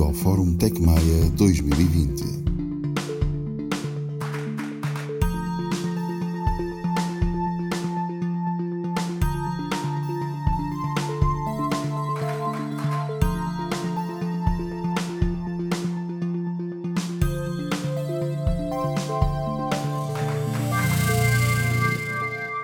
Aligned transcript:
Bem-vindo 0.00 0.04
ao 0.04 0.14
Fórum 0.14 0.56
Tecmaia 0.56 1.30
2020. 1.36 2.40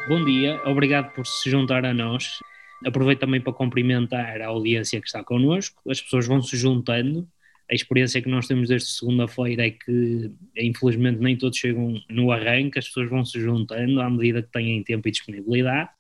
Bom 0.09 0.25
dia, 0.25 0.61
obrigado 0.65 1.13
por 1.13 1.27
se 1.27 1.51
juntar 1.51 1.85
a 1.85 1.93
nós. 1.93 2.39
Aproveito 2.85 3.21
também 3.21 3.41
para 3.41 3.53
cumprimentar 3.53 4.41
a 4.41 4.47
audiência 4.47 5.01
que 5.01 5.07
está 5.07 5.23
connosco. 5.23 5.83
As 5.91 6.01
pessoas 6.01 6.27
vão 6.27 6.41
se 6.41 6.57
juntando. 6.57 7.29
A 7.71 7.75
experiência 7.75 8.23
que 8.23 8.29
nós 8.29 8.47
temos 8.47 8.69
desde 8.69 8.89
segunda-feira 8.89 9.67
é 9.67 9.71
que, 9.71 10.31
infelizmente, 10.57 11.19
nem 11.19 11.37
todos 11.37 11.59
chegam 11.59 12.01
no 12.09 12.31
arranque, 12.31 12.79
as 12.79 12.87
pessoas 12.87 13.11
vão 13.11 13.25
se 13.25 13.41
juntando 13.41 14.01
à 14.01 14.09
medida 14.09 14.43
que 14.43 14.53
têm 14.53 14.83
tempo 14.85 15.09
e 15.09 15.11
disponibilidade. 15.11 15.91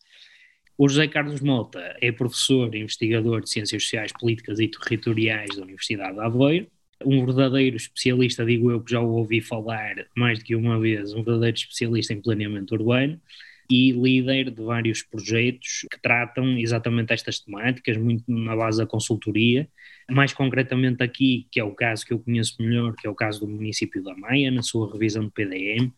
O 0.79 0.89
José 0.89 1.09
Carlos 1.09 1.41
Mota 1.41 1.97
é 2.01 2.13
professor 2.13 2.73
e 2.75 2.81
investigador 2.81 3.41
de 3.41 3.51
Ciências 3.51 3.83
Sociais, 3.83 4.13
Políticas 4.13 4.61
e 4.61 4.69
Territoriais 4.69 5.57
da 5.57 5.63
Universidade 5.63 6.15
de 6.15 6.21
Aveiro. 6.21 6.67
Um 7.05 7.25
verdadeiro 7.25 7.77
especialista, 7.77 8.45
digo 8.45 8.71
eu 8.71 8.81
que 8.81 8.93
já 8.93 9.01
o 9.01 9.09
ouvi 9.09 9.41
falar 9.41 9.97
mais 10.17 10.39
do 10.39 10.45
que 10.45 10.55
uma 10.55 10.79
vez, 10.79 11.13
um 11.15 11.23
verdadeiro 11.23 11.57
especialista 11.57 12.13
em 12.13 12.21
planeamento 12.21 12.75
urbano 12.75 13.21
e 13.71 13.93
líder 13.93 14.51
de 14.51 14.63
vários 14.63 15.03
projetos 15.03 15.87
que 15.91 16.01
tratam 16.01 16.59
exatamente 16.59 17.13
estas 17.13 17.41
temáticas, 17.41 17.97
muito 17.97 18.25
na 18.29 18.55
base 18.55 18.79
da 18.79 18.87
consultoria. 18.87 19.69
Mais 20.11 20.33
concretamente 20.33 21.03
aqui, 21.03 21.47
que 21.51 21.59
é 21.59 21.65
o 21.65 21.75
caso 21.75 22.07
que 22.07 22.13
eu 22.13 22.19
conheço 22.19 22.57
melhor, 22.61 22.95
que 22.95 23.07
é 23.07 23.11
o 23.11 23.15
caso 23.15 23.41
do 23.41 23.49
município 23.49 24.03
da 24.03 24.15
Maia, 24.17 24.51
na 24.51 24.63
sua 24.63 24.93
revisão 24.93 25.25
de 25.25 25.31
PDM, 25.31 25.93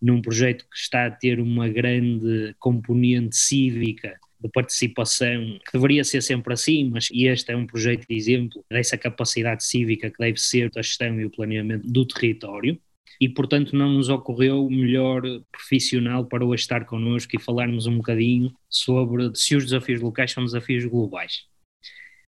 num 0.00 0.20
projeto 0.20 0.66
que 0.70 0.76
está 0.76 1.06
a 1.06 1.10
ter 1.10 1.40
uma 1.40 1.68
grande 1.68 2.54
componente 2.58 3.36
cívica 3.36 4.18
de 4.38 4.50
participação, 4.50 5.58
que 5.64 5.72
deveria 5.72 6.04
ser 6.04 6.22
sempre 6.22 6.52
assim, 6.52 6.90
mas 6.90 7.08
este 7.10 7.50
é 7.52 7.56
um 7.56 7.66
projeto 7.66 8.06
de 8.06 8.14
exemplo 8.14 8.64
dessa 8.70 8.98
capacidade 8.98 9.64
cívica 9.64 10.10
que 10.10 10.18
deve 10.18 10.38
ser 10.38 10.70
a 10.76 10.82
gestão 10.82 11.18
e 11.18 11.24
o 11.24 11.30
planeamento 11.30 11.90
do 11.90 12.06
território 12.06 12.78
e, 13.20 13.28
portanto, 13.28 13.74
não 13.76 13.92
nos 13.92 14.08
ocorreu 14.08 14.64
o 14.64 14.70
melhor 14.70 15.22
profissional 15.50 16.24
para 16.24 16.44
hoje 16.44 16.62
estar 16.62 16.84
connosco 16.84 17.34
e 17.34 17.40
falarmos 17.40 17.86
um 17.86 17.96
bocadinho 17.96 18.52
sobre 18.68 19.30
se 19.34 19.56
os 19.56 19.64
desafios 19.64 20.00
locais 20.00 20.32
são 20.32 20.44
desafios 20.44 20.84
globais. 20.84 21.44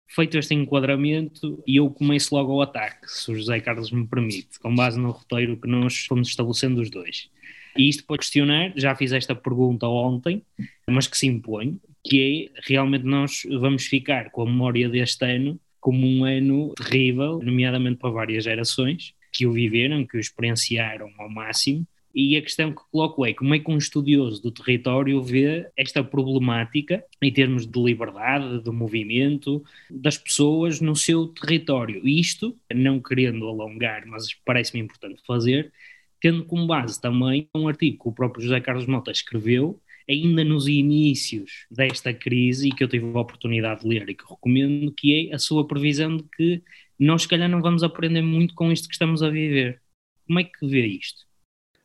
Feito 0.08 0.38
este 0.38 0.54
enquadramento, 0.54 1.62
eu 1.68 1.90
começo 1.90 2.34
logo 2.34 2.54
ao 2.54 2.62
ataque, 2.62 3.08
se 3.10 3.32
o 3.32 3.36
José 3.36 3.60
Carlos 3.60 3.92
me 3.92 4.08
permite, 4.08 4.60
com 4.60 4.74
base 4.74 5.00
no 5.00 5.12
roteiro 5.12 5.60
que 5.60 5.68
nós 5.68 6.06
fomos 6.06 6.30
estabelecendo 6.30 6.82
os 6.82 6.90
dois. 6.90 7.30
E 7.78 7.90
isto 7.90 8.06
para 8.06 8.18
questionar, 8.18 8.72
já 8.76 8.96
fiz 8.96 9.12
esta 9.12 9.36
pergunta 9.36 9.88
ontem, 9.88 10.42
mas 10.90 11.08
que 11.08 11.18
se 11.18 11.28
impõe, 11.28 11.80
que 12.04 12.52
é 12.56 12.62
realmente 12.64 13.04
nós 13.04 13.42
vamos 13.60 13.88
ficar 13.88 14.30
com 14.32 14.44
a 14.44 14.46
memória 14.46 14.88
deste 14.88 15.26
ano 15.26 15.60
como 15.82 16.08
um 16.08 16.24
ano 16.24 16.74
terrível, 16.74 17.40
nomeadamente 17.44 17.98
para 17.98 18.10
várias 18.10 18.44
gerações, 18.44 19.14
que 19.36 19.46
o 19.46 19.52
viveram, 19.52 20.06
que 20.08 20.16
o 20.16 20.20
experienciaram 20.20 21.12
ao 21.18 21.30
máximo. 21.30 21.86
E 22.14 22.38
a 22.38 22.42
questão 22.42 22.72
que 22.72 22.82
coloco 22.90 23.26
é 23.26 23.34
como 23.34 23.54
é 23.54 23.60
que 23.60 23.70
um 23.70 23.78
estudioso 23.78 24.42
do 24.42 24.50
território 24.50 25.22
vê 25.22 25.68
esta 25.76 26.02
problemática 26.02 27.04
em 27.22 27.34
termos 27.34 27.68
de 27.68 27.78
liberdade, 27.78 28.64
de 28.64 28.72
movimento 28.72 29.62
das 29.92 30.18
pessoas 30.18 30.80
no 30.80 30.96
seu 30.96 31.28
território. 31.28 32.08
Isto, 32.08 32.58
não 32.74 33.02
querendo 33.02 33.46
alongar, 33.50 34.06
mas 34.06 34.34
parece-me 34.46 34.82
importante 34.82 35.22
fazer, 35.28 35.74
tendo 36.22 36.46
como 36.46 36.66
base 36.66 37.02
também 37.02 37.50
um 37.54 37.68
artigo 37.68 38.04
que 38.04 38.10
o 38.10 38.14
próprio 38.14 38.44
José 38.44 38.62
Carlos 38.62 38.88
Mota 38.88 39.12
escreveu, 39.12 39.78
ainda 40.10 40.44
nos 40.46 40.70
inícios 40.70 41.66
desta 41.70 42.14
crise, 42.14 42.70
e 42.70 42.72
que 42.72 42.84
eu 42.84 42.88
tive 42.88 43.06
a 43.14 43.20
oportunidade 43.20 43.82
de 43.82 43.88
ler 43.90 44.08
e 44.08 44.14
que 44.14 44.24
recomendo, 44.24 44.90
que 44.94 45.30
é 45.30 45.36
a 45.36 45.40
sua 45.40 45.68
previsão 45.68 46.16
de 46.16 46.24
que 46.24 46.64
nós 47.00 47.24
se 47.24 47.28
calhar 47.28 47.50
não 47.50 47.62
vamos 47.62 47.84
aprender 47.84 48.22
muito 48.22 48.54
com 48.56 48.72
isto 48.72 48.88
que 48.88 48.96
estamos 48.96 49.22
a 49.22 49.30
viver. 49.30 49.82
Como 50.28 50.40
é 50.40 50.44
que 50.44 50.68
vê 50.68 50.86
isto? 50.86 51.26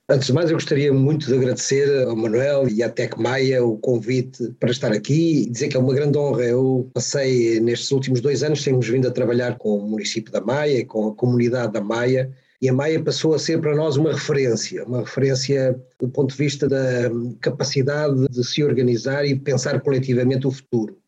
Antes 0.09 0.27
de 0.27 0.33
mais, 0.33 0.51
eu 0.51 0.57
gostaria 0.57 0.93
muito 0.93 1.29
de 1.29 1.35
agradecer 1.35 2.05
ao 2.05 2.17
Manuel 2.17 2.69
e 2.69 2.83
à 2.83 2.89
Tec 2.89 3.17
Maia 3.17 3.65
o 3.65 3.79
convite 3.79 4.53
para 4.59 4.73
estar 4.73 4.91
aqui 4.91 5.45
e 5.45 5.51
dizer 5.51 5.69
que 5.69 5.77
é 5.77 5.81
uma 5.81 5.95
grande 5.95 6.19
honra. 6.19 6.43
Eu 6.43 6.91
passei 6.93 7.61
nestes 7.61 7.93
últimos 7.93 8.21
dois 8.21 8.43
anos, 8.43 8.65
temos 8.65 8.89
vindo 8.89 9.07
a 9.07 9.13
trabalhar 9.13 9.57
com 9.57 9.79
o 9.79 9.89
município 9.89 10.33
da 10.33 10.41
Maia, 10.41 10.85
com 10.85 11.09
a 11.09 11.15
comunidade 11.15 11.73
da 11.73 11.81
Maia, 11.81 12.29
e 12.61 12.69
a 12.69 12.73
Maia 12.73 13.01
passou 13.01 13.35
a 13.35 13.39
ser 13.39 13.61
para 13.61 13.77
nós 13.77 13.97
uma 13.97 14.13
referência, 14.13 14.85
uma 14.85 15.01
referência 15.01 15.81
do 16.01 16.09
ponto 16.09 16.33
de 16.33 16.37
vista 16.37 16.69
da 16.69 17.09
capacidade 17.41 18.27
de 18.29 18.45
se 18.45 18.65
organizar 18.65 19.25
e 19.25 19.39
pensar 19.39 19.81
coletivamente 19.81 20.45
o 20.45 20.51
futuro 20.51 21.00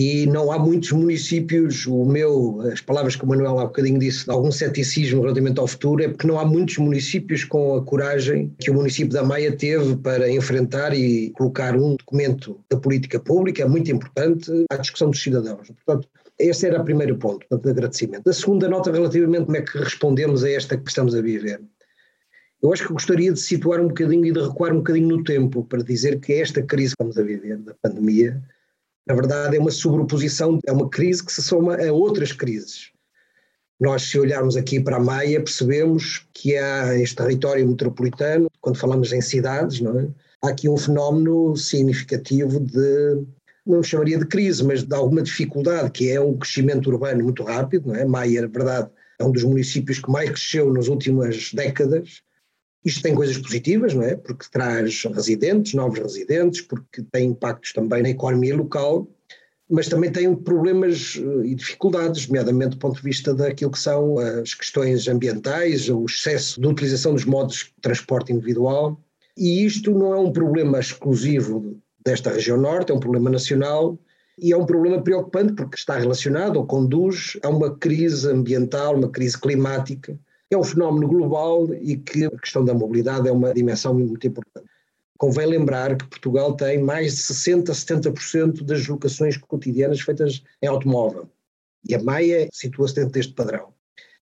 e 0.00 0.26
não 0.26 0.52
há 0.52 0.58
muitos 0.60 0.92
municípios, 0.92 1.84
o 1.84 2.04
meu, 2.04 2.60
as 2.72 2.80
palavras 2.80 3.16
que 3.16 3.24
o 3.24 3.26
Manuel 3.26 3.58
há 3.58 3.64
bocadinho 3.64 3.98
disse, 3.98 4.24
de 4.24 4.30
algum 4.30 4.52
ceticismo 4.52 5.22
relativamente 5.22 5.58
ao 5.58 5.66
futuro, 5.66 6.04
é 6.04 6.06
porque 6.06 6.24
não 6.24 6.38
há 6.38 6.44
muitos 6.44 6.78
municípios 6.78 7.42
com 7.42 7.74
a 7.74 7.84
coragem 7.84 8.54
que 8.60 8.70
o 8.70 8.74
município 8.74 9.12
da 9.12 9.24
Maia 9.24 9.50
teve 9.50 9.96
para 9.96 10.30
enfrentar 10.30 10.94
e 10.94 11.30
colocar 11.30 11.74
um 11.74 11.96
documento 11.96 12.60
da 12.70 12.76
política 12.76 13.18
pública 13.18 13.66
muito 13.66 13.90
importante 13.90 14.52
à 14.70 14.76
discussão 14.76 15.10
dos 15.10 15.20
cidadãos. 15.20 15.68
Portanto, 15.84 16.08
este 16.38 16.66
era 16.66 16.80
o 16.80 16.84
primeiro 16.84 17.16
ponto 17.16 17.44
de 17.50 17.68
agradecimento. 17.68 18.30
A 18.30 18.32
segunda 18.32 18.68
nota 18.68 18.92
relativamente 18.92 19.46
como 19.46 19.56
é 19.56 19.62
que 19.62 19.78
respondemos 19.78 20.44
a 20.44 20.50
esta 20.50 20.76
que 20.76 20.88
estamos 20.88 21.12
a 21.16 21.20
viver. 21.20 21.60
Eu 22.62 22.72
acho 22.72 22.86
que 22.86 22.92
gostaria 22.92 23.32
de 23.32 23.40
situar 23.40 23.80
um 23.80 23.88
bocadinho 23.88 24.26
e 24.26 24.32
de 24.32 24.42
recuar 24.42 24.72
um 24.72 24.76
bocadinho 24.76 25.08
no 25.08 25.24
tempo 25.24 25.64
para 25.64 25.82
dizer 25.82 26.20
que 26.20 26.34
esta 26.34 26.62
crise 26.62 26.94
que 26.94 27.02
estamos 27.02 27.18
a 27.18 27.22
viver, 27.22 27.56
da 27.56 27.74
pandemia, 27.82 28.40
na 29.08 29.14
verdade, 29.14 29.56
é 29.56 29.60
uma 29.60 29.70
sobreposição, 29.70 30.58
é 30.66 30.72
uma 30.72 30.88
crise 30.88 31.24
que 31.24 31.32
se 31.32 31.42
soma 31.42 31.76
a 31.76 31.90
outras 31.90 32.30
crises. 32.30 32.90
Nós, 33.80 34.02
se 34.02 34.18
olharmos 34.18 34.56
aqui 34.56 34.78
para 34.78 34.96
a 34.96 35.00
Maia, 35.00 35.40
percebemos 35.40 36.26
que 36.34 36.56
há 36.56 36.94
este 36.98 37.16
território 37.16 37.66
metropolitano, 37.66 38.50
quando 38.60 38.76
falamos 38.76 39.12
em 39.12 39.20
cidades, 39.20 39.80
não 39.80 39.98
é? 39.98 40.08
há 40.42 40.48
aqui 40.50 40.68
um 40.68 40.76
fenómeno 40.76 41.56
significativo 41.56 42.60
de, 42.60 43.24
não 43.64 43.82
chamaria 43.82 44.18
de 44.18 44.26
crise, 44.26 44.62
mas 44.62 44.82
de 44.82 44.94
alguma 44.94 45.22
dificuldade, 45.22 45.90
que 45.90 46.10
é 46.10 46.20
um 46.20 46.36
crescimento 46.36 46.90
urbano 46.90 47.24
muito 47.24 47.42
rápido. 47.42 47.88
Não 47.88 47.94
é? 47.94 48.04
Maia, 48.04 48.42
na 48.42 48.48
verdade, 48.48 48.90
é 49.18 49.24
um 49.24 49.32
dos 49.32 49.44
municípios 49.44 50.00
que 50.00 50.10
mais 50.10 50.28
cresceu 50.28 50.70
nas 50.72 50.88
últimas 50.88 51.52
décadas, 51.54 52.20
isto 52.84 53.02
tem 53.02 53.14
coisas 53.14 53.36
positivas, 53.38 53.94
não 53.94 54.02
é? 54.02 54.16
Porque 54.16 54.46
traz 54.50 55.04
residentes, 55.04 55.74
novos 55.74 55.98
residentes, 55.98 56.60
porque 56.62 57.02
tem 57.10 57.30
impactos 57.30 57.72
também 57.72 58.02
na 58.02 58.10
economia 58.10 58.56
local, 58.56 59.08
mas 59.68 59.88
também 59.88 60.10
tem 60.10 60.34
problemas 60.34 61.16
eh, 61.18 61.46
e 61.46 61.54
dificuldades, 61.54 62.26
nomeadamente 62.26 62.70
do 62.70 62.78
ponto 62.78 62.96
de 62.96 63.02
vista 63.02 63.34
daquilo 63.34 63.70
que 63.70 63.78
são 63.78 64.18
as 64.18 64.54
questões 64.54 65.06
ambientais, 65.08 65.88
o 65.88 66.04
excesso 66.06 66.60
de 66.60 66.66
utilização 66.66 67.12
dos 67.12 67.24
modos 67.24 67.64
de 67.64 67.82
transporte 67.82 68.32
individual. 68.32 68.98
E 69.36 69.64
isto 69.64 69.92
não 69.92 70.14
é 70.14 70.18
um 70.18 70.32
problema 70.32 70.80
exclusivo 70.80 71.78
desta 72.04 72.32
região 72.32 72.56
norte, 72.56 72.90
é 72.90 72.94
um 72.94 73.00
problema 73.00 73.28
nacional 73.28 73.98
e 74.38 74.52
é 74.52 74.56
um 74.56 74.64
problema 74.64 75.02
preocupante 75.02 75.52
porque 75.52 75.76
está 75.76 75.98
relacionado 75.98 76.56
ou 76.56 76.66
conduz 76.66 77.36
a 77.42 77.48
uma 77.48 77.76
crise 77.76 78.30
ambiental, 78.30 78.96
uma 78.96 79.10
crise 79.10 79.38
climática 79.38 80.18
é 80.50 80.56
um 80.56 80.64
fenómeno 80.64 81.06
global 81.08 81.72
e 81.74 81.96
que 81.96 82.24
a 82.24 82.30
questão 82.30 82.64
da 82.64 82.74
mobilidade 82.74 83.28
é 83.28 83.32
uma 83.32 83.52
dimensão 83.52 83.94
muito 83.94 84.26
importante. 84.26 84.66
Convém 85.18 85.46
lembrar 85.46 85.96
que 85.96 86.06
Portugal 86.06 86.54
tem 86.54 86.78
mais 86.80 87.16
de 87.16 87.22
60% 87.22 87.70
a 87.70 87.72
70% 87.72 88.62
das 88.62 88.86
locações 88.86 89.36
cotidianas 89.36 90.00
feitas 90.00 90.42
em 90.62 90.66
automóvel. 90.66 91.28
E 91.88 91.94
a 91.94 92.02
Maia 92.02 92.48
situa-se 92.52 92.94
dentro 92.94 93.12
deste 93.12 93.34
padrão. 93.34 93.72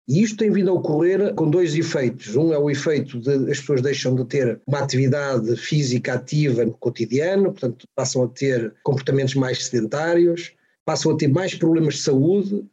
E 0.08 0.22
isto 0.22 0.36
tem 0.36 0.50
vindo 0.50 0.70
a 0.70 0.74
ocorrer 0.74 1.34
com 1.34 1.50
dois 1.50 1.74
efeitos. 1.74 2.36
Um 2.36 2.52
é 2.52 2.58
o 2.58 2.70
efeito 2.70 3.18
de 3.18 3.50
as 3.50 3.58
pessoas 3.58 3.82
deixam 3.82 4.14
de 4.14 4.24
ter 4.24 4.60
uma 4.66 4.78
atividade 4.78 5.56
física 5.56 6.14
ativa 6.14 6.64
no 6.64 6.72
cotidiano, 6.72 7.50
portanto, 7.50 7.86
passam 7.94 8.22
a 8.22 8.28
ter 8.28 8.72
comportamentos 8.84 9.34
mais 9.34 9.66
sedentários, 9.66 10.52
passam 10.84 11.12
a 11.12 11.16
ter 11.16 11.26
mais 11.26 11.54
problemas 11.54 11.94
de 11.94 12.02
saúde, 12.02 12.64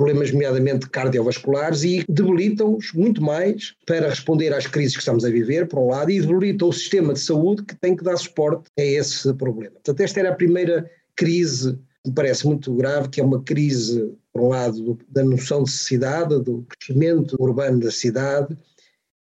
problemas 0.00 0.32
nomeadamente 0.32 0.88
cardiovasculares 0.88 1.84
e 1.84 2.02
debilitam-os 2.08 2.90
muito 2.94 3.22
mais 3.22 3.74
para 3.84 4.08
responder 4.08 4.50
às 4.54 4.66
crises 4.66 4.94
que 4.94 5.00
estamos 5.00 5.26
a 5.26 5.28
viver, 5.28 5.68
por 5.68 5.78
um 5.78 5.88
lado, 5.88 6.10
e 6.10 6.18
debilitam 6.18 6.70
o 6.70 6.72
sistema 6.72 7.12
de 7.12 7.20
saúde 7.20 7.64
que 7.64 7.76
tem 7.76 7.94
que 7.94 8.02
dar 8.02 8.16
suporte 8.16 8.70
a 8.78 8.82
esse 8.82 9.30
problema. 9.34 9.72
Portanto, 9.72 10.00
esta 10.00 10.20
era 10.20 10.30
a 10.30 10.34
primeira 10.34 10.90
crise 11.14 11.74
que 12.02 12.08
me 12.08 12.14
parece 12.14 12.46
muito 12.46 12.74
grave, 12.74 13.10
que 13.10 13.20
é 13.20 13.24
uma 13.24 13.42
crise, 13.42 14.10
por 14.32 14.40
um 14.40 14.48
lado, 14.48 14.98
da 15.06 15.22
noção 15.22 15.64
de 15.64 15.70
cidade, 15.70 16.42
do 16.42 16.66
crescimento 16.66 17.36
urbano 17.38 17.80
da 17.80 17.90
cidade 17.90 18.56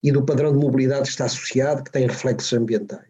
e 0.03 0.11
do 0.11 0.23
padrão 0.23 0.51
de 0.51 0.59
mobilidade 0.59 1.05
que 1.05 1.09
está 1.09 1.25
associado, 1.25 1.83
que 1.83 1.91
tem 1.91 2.05
reflexos 2.05 2.53
ambientais. 2.53 3.01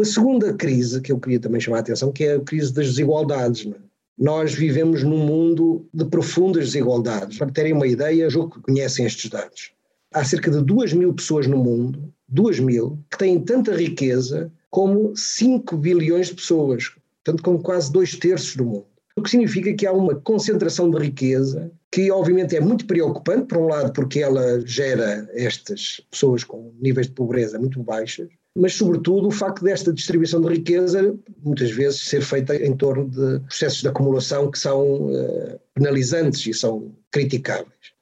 A 0.00 0.04
segunda 0.04 0.54
crise 0.54 1.00
que 1.00 1.10
eu 1.10 1.18
queria 1.18 1.40
também 1.40 1.60
chamar 1.60 1.78
a 1.78 1.80
atenção, 1.80 2.12
que 2.12 2.22
é 2.22 2.36
a 2.36 2.40
crise 2.40 2.72
das 2.72 2.86
desigualdades. 2.86 3.66
É? 3.66 3.91
Nós 4.18 4.54
vivemos 4.54 5.02
num 5.02 5.18
mundo 5.18 5.86
de 5.92 6.04
profundas 6.04 6.66
desigualdades. 6.66 7.38
Para 7.38 7.50
terem 7.50 7.72
uma 7.72 7.86
ideia, 7.86 8.30
julgo 8.30 8.56
que 8.56 8.62
conhecem 8.62 9.06
estes 9.06 9.30
dados. 9.30 9.72
Há 10.12 10.24
cerca 10.24 10.50
de 10.50 10.62
2 10.62 10.92
mil 10.92 11.14
pessoas 11.14 11.46
no 11.46 11.56
mundo, 11.56 12.12
2 12.28 12.60
mil, 12.60 12.98
que 13.10 13.18
têm 13.18 13.40
tanta 13.40 13.74
riqueza 13.74 14.52
como 14.70 15.16
5 15.16 15.76
bilhões 15.76 16.28
de 16.28 16.34
pessoas, 16.34 16.92
tanto 17.24 17.42
como 17.42 17.62
quase 17.62 17.92
dois 17.92 18.14
terços 18.16 18.56
do 18.56 18.64
mundo. 18.64 18.86
O 19.16 19.22
que 19.22 19.30
significa 19.30 19.72
que 19.74 19.86
há 19.86 19.92
uma 19.92 20.14
concentração 20.14 20.90
de 20.90 20.98
riqueza 20.98 21.70
que, 21.90 22.10
obviamente, 22.10 22.56
é 22.56 22.60
muito 22.60 22.86
preocupante, 22.86 23.46
por 23.46 23.58
um 23.58 23.66
lado, 23.66 23.92
porque 23.92 24.20
ela 24.20 24.60
gera 24.66 25.28
estas 25.34 26.00
pessoas 26.10 26.42
com 26.42 26.72
níveis 26.80 27.06
de 27.06 27.12
pobreza 27.12 27.58
muito 27.58 27.82
baixos, 27.82 28.28
mas, 28.56 28.74
sobretudo, 28.74 29.28
o 29.28 29.30
facto 29.30 29.64
desta 29.64 29.92
distribuição 29.92 30.40
de 30.40 30.48
riqueza 30.48 31.14
muitas 31.42 31.70
vezes 31.70 32.00
ser 32.00 32.20
feita 32.20 32.54
em 32.54 32.76
torno 32.76 33.08
de 33.08 33.40
processos 33.40 33.80
de 33.80 33.88
acumulação 33.88 34.50
que 34.50 34.58
são 34.58 35.10
uh, 35.10 35.60
penalizantes 35.74 36.46
e 36.46 36.52
são 36.52 36.92
criticáveis. 37.10 37.92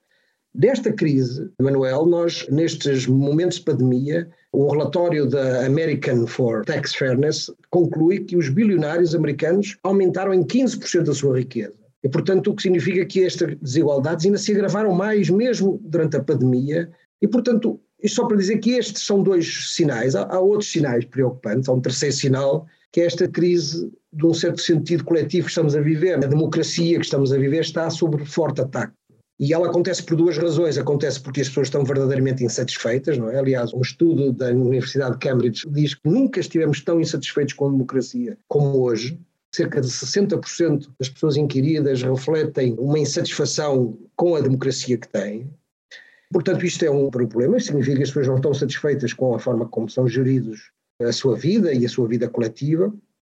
Desta 0.52 0.92
crise, 0.92 1.48
Manuel, 1.62 2.06
nós, 2.06 2.46
nestes 2.48 3.06
momentos 3.06 3.58
de 3.58 3.64
pandemia, 3.64 4.28
o 4.52 4.68
relatório 4.68 5.24
da 5.26 5.64
American 5.64 6.26
for 6.26 6.64
Tax 6.64 6.96
Fairness 6.96 7.52
conclui 7.70 8.24
que 8.24 8.36
os 8.36 8.48
bilionários 8.48 9.14
americanos 9.14 9.78
aumentaram 9.84 10.34
em 10.34 10.42
15% 10.42 11.08
a 11.08 11.14
sua 11.14 11.38
riqueza. 11.38 11.78
E, 12.02 12.08
portanto, 12.08 12.50
o 12.50 12.56
que 12.56 12.62
significa 12.62 13.04
que 13.04 13.22
estas 13.22 13.54
desigualdades 13.56 14.26
ainda 14.26 14.38
se 14.38 14.50
agravaram 14.52 14.92
mais, 14.92 15.30
mesmo 15.30 15.78
durante 15.84 16.16
a 16.16 16.22
pandemia. 16.22 16.90
E, 17.22 17.28
portanto, 17.28 17.78
isto 18.02 18.16
só 18.16 18.26
para 18.26 18.36
dizer 18.36 18.58
que 18.58 18.70
estes 18.72 19.04
são 19.04 19.22
dois 19.22 19.74
sinais. 19.74 20.14
Há, 20.14 20.22
há 20.22 20.40
outros 20.40 20.70
sinais 20.70 21.04
preocupantes. 21.04 21.68
Há 21.68 21.72
um 21.72 21.80
terceiro 21.80 22.14
sinal, 22.14 22.66
que 22.92 23.00
é 23.00 23.06
esta 23.06 23.28
crise 23.28 23.92
de 24.12 24.26
um 24.26 24.34
certo 24.34 24.60
sentido 24.60 25.04
coletivo 25.04 25.44
que 25.44 25.50
estamos 25.50 25.76
a 25.76 25.80
viver. 25.80 26.14
A 26.14 26.28
democracia 26.28 26.98
que 26.98 27.04
estamos 27.04 27.32
a 27.32 27.38
viver 27.38 27.60
está 27.60 27.88
sob 27.90 28.24
forte 28.24 28.60
ataque. 28.60 28.92
E 29.38 29.54
ela 29.54 29.68
acontece 29.68 30.02
por 30.02 30.16
duas 30.16 30.36
razões. 30.36 30.76
Acontece 30.76 31.20
porque 31.20 31.40
as 31.40 31.48
pessoas 31.48 31.68
estão 31.68 31.84
verdadeiramente 31.84 32.44
insatisfeitas, 32.44 33.16
não 33.16 33.30
é? 33.30 33.38
Aliás, 33.38 33.72
um 33.72 33.80
estudo 33.80 34.32
da 34.32 34.50
Universidade 34.50 35.12
de 35.12 35.18
Cambridge 35.18 35.66
diz 35.70 35.94
que 35.94 36.08
nunca 36.08 36.40
estivemos 36.40 36.82
tão 36.82 37.00
insatisfeitos 37.00 37.54
com 37.54 37.68
a 37.68 37.70
democracia 37.70 38.36
como 38.48 38.82
hoje. 38.82 39.18
Cerca 39.52 39.80
de 39.80 39.88
60% 39.88 40.88
das 40.98 41.08
pessoas 41.08 41.36
inquiridas 41.36 42.02
refletem 42.02 42.76
uma 42.78 42.98
insatisfação 42.98 43.98
com 44.14 44.36
a 44.36 44.40
democracia 44.40 44.96
que 44.96 45.08
têm. 45.08 45.50
Portanto, 46.32 46.64
isto 46.64 46.84
é 46.84 46.90
um 46.90 47.10
problema. 47.10 47.58
Significa 47.58 47.96
que 47.96 48.02
as 48.04 48.10
pessoas 48.10 48.28
não 48.28 48.36
estão 48.36 48.54
satisfeitas 48.54 49.12
com 49.12 49.34
a 49.34 49.38
forma 49.38 49.66
como 49.66 49.88
são 49.88 50.06
geridos 50.06 50.70
a 51.00 51.12
sua 51.12 51.36
vida 51.36 51.72
e 51.72 51.84
a 51.84 51.88
sua 51.88 52.06
vida 52.06 52.28
coletiva. 52.28 52.92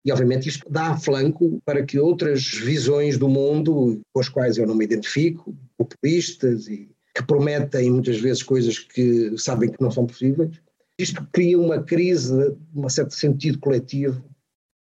E, 0.06 0.12
obviamente, 0.12 0.50
isto 0.50 0.70
dá 0.70 0.98
flanco 0.98 1.62
para 1.66 1.84
que 1.84 1.98
outras 1.98 2.46
visões 2.46 3.18
do 3.18 3.28
mundo, 3.28 4.02
com 4.14 4.20
as 4.20 4.28
quais 4.28 4.58
eu 4.58 4.68
não 4.68 4.76
me 4.76 4.84
identifico, 4.84 5.56
populistas 5.78 6.68
e 6.68 6.90
que 7.16 7.24
prometem 7.26 7.92
muitas 7.92 8.20
vezes 8.20 8.44
coisas 8.44 8.80
que 8.80 9.38
sabem 9.38 9.72
que 9.72 9.82
não 9.82 9.92
são 9.92 10.06
possíveis, 10.06 10.60
isto 11.00 11.26
cria 11.32 11.60
uma 11.60 11.82
crise, 11.82 12.56
um 12.76 12.90
certo 12.90 13.14
sentido 13.14 13.60
coletivo. 13.60 14.24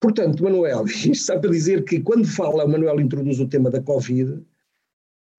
Portanto, 0.02 0.44
Manuel, 0.44 0.86
isto 0.88 1.16
sabe 1.16 1.50
dizer 1.50 1.84
que 1.84 2.00
quando 2.00 2.26
fala, 2.26 2.68
Manuel 2.68 3.00
introduz 3.00 3.40
o 3.40 3.48
tema 3.48 3.70
da 3.70 3.82
Covid 3.82 4.42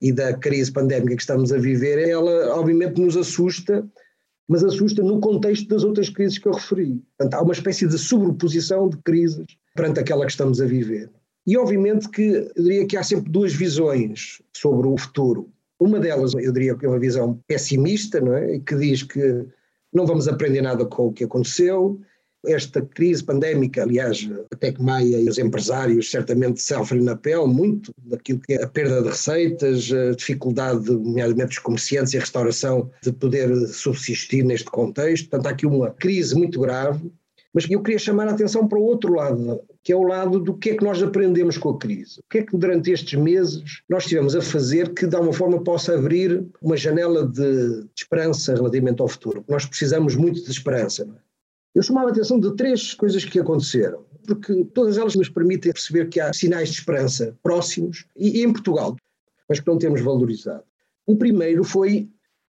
e 0.03 0.13
da 0.13 0.35
crise 0.35 0.71
pandémica 0.71 1.17
que 1.17 1.23
estamos 1.23 1.53
a 1.53 1.59
viver, 1.59 2.09
ela 2.09 2.59
obviamente 2.59 3.01
nos 3.01 3.17
assusta 3.17 3.89
mas 4.49 4.63
assusta 4.63 5.03
no 5.03 5.21
contexto 5.21 5.67
das 5.69 5.83
outras 5.83 6.11
crises 6.11 6.37
que 6.37 6.47
eu 6.47 6.53
referi. 6.53 7.03
Portanto, 7.17 7.35
há 7.35 7.43
uma 7.43 7.55
espécie 7.55 7.87
de 7.87 7.97
sobreposição 7.97 8.89
de 8.89 8.99
crises 8.99 9.47
perante 9.75 10.01
aquela 10.01 10.27
que 10.27 10.33
estamos 10.33 10.61
a 10.61 10.67
viver. 10.67 11.11
E 11.47 11.57
obviamente 11.57 12.09
que 12.11 12.51
eu 12.55 12.63
diria 12.63 12.87
que 12.87 12.97
há 12.97 13.03
sempre 13.03 13.31
duas 13.31 13.55
visões 13.55 14.43
sobre 14.55 14.87
o 14.87 14.99
futuro. 14.99 15.49
Uma 15.81 15.99
delas, 15.99 16.35
eu 16.35 16.53
diria 16.53 16.77
que 16.77 16.85
é 16.85 16.89
uma 16.89 16.99
visão 16.99 17.41
pessimista, 17.47 18.21
não 18.21 18.35
é? 18.35 18.59
que 18.61 18.77
diz 18.77 19.03
que 19.03 19.47
não 19.93 20.07
vamos 20.07 20.29
aprender 20.29 20.61
nada 20.61 20.85
com 20.85 21.07
o 21.07 21.13
que 21.13 21.25
aconteceu, 21.25 22.01
esta 22.47 22.83
crise 22.83 23.23
pandémica, 23.23 23.83
aliás, 23.83 24.29
até 24.51 24.73
que 24.73 24.83
Maia 24.83 25.21
e 25.21 25.29
os 25.29 25.39
empresários 25.39 26.11
certamente 26.11 26.61
sofrem 26.61 27.03
na 27.03 27.17
pele 27.17 27.47
muito 27.47 27.93
daquilo 28.05 28.41
que 28.41 28.55
é 28.55 28.65
a 28.65 28.69
perda 28.69 29.03
de 29.03 29.09
receitas, 29.09 29.91
a 29.93 30.15
dificuldade, 30.15 30.91
nomeadamente 30.91 31.49
dos 31.49 31.59
comerciantes 31.59 32.13
e 32.13 32.17
a 32.17 32.21
restauração, 32.21 32.91
de 33.03 33.13
poder 33.13 33.55
subsistir 33.69 34.45
neste 34.45 34.71
contexto. 34.71 35.29
Portanto, 35.29 35.47
há 35.47 35.51
aqui 35.51 35.67
uma 35.67 35.91
crise 35.91 36.35
muito 36.35 36.61
grave. 36.61 37.11
Mas 37.55 37.69
eu 37.71 37.83
queria 37.83 37.99
chamar 37.99 38.29
a 38.29 38.31
atenção 38.31 38.67
para 38.67 38.79
o 38.79 38.83
outro 38.83 39.13
lado, 39.13 39.61
que 39.85 39.93
é 39.93 39.97
o 39.97 40.05
lado 40.05 40.41
do 40.41 40.55
que 40.55 40.71
é 40.71 40.75
que 40.75 40.83
nós 40.83 41.03
aprendemos 41.03 41.59
com 41.59 41.69
a 41.69 41.79
crise. 41.79 42.21
O 42.21 42.31
que 42.31 42.39
é 42.39 42.43
que 42.43 42.57
durante 42.57 42.91
estes 42.91 43.19
meses 43.21 43.63
nós 43.87 44.07
tivemos 44.07 44.35
a 44.35 44.41
fazer 44.41 44.95
que 44.95 45.07
de 45.07 45.15
alguma 45.15 45.35
forma 45.35 45.63
possa 45.63 45.95
abrir 45.95 46.47
uma 46.63 46.79
janela 46.79 47.29
de, 47.29 47.85
esperança 47.95 48.55
relativamente 48.55 49.03
ao 49.03 49.09
futuro. 49.09 49.45
Nós 49.47 49.67
precisamos 49.67 50.17
muito 50.17 50.43
de 50.43 50.51
esperança. 50.51 51.05
Não 51.05 51.15
é? 51.15 51.19
Eu 51.75 51.83
chamava 51.83 52.09
a 52.09 52.13
atenção 52.13 52.39
de 52.39 52.55
três 52.55 52.95
coisas 52.95 53.25
que 53.25 53.41
aconteceram, 53.41 54.05
porque 54.27 54.65
todas 54.75 54.99
elas 54.99 55.15
nos 55.15 55.29
permitem 55.29 55.73
perceber 55.73 56.09
que 56.09 56.21
há 56.21 56.33
sinais 56.33 56.69
de 56.69 56.79
esperança 56.79 57.37
próximos 57.43 58.07
e, 58.17 58.43
em 58.43 58.53
Portugal, 58.53 58.97
mas 59.49 59.59
que 59.59 59.67
não 59.67 59.79
temos 59.79 60.01
valorizado. 60.01 60.65
O 61.07 61.17
primeiro 61.17 61.65
foi 61.65 62.09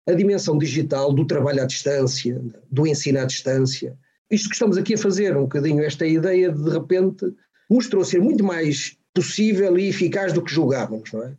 a 0.08 0.14
dimensão 0.14 0.58
digital 0.58 1.14
do 1.14 1.26
trabalho 1.26 1.64
à 1.64 1.66
distância, 1.66 2.42
do 2.70 2.86
ensino 2.86 3.20
à 3.20 3.26
distância. 3.26 3.98
Isto 4.30 4.50
que 4.50 4.56
estamos 4.56 4.78
aqui 4.78 4.94
a 4.94 4.98
fazer, 4.98 5.36
um 5.36 5.44
bocadinho, 5.44 5.84
esta 5.84 6.06
ideia 6.06 6.52
de, 6.52 6.64
de 6.64 6.70
repente 6.70 7.34
mostrou 7.70 8.04
ser 8.04 8.22
muito 8.22 8.44
mais 8.44 8.98
possível 9.14 9.78
e 9.80 9.88
eficaz 9.88 10.34
do 10.34 10.44
que 10.44 10.54
julgávamos, 10.54 11.12
não 11.12 11.24
é? 11.24 11.36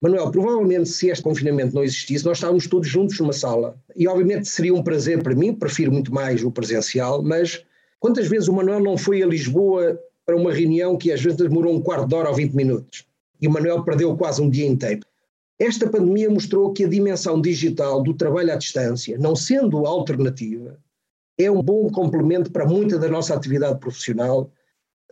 Manuel, 0.00 0.30
provavelmente 0.30 0.88
se 0.88 1.08
este 1.08 1.22
confinamento 1.22 1.74
não 1.74 1.82
existisse, 1.82 2.24
nós 2.24 2.36
estávamos 2.36 2.66
todos 2.66 2.88
juntos 2.88 3.18
numa 3.18 3.32
sala. 3.32 3.78
E 3.94 4.06
obviamente 4.06 4.48
seria 4.48 4.74
um 4.74 4.82
prazer 4.82 5.22
para 5.22 5.34
mim, 5.34 5.54
prefiro 5.54 5.90
muito 5.90 6.12
mais 6.12 6.44
o 6.44 6.50
presencial, 6.50 7.22
mas 7.22 7.64
quantas 7.98 8.28
vezes 8.28 8.48
o 8.48 8.52
Manuel 8.52 8.80
não 8.80 8.98
foi 8.98 9.22
a 9.22 9.26
Lisboa 9.26 9.98
para 10.24 10.36
uma 10.36 10.52
reunião 10.52 10.98
que 10.98 11.10
às 11.10 11.22
vezes 11.22 11.38
demorou 11.38 11.74
um 11.74 11.80
quarto 11.80 12.08
de 12.08 12.14
hora 12.14 12.28
ou 12.28 12.34
20 12.34 12.52
minutos? 12.52 13.06
E 13.40 13.48
o 13.48 13.50
Manuel 13.50 13.84
perdeu 13.84 14.14
quase 14.16 14.42
um 14.42 14.50
dia 14.50 14.66
inteiro. 14.66 15.00
Esta 15.58 15.88
pandemia 15.88 16.28
mostrou 16.28 16.72
que 16.72 16.84
a 16.84 16.88
dimensão 16.88 17.40
digital 17.40 18.02
do 18.02 18.12
trabalho 18.12 18.52
à 18.52 18.56
distância, 18.56 19.16
não 19.16 19.34
sendo 19.34 19.86
alternativa, 19.86 20.78
é 21.38 21.50
um 21.50 21.62
bom 21.62 21.88
complemento 21.88 22.50
para 22.50 22.66
muita 22.66 22.98
da 22.98 23.08
nossa 23.08 23.34
atividade 23.34 23.78
profissional, 23.78 24.50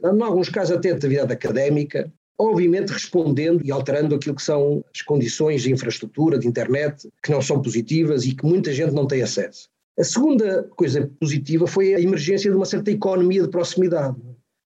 em 0.03 0.23
alguns 0.23 0.51
casos 0.51 0.77
até 0.77 0.91
atividade 0.91 1.33
académica, 1.33 2.13
obviamente 2.39 2.93
respondendo 2.93 3.65
e 3.65 3.71
alterando 3.71 4.15
aquilo 4.15 4.35
que 4.35 4.43
são 4.43 4.85
as 4.93 5.03
condições 5.03 5.63
de 5.63 5.73
infraestrutura, 5.73 6.39
de 6.39 6.49
internet, 6.49 7.09
que 7.23 7.31
não 7.31 7.41
são 7.41 7.61
positivas 7.63 8.25
e 8.25 8.35
que 8.35 8.45
muita 8.45 8.73
gente 8.73 8.93
não 8.93 9.07
tem 9.07 9.23
acesso. 9.23 9.69
A 9.99 10.03
segunda 10.03 10.65
coisa 10.77 11.09
positiva 11.21 11.67
foi 11.67 11.95
a 11.95 12.01
emergência 12.01 12.51
de 12.51 12.57
uma 12.57 12.67
certa 12.67 12.91
economia 12.91 13.43
de 13.43 13.49
proximidade. 13.49 14.17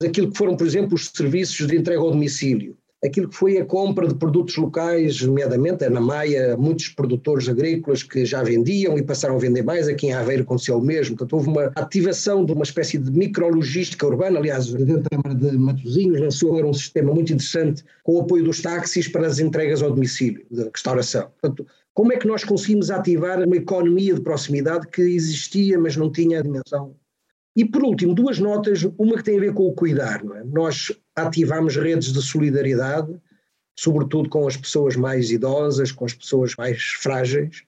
Aquilo 0.02 0.30
que 0.30 0.38
foram, 0.38 0.56
por 0.56 0.66
exemplo, 0.66 0.94
os 0.94 1.10
serviços 1.14 1.66
de 1.66 1.76
entrega 1.76 2.00
ao 2.00 2.10
domicílio 2.10 2.76
aquilo 3.04 3.28
que 3.28 3.36
foi 3.36 3.58
a 3.58 3.64
compra 3.64 4.08
de 4.08 4.14
produtos 4.14 4.56
locais, 4.56 5.20
nomeadamente 5.22 5.84
é 5.84 5.90
na 5.90 6.00
Maia, 6.00 6.56
muitos 6.56 6.88
produtores 6.88 7.48
agrícolas 7.48 8.02
que 8.02 8.24
já 8.24 8.42
vendiam 8.42 8.98
e 8.98 9.02
passaram 9.02 9.36
a 9.36 9.38
vender 9.38 9.62
mais, 9.62 9.86
aqui 9.88 10.08
em 10.08 10.12
Aveiro 10.12 10.42
aconteceu 10.42 10.78
o 10.78 10.82
mesmo, 10.82 11.16
portanto 11.16 11.34
houve 11.34 11.48
uma 11.48 11.72
ativação 11.76 12.44
de 12.44 12.52
uma 12.52 12.64
espécie 12.64 12.98
de 12.98 13.10
micrologística 13.10 14.06
urbana, 14.06 14.38
aliás 14.38 14.68
o 14.68 14.72
Presidente 14.72 15.02
da 15.02 15.10
Câmara 15.10 15.34
de 15.34 15.56
Matosinhos 15.56 16.20
lançou 16.20 16.50
agora 16.50 16.66
um 16.66 16.74
sistema 16.74 17.12
muito 17.14 17.32
interessante 17.32 17.84
com 18.02 18.16
o 18.16 18.20
apoio 18.22 18.44
dos 18.44 18.60
táxis 18.60 19.06
para 19.06 19.26
as 19.26 19.38
entregas 19.38 19.82
ao 19.82 19.90
domicílio, 19.90 20.44
de 20.50 20.64
restauração. 20.64 21.30
Portanto, 21.40 21.66
como 21.94 22.12
é 22.12 22.16
que 22.16 22.26
nós 22.26 22.44
conseguimos 22.44 22.90
ativar 22.90 23.42
uma 23.44 23.56
economia 23.56 24.14
de 24.14 24.20
proximidade 24.20 24.86
que 24.88 25.02
existia, 25.02 25.78
mas 25.78 25.96
não 25.96 26.10
tinha 26.10 26.40
a 26.40 26.42
dimensão 26.42 26.94
e 27.58 27.64
por 27.64 27.82
último, 27.82 28.14
duas 28.14 28.38
notas, 28.38 28.86
uma 28.96 29.16
que 29.16 29.24
tem 29.24 29.36
a 29.36 29.40
ver 29.40 29.52
com 29.52 29.64
o 29.64 29.72
cuidar. 29.72 30.22
É? 30.36 30.44
Nós 30.44 30.92
ativamos 31.22 31.76
redes 31.76 32.12
de 32.12 32.22
solidariedade, 32.22 33.14
sobretudo 33.78 34.28
com 34.28 34.46
as 34.46 34.56
pessoas 34.56 34.96
mais 34.96 35.30
idosas, 35.30 35.92
com 35.92 36.04
as 36.04 36.14
pessoas 36.14 36.54
mais 36.56 36.82
frágeis, 36.82 37.62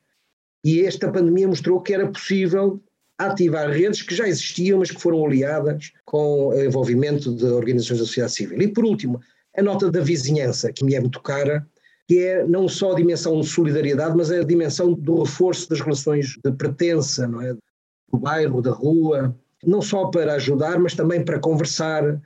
e 0.65 0.83
esta 0.83 1.11
pandemia 1.11 1.49
mostrou 1.49 1.81
que 1.81 1.95
era 1.95 2.07
possível 2.07 2.81
ativar 3.19 3.71
redes 3.71 4.03
que 4.03 4.15
já 4.15 4.27
existiam, 4.27 4.79
mas 4.79 4.91
que 4.91 5.01
foram 5.01 5.25
aliadas 5.25 5.93
com 6.05 6.49
o 6.49 6.63
envolvimento 6.63 7.35
de 7.35 7.45
organizações 7.45 8.01
da 8.01 8.07
sociedade 8.07 8.33
civil. 8.33 8.61
E 8.61 8.69
por 8.69 8.85
último, 8.85 9.21
a 9.57 9.63
nota 9.63 9.91
da 9.91 10.01
vizinhança, 10.01 10.73
que 10.73 10.85
me 10.85 10.95
é 10.95 11.01
muito 11.01 11.21
cara, 11.21 11.67
que 12.09 12.19
é 12.19 12.45
não 12.47 12.69
só 12.69 12.93
a 12.93 12.97
dimensão 12.97 13.41
de 13.41 13.47
solidariedade, 13.47 14.17
mas 14.17 14.31
é 14.31 14.41
a 14.41 14.45
dimensão 14.45 14.95
do 14.95 15.23
reforço 15.23 15.69
das 15.69 15.81
relações 15.81 16.37
de 16.43 16.53
pertença, 16.53 17.27
não 17.27 17.41
é? 17.41 17.55
do 17.55 18.19
bairro, 18.19 18.61
da 18.61 18.73
rua, 18.73 19.37
não 19.65 19.81
só 19.81 20.07
para 20.07 20.35
ajudar, 20.35 20.79
mas 20.79 20.95
também 20.95 21.25
para 21.25 21.39
conversar, 21.39 22.21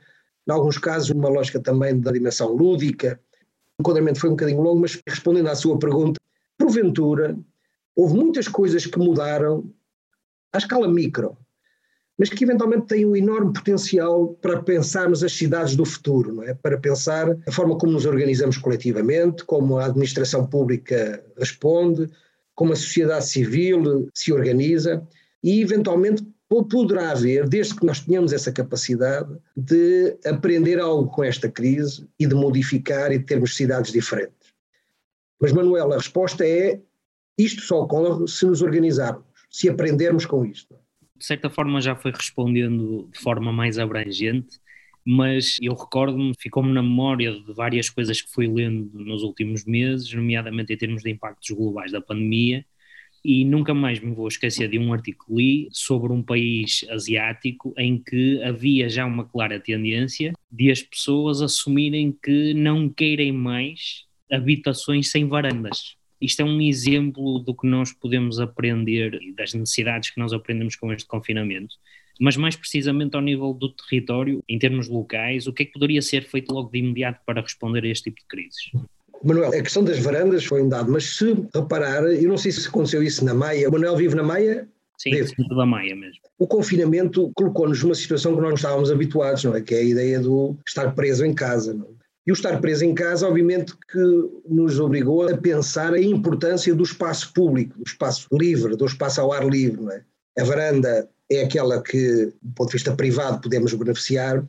em 0.47 0.51
alguns 0.51 0.77
casos 0.77 1.09
uma 1.09 1.29
lógica 1.29 1.59
também 1.59 1.99
da 1.99 2.11
dimensão 2.11 2.49
lúdica. 2.49 3.19
O 3.77 3.81
enquadramento 3.81 4.19
foi 4.19 4.29
um 4.29 4.33
bocadinho 4.33 4.61
longo, 4.61 4.81
mas 4.81 5.01
respondendo 5.07 5.47
à 5.47 5.55
sua 5.55 5.77
pergunta, 5.77 6.19
porventura, 6.57 7.37
houve 7.95 8.15
muitas 8.15 8.47
coisas 8.47 8.85
que 8.85 8.99
mudaram 8.99 9.69
à 10.53 10.57
escala 10.57 10.87
micro. 10.87 11.37
mas 12.17 12.29
que 12.29 12.45
eventualmente 12.45 12.87
têm 12.87 13.05
um 13.05 13.15
enorme 13.15 13.51
potencial 13.51 14.29
para 14.41 14.63
pensarmos 14.63 15.21
as 15.21 15.33
cidades 15.33 15.75
do 15.75 15.83
futuro, 15.83 16.43
é? 16.43 16.53
para 16.53 16.77
pensar 16.77 17.29
a 17.45 17.51
forma 17.51 17.77
como 17.77 17.91
nos 17.91 18.05
organizamos 18.05 18.57
coletivamente, 18.57 19.43
como 19.43 19.77
a 19.77 19.85
administração 19.85 20.47
pública 20.47 21.21
responde, 21.37 22.09
como 22.55 22.71
a 22.71 22.75
sociedade 22.75 23.25
civil 23.25 24.09
se 24.13 24.31
organiza 24.31 25.05
e, 25.43 25.61
eventualmente, 25.61 26.25
poderá 26.47 27.11
haver, 27.11 27.47
desde 27.47 27.75
que 27.75 27.85
nós 27.85 27.99
tenhamos 27.99 28.31
essa 28.31 28.51
capacidade 28.51 29.35
de 29.55 30.17
aprender 30.25 30.79
algo 30.79 31.09
com 31.09 31.23
esta 31.23 31.49
crise 31.49 32.07
e 32.19 32.27
de 32.27 32.35
modificar 32.35 33.11
e 33.11 33.17
de 33.17 33.25
termos 33.25 33.55
cidades 33.55 33.91
diferentes. 33.91 34.53
Mas, 35.41 35.51
Manuel, 35.51 35.91
a 35.91 35.97
resposta 35.97 36.45
é: 36.45 36.79
isto 37.37 37.61
só 37.61 37.81
ocorre 37.81 38.27
se 38.27 38.45
nos 38.45 38.61
organizarmos, 38.61 39.25
se 39.49 39.69
aprendermos 39.69 40.25
com 40.25 40.45
isto 40.45 40.75
de 41.15 41.25
certa 41.25 41.49
forma 41.49 41.81
já 41.81 41.95
foi 41.95 42.11
respondendo 42.11 43.09
de 43.11 43.19
forma 43.19 43.51
mais 43.51 43.79
abrangente, 43.79 44.59
mas 45.05 45.57
eu 45.61 45.73
recordo-me, 45.73 46.33
ficou-me 46.37 46.73
na 46.73 46.81
memória 46.81 47.31
de 47.31 47.53
várias 47.53 47.89
coisas 47.89 48.21
que 48.21 48.31
fui 48.31 48.47
lendo 48.47 48.91
nos 48.93 49.23
últimos 49.23 49.63
meses, 49.65 50.11
nomeadamente 50.13 50.73
em 50.73 50.77
termos 50.77 51.03
de 51.03 51.11
impactos 51.11 51.49
globais 51.51 51.91
da 51.91 52.01
pandemia, 52.01 52.65
e 53.25 53.43
nunca 53.43 53.73
mais 53.73 53.99
me 53.99 54.13
vou 54.13 54.27
esquecer 54.27 54.69
de 54.69 54.77
um 54.77 54.93
artigo 54.93 55.25
que 55.25 55.33
li 55.33 55.69
sobre 55.71 56.13
um 56.13 56.21
país 56.21 56.85
asiático 56.89 57.73
em 57.77 57.97
que 57.97 58.41
havia 58.43 58.87
já 58.87 59.05
uma 59.05 59.25
clara 59.25 59.59
tendência 59.59 60.33
de 60.51 60.69
as 60.69 60.81
pessoas 60.81 61.41
assumirem 61.41 62.15
que 62.23 62.53
não 62.53 62.87
querem 62.87 63.31
mais 63.31 64.05
habitações 64.31 65.09
sem 65.09 65.27
varandas 65.27 65.95
isto 66.19 66.41
é 66.41 66.45
um 66.45 66.61
exemplo 66.61 67.39
do 67.39 67.53
que 67.53 67.67
nós 67.67 67.91
podemos 67.91 68.39
aprender 68.39 69.19
e 69.21 69.33
das 69.33 69.53
necessidades 69.53 70.09
que 70.09 70.19
nós 70.19 70.33
aprendemos 70.33 70.75
com 70.75 70.91
este 70.91 71.07
confinamento. 71.07 71.75
Mas 72.19 72.37
mais 72.37 72.55
precisamente 72.55 73.15
ao 73.15 73.21
nível 73.21 73.53
do 73.53 73.69
território, 73.69 74.41
em 74.47 74.57
termos 74.57 74.87
locais, 74.87 75.47
o 75.47 75.53
que 75.53 75.63
é 75.63 75.65
que 75.65 75.73
poderia 75.73 76.01
ser 76.01 76.23
feito 76.23 76.53
logo 76.53 76.71
de 76.71 76.79
imediato 76.79 77.19
para 77.25 77.41
responder 77.41 77.83
a 77.83 77.87
este 77.89 78.05
tipo 78.05 78.21
de 78.21 78.27
crises? 78.27 78.71
Manuel, 79.23 79.49
a 79.49 79.61
questão 79.61 79.83
das 79.83 79.99
varandas 79.99 80.45
foi 80.45 80.61
um 80.61 80.69
dado, 80.69 80.91
mas 80.91 81.17
se 81.17 81.35
reparar, 81.53 82.03
eu 82.03 82.29
não 82.29 82.37
sei 82.37 82.51
se 82.51 82.67
aconteceu 82.67 83.01
isso 83.01 83.23
na 83.25 83.33
Maia, 83.33 83.67
o 83.69 83.71
Manuel 83.71 83.95
vive 83.95 84.15
na 84.15 84.23
Maia? 84.23 84.67
Sim, 84.97 85.11
centro 85.25 85.55
da 85.55 85.65
Maia 85.65 85.95
mesmo. 85.95 86.21
O 86.39 86.47
confinamento 86.47 87.31
colocou-nos 87.35 87.83
numa 87.83 87.95
situação 87.95 88.33
que 88.33 88.41
nós 88.41 88.49
não 88.49 88.55
estávamos 88.55 88.91
habituados, 88.91 89.43
não 89.43 89.55
é? 89.55 89.61
Que 89.61 89.75
é 89.75 89.79
a 89.79 89.83
ideia 89.83 90.19
do 90.19 90.57
estar 90.65 90.93
preso 90.95 91.25
em 91.25 91.33
casa. 91.33 91.73
Não? 91.73 91.85
É? 91.85 92.05
E 92.27 92.31
o 92.31 92.33
estar 92.33 92.59
preso 92.59 92.83
em 92.85 92.93
casa, 92.93 93.27
obviamente, 93.27 93.73
que 93.91 94.29
nos 94.49 94.79
obrigou 94.79 95.27
a 95.27 95.37
pensar 95.37 95.93
a 95.93 96.01
importância 96.01 96.73
do 96.73 96.83
espaço 96.83 97.31
público, 97.33 97.77
do 97.77 97.83
espaço 97.83 98.27
livre, 98.31 98.75
do 98.75 98.85
espaço 98.85 99.21
ao 99.21 99.31
ar 99.31 99.47
livre. 99.47 99.81
É? 100.35 100.41
A 100.41 100.43
varanda 100.43 101.07
é 101.29 101.43
aquela 101.43 101.81
que, 101.81 102.33
do 102.41 102.53
ponto 102.55 102.69
de 102.69 102.73
vista 102.73 102.95
privado, 102.95 103.41
podemos 103.41 103.73
beneficiar, 103.73 104.43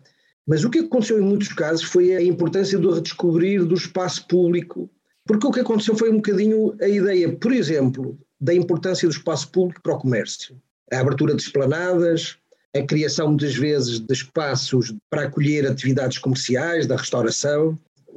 mas 0.46 0.64
o 0.64 0.70
que 0.70 0.78
aconteceu 0.78 1.18
em 1.18 1.24
muitos 1.24 1.48
casos 1.48 1.82
foi 1.82 2.14
a 2.14 2.22
importância 2.22 2.78
do 2.78 2.92
redescobrir 2.92 3.64
do 3.64 3.74
espaço 3.74 4.26
público, 4.28 4.88
porque 5.26 5.46
o 5.46 5.50
que 5.50 5.60
aconteceu 5.60 5.96
foi 5.96 6.10
um 6.10 6.16
bocadinho 6.16 6.76
a 6.80 6.88
ideia, 6.88 7.32
por 7.36 7.52
exemplo, 7.52 8.18
da 8.40 8.54
importância 8.54 9.08
do 9.08 9.12
espaço 9.12 9.50
público 9.50 9.82
para 9.82 9.94
o 9.94 9.98
comércio. 9.98 10.56
A 10.92 11.00
abertura 11.00 11.34
de 11.34 11.42
esplanadas, 11.42 12.36
a 12.74 12.82
criação 12.82 13.28
muitas 13.28 13.56
vezes 13.56 13.98
de 13.98 14.12
espaços 14.12 14.94
para 15.10 15.22
acolher 15.22 15.66
atividades 15.66 16.18
comerciais, 16.18 16.86
da 16.86 16.96
restauração, 16.96 17.76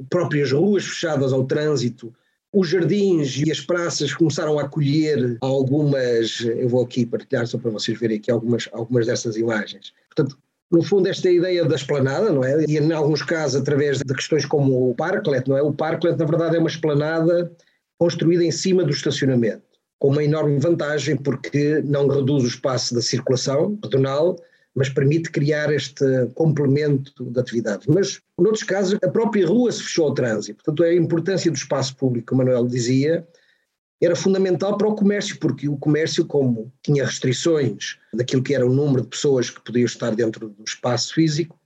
próprias 0.09 0.51
ruas 0.51 0.85
fechadas 0.85 1.33
ao 1.33 1.45
trânsito, 1.45 2.13
os 2.51 2.67
jardins 2.67 3.37
e 3.37 3.51
as 3.51 3.61
praças 3.61 4.13
começaram 4.13 4.57
a 4.59 4.63
acolher 4.63 5.37
algumas, 5.41 6.41
eu 6.41 6.67
vou 6.67 6.83
aqui 6.83 7.05
partilhar 7.05 7.45
só 7.45 7.57
para 7.57 7.69
vocês 7.69 7.99
verem 7.99 8.17
aqui 8.17 8.31
algumas, 8.31 8.67
algumas 8.71 9.05
dessas 9.05 9.35
imagens. 9.35 9.93
Portanto, 10.07 10.37
no 10.71 10.83
fundo, 10.83 11.07
esta 11.07 11.29
ideia 11.29 11.65
da 11.65 11.75
esplanada, 11.75 12.31
não 12.31 12.43
é? 12.43 12.63
E 12.67 12.77
em 12.77 12.91
alguns 12.91 13.23
casos 13.23 13.59
através 13.59 13.99
de 13.99 14.13
questões 14.13 14.45
como 14.45 14.91
o 14.91 14.95
parklet, 14.95 15.47
não 15.47 15.57
é? 15.57 15.61
O 15.61 15.73
parklet, 15.73 16.17
na 16.17 16.25
verdade, 16.25 16.55
é 16.55 16.59
uma 16.59 16.69
esplanada 16.69 17.51
construída 17.97 18.43
em 18.43 18.51
cima 18.51 18.83
do 18.83 18.91
estacionamento, 18.91 19.63
com 19.97 20.09
uma 20.09 20.23
enorme 20.23 20.59
vantagem 20.59 21.17
porque 21.17 21.81
não 21.83 22.07
reduz 22.07 22.43
o 22.43 22.47
espaço 22.47 22.93
da 22.93 23.01
circulação 23.01 23.75
pedonal, 23.77 24.37
mas 24.75 24.87
permite 24.87 25.31
criar 25.31 25.73
este 25.73 26.05
complemento 26.35 27.11
de 27.25 27.39
atividade. 27.39 27.85
Mas, 27.89 28.21
noutros 28.37 28.63
casos, 28.63 28.97
a 29.03 29.09
própria 29.09 29.45
rua 29.47 29.71
se 29.71 29.83
fechou 29.83 30.05
ao 30.05 30.13
trânsito. 30.13 30.63
Portanto, 30.63 30.83
a 30.83 30.93
importância 30.93 31.51
do 31.51 31.57
espaço 31.57 31.95
público, 31.95 32.27
como 32.27 32.43
Manuel 32.43 32.67
dizia, 32.67 33.27
era 34.01 34.15
fundamental 34.15 34.77
para 34.77 34.87
o 34.87 34.95
comércio, 34.95 35.37
porque 35.39 35.67
o 35.67 35.77
comércio, 35.77 36.25
como 36.25 36.71
tinha 36.83 37.05
restrições 37.05 37.97
daquilo 38.13 38.41
que 38.41 38.55
era 38.55 38.65
o 38.65 38.73
número 38.73 39.01
de 39.01 39.09
pessoas 39.09 39.49
que 39.49 39.61
podiam 39.61 39.85
estar 39.85 40.15
dentro 40.15 40.49
do 40.49 40.63
espaço 40.63 41.13
físico, 41.13 41.59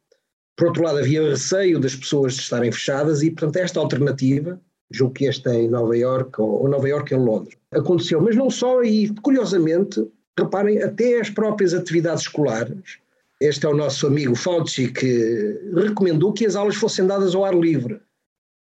por 0.55 0.67
outro 0.67 0.83
lado, 0.83 0.99
havia 0.99 1.29
receio 1.29 1.79
das 1.79 1.95
pessoas 1.95 2.35
de 2.35 2.41
estarem 2.41 2.71
fechadas 2.71 3.23
e, 3.23 3.31
portanto, 3.31 3.57
esta 3.57 3.79
alternativa, 3.79 4.59
julgo 4.91 5.13
que 5.13 5.27
esta 5.27 5.51
é 5.51 5.63
em 5.63 5.67
Nova 5.67 5.97
Iorque, 5.97 6.41
ou 6.41 6.67
Nova 6.69 6.87
Iorque 6.87 7.15
em 7.15 7.17
Londres, 7.17 7.57
aconteceu. 7.71 8.21
Mas 8.21 8.35
não 8.35 8.49
só, 8.49 8.83
e 8.83 9.09
curiosamente, 9.21 10.07
reparem, 10.37 10.81
até 10.81 11.19
as 11.19 11.29
próprias 11.29 11.73
atividades 11.73 12.23
escolares, 12.23 12.99
este 13.41 13.65
é 13.65 13.69
o 13.69 13.75
nosso 13.75 14.07
amigo 14.07 14.35
Fauci 14.35 14.91
que 14.91 15.59
recomendou 15.75 16.31
que 16.31 16.45
as 16.45 16.55
aulas 16.55 16.75
fossem 16.75 17.05
dadas 17.05 17.33
ao 17.33 17.43
ar 17.43 17.55
livre. 17.55 17.99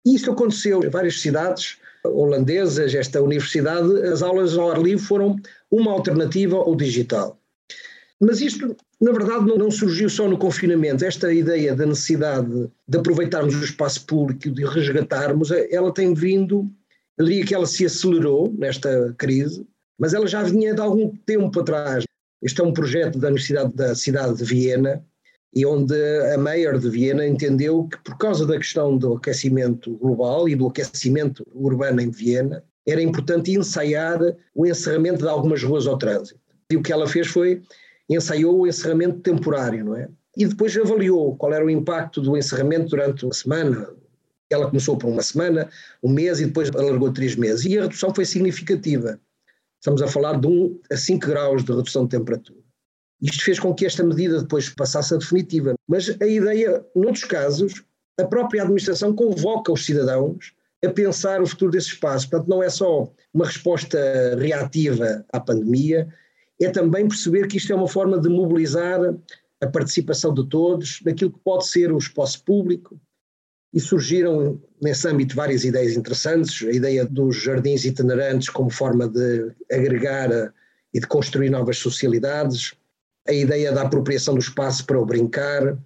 E 0.07 0.15
isso 0.15 0.31
aconteceu 0.31 0.83
em 0.83 0.89
várias 0.89 1.21
cidades 1.21 1.79
holandesas, 2.05 2.95
esta 2.95 3.21
universidade, 3.23 4.03
as 4.05 4.23
aulas 4.23 4.57
ao 4.57 4.71
ar 4.71 4.81
livre 4.81 5.05
foram 5.05 5.37
uma 5.71 5.93
alternativa 5.93 6.57
ao 6.57 6.75
digital. 6.75 7.41
Mas 8.21 8.41
isto, 8.41 8.77
na 9.01 9.13
verdade, 9.13 9.47
não, 9.47 9.71
surgiu 9.71 10.11
só 10.11 10.29
no 10.29 10.37
confinamento. 10.37 11.05
Esta 11.05 11.33
ideia 11.33 11.75
da 11.75 11.87
necessidade 11.87 12.71
de 12.87 12.99
aproveitarmos 12.99 13.55
o 13.55 13.65
espaço 13.65 14.05
público, 14.05 14.51
de 14.51 14.65
resgatarmos, 14.65 15.51
ela 15.51 15.93
tem 15.93 16.13
vindo, 16.13 16.71
eu 17.17 17.25
diria 17.25 17.47
que 17.47 17.55
ela 17.55 17.67
se 17.67 17.87
acelerou 17.87 18.53
nesta 18.59 19.15
crise, 19.17 19.67
mas 19.99 20.13
ela 20.13 20.27
já 20.27 20.43
vinha 20.43 20.75
de 20.75 20.81
algum 20.81 21.17
tempo 21.25 21.61
atrás. 21.61 22.05
Este 22.43 22.61
é 22.61 22.65
um 22.65 22.73
projeto 22.73 23.19
da 23.19 23.29
Universidade 23.29 23.75
da 23.75 23.95
cidade 23.95 24.37
de 24.37 24.45
Viena 24.45 25.03
e 25.55 25.67
onde 25.67 25.95
a 26.33 26.39
Mayor 26.39 26.79
de 26.79 26.89
Viena 26.89 27.27
entendeu 27.27 27.89
que 27.89 27.99
por 27.99 28.17
causa 28.17 28.47
da 28.47 28.57
questão 28.57 28.97
do 28.97 29.15
aquecimento 29.15 29.97
global 29.97 30.49
e 30.49 30.55
do 30.55 30.69
aquecimento 30.69 31.45
urbano 31.53 32.01
em 32.01 32.11
Viena, 32.11 32.63
era 32.87 33.03
importante 33.03 33.53
ensaiar 33.53 34.19
o 34.55 34.67
encerramento 34.67 35.23
de 35.23 35.29
algumas 35.29 35.63
ruas 35.63 35.87
ao 35.87 35.99
trânsito. 35.99 36.41
E 36.71 36.77
o 36.77 36.83
que 36.83 36.93
ela 36.93 37.07
fez 37.07 37.27
foi 37.27 37.63
ensaiou 38.09 38.61
o 38.61 38.67
encerramento 38.67 39.21
temporário, 39.21 39.85
não 39.85 39.97
é? 39.97 40.09
E 40.37 40.47
depois 40.47 40.77
avaliou 40.77 41.37
qual 41.37 41.53
era 41.53 41.65
o 41.65 41.71
impacto 41.71 42.21
do 42.21 42.37
encerramento 42.37 42.91
durante 42.91 43.25
uma 43.25 43.35
semana. 43.35 43.89
Ela 44.49 44.69
começou 44.69 44.97
por 44.97 45.09
uma 45.09 45.23
semana, 45.23 45.69
um 46.03 46.11
mês 46.11 46.41
e 46.41 46.47
depois 46.47 46.71
alargou 46.71 47.13
três 47.13 47.37
meses. 47.37 47.65
E 47.65 47.79
a 47.79 47.83
redução 47.83 48.15
foi 48.15 48.25
significativa. 48.25 49.21
Estamos 49.79 50.03
a 50.03 50.09
falar 50.09 50.41
de 50.41 50.47
1 50.47 50.81
a 50.91 50.97
5 50.97 51.27
graus 51.27 51.65
de 51.65 51.73
redução 51.73 52.05
de 52.05 52.11
temperatura. 52.11 52.61
Isto 53.21 53.45
fez 53.45 53.59
com 53.59 53.75
que 53.75 53.85
esta 53.85 54.03
medida 54.03 54.41
depois 54.41 54.69
passasse 54.69 55.15
a 55.15 55.19
definitiva. 55.19 55.75
Mas 55.87 56.17
a 56.21 56.27
ideia, 56.27 56.85
noutros 56.95 57.25
casos, 57.25 57.85
a 58.19 58.25
própria 58.25 58.63
administração 58.63 59.15
convoca 59.15 59.73
os 59.73 59.85
cidadãos 59.85 60.53
a 60.85 60.89
pensar 60.89 61.43
o 61.43 61.47
futuro 61.47 61.73
desse 61.73 61.89
espaço. 61.89 62.29
Portanto, 62.31 62.49
não 62.49 62.63
é 62.63 62.71
só 62.71 63.13
uma 63.35 63.47
resposta 63.47 63.99
reativa 64.39 65.25
à 65.33 65.39
pandemia, 65.39 66.09
é 66.61 66.69
também 66.71 67.09
perceber 67.09 67.47
que 67.47 67.59
isto 67.59 67.73
é 67.73 67.77
uma 67.77 67.89
forma 67.89 68.19
de 68.19 68.29
mobilizar 68.29 68.99
a 69.61 69.67
participação 69.67 70.33
de 70.33 70.47
todos 70.49 71.01
naquilo 71.05 71.33
que 71.33 71.41
pode 71.45 71.67
ser 71.67 71.93
o 71.93 71.99
espaço 71.99 72.43
público, 72.45 72.99
e 73.73 73.79
surgiram 73.79 74.61
nesse 74.83 75.07
âmbito 75.07 75.37
várias 75.37 75.65
ideias 75.65 75.97
interessantes, 75.97 76.67
a 76.67 76.73
ideia 76.73 77.05
dos 77.05 77.37
jardins 77.37 77.85
itinerantes 77.85 78.49
como 78.49 78.69
forma 78.69 79.07
de 79.09 79.53
agregar 79.71 80.53
e 80.93 80.99
de 80.99 81.07
construir 81.07 81.51
novas 81.51 81.79
socialidades, 81.79 82.75
a 83.29 83.33
ideia 83.33 83.73
da 83.73 83.83
apropriação 83.83 84.35
do 84.35 84.41
espaço 84.41 84.85
para 84.87 84.99
o 84.99 85.07
brincar 85.07 85.77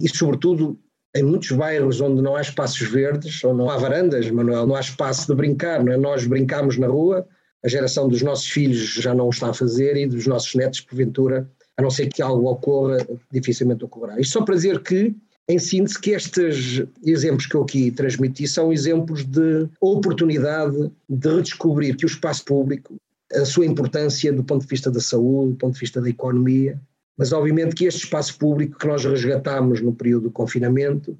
e, 0.00 0.08
sobretudo, 0.08 0.78
em 1.14 1.22
muitos 1.22 1.50
bairros 1.50 2.00
onde 2.00 2.22
não 2.22 2.36
há 2.36 2.40
espaços 2.40 2.80
verdes, 2.88 3.42
ou 3.42 3.52
não 3.52 3.68
há 3.68 3.76
varandas, 3.76 4.30
Manuel, 4.30 4.66
não 4.66 4.76
há 4.76 4.80
espaço 4.80 5.26
de 5.26 5.34
brincar, 5.34 5.84
não 5.84 5.92
é? 5.92 5.96
nós 5.96 6.26
brincamos 6.26 6.78
na 6.78 6.86
rua, 6.86 7.26
a 7.64 7.68
geração 7.68 8.08
dos 8.08 8.22
nossos 8.22 8.48
filhos 8.48 8.94
já 8.94 9.12
não 9.12 9.26
o 9.26 9.30
está 9.30 9.50
a 9.50 9.54
fazer 9.54 9.96
e 9.96 10.06
dos 10.06 10.26
nossos 10.26 10.54
netos, 10.54 10.80
porventura, 10.80 11.50
a 11.76 11.82
não 11.82 11.90
ser 11.90 12.08
que 12.08 12.22
algo 12.22 12.48
ocorra, 12.48 12.98
dificilmente 13.30 13.84
ocorrerá. 13.84 14.20
Isto 14.20 14.34
só 14.34 14.44
para 14.44 14.54
dizer 14.54 14.80
que 14.82 15.14
em 15.48 15.58
síntese, 15.58 16.00
que 16.00 16.12
estes 16.12 16.84
exemplos 17.04 17.46
que 17.46 17.56
eu 17.56 17.62
aqui 17.62 17.90
transmiti 17.90 18.46
são 18.46 18.72
exemplos 18.72 19.24
de 19.24 19.68
oportunidade 19.80 20.92
de 21.08 21.28
redescobrir 21.28 21.96
que 21.96 22.04
o 22.04 22.06
espaço 22.06 22.44
público, 22.44 22.94
a 23.32 23.44
sua 23.44 23.66
importância 23.66 24.32
do 24.32 24.44
ponto 24.44 24.62
de 24.62 24.68
vista 24.68 24.90
da 24.90 25.00
saúde, 25.00 25.52
do 25.52 25.58
ponto 25.58 25.74
de 25.74 25.80
vista 25.80 26.00
da 26.00 26.08
economia, 26.08 26.80
mas 27.16 27.32
obviamente 27.32 27.74
que 27.74 27.84
este 27.84 28.04
espaço 28.04 28.38
público 28.38 28.78
que 28.78 28.86
nós 28.86 29.04
resgatámos 29.04 29.80
no 29.80 29.94
período 29.94 30.24
do 30.24 30.30
confinamento, 30.30 31.16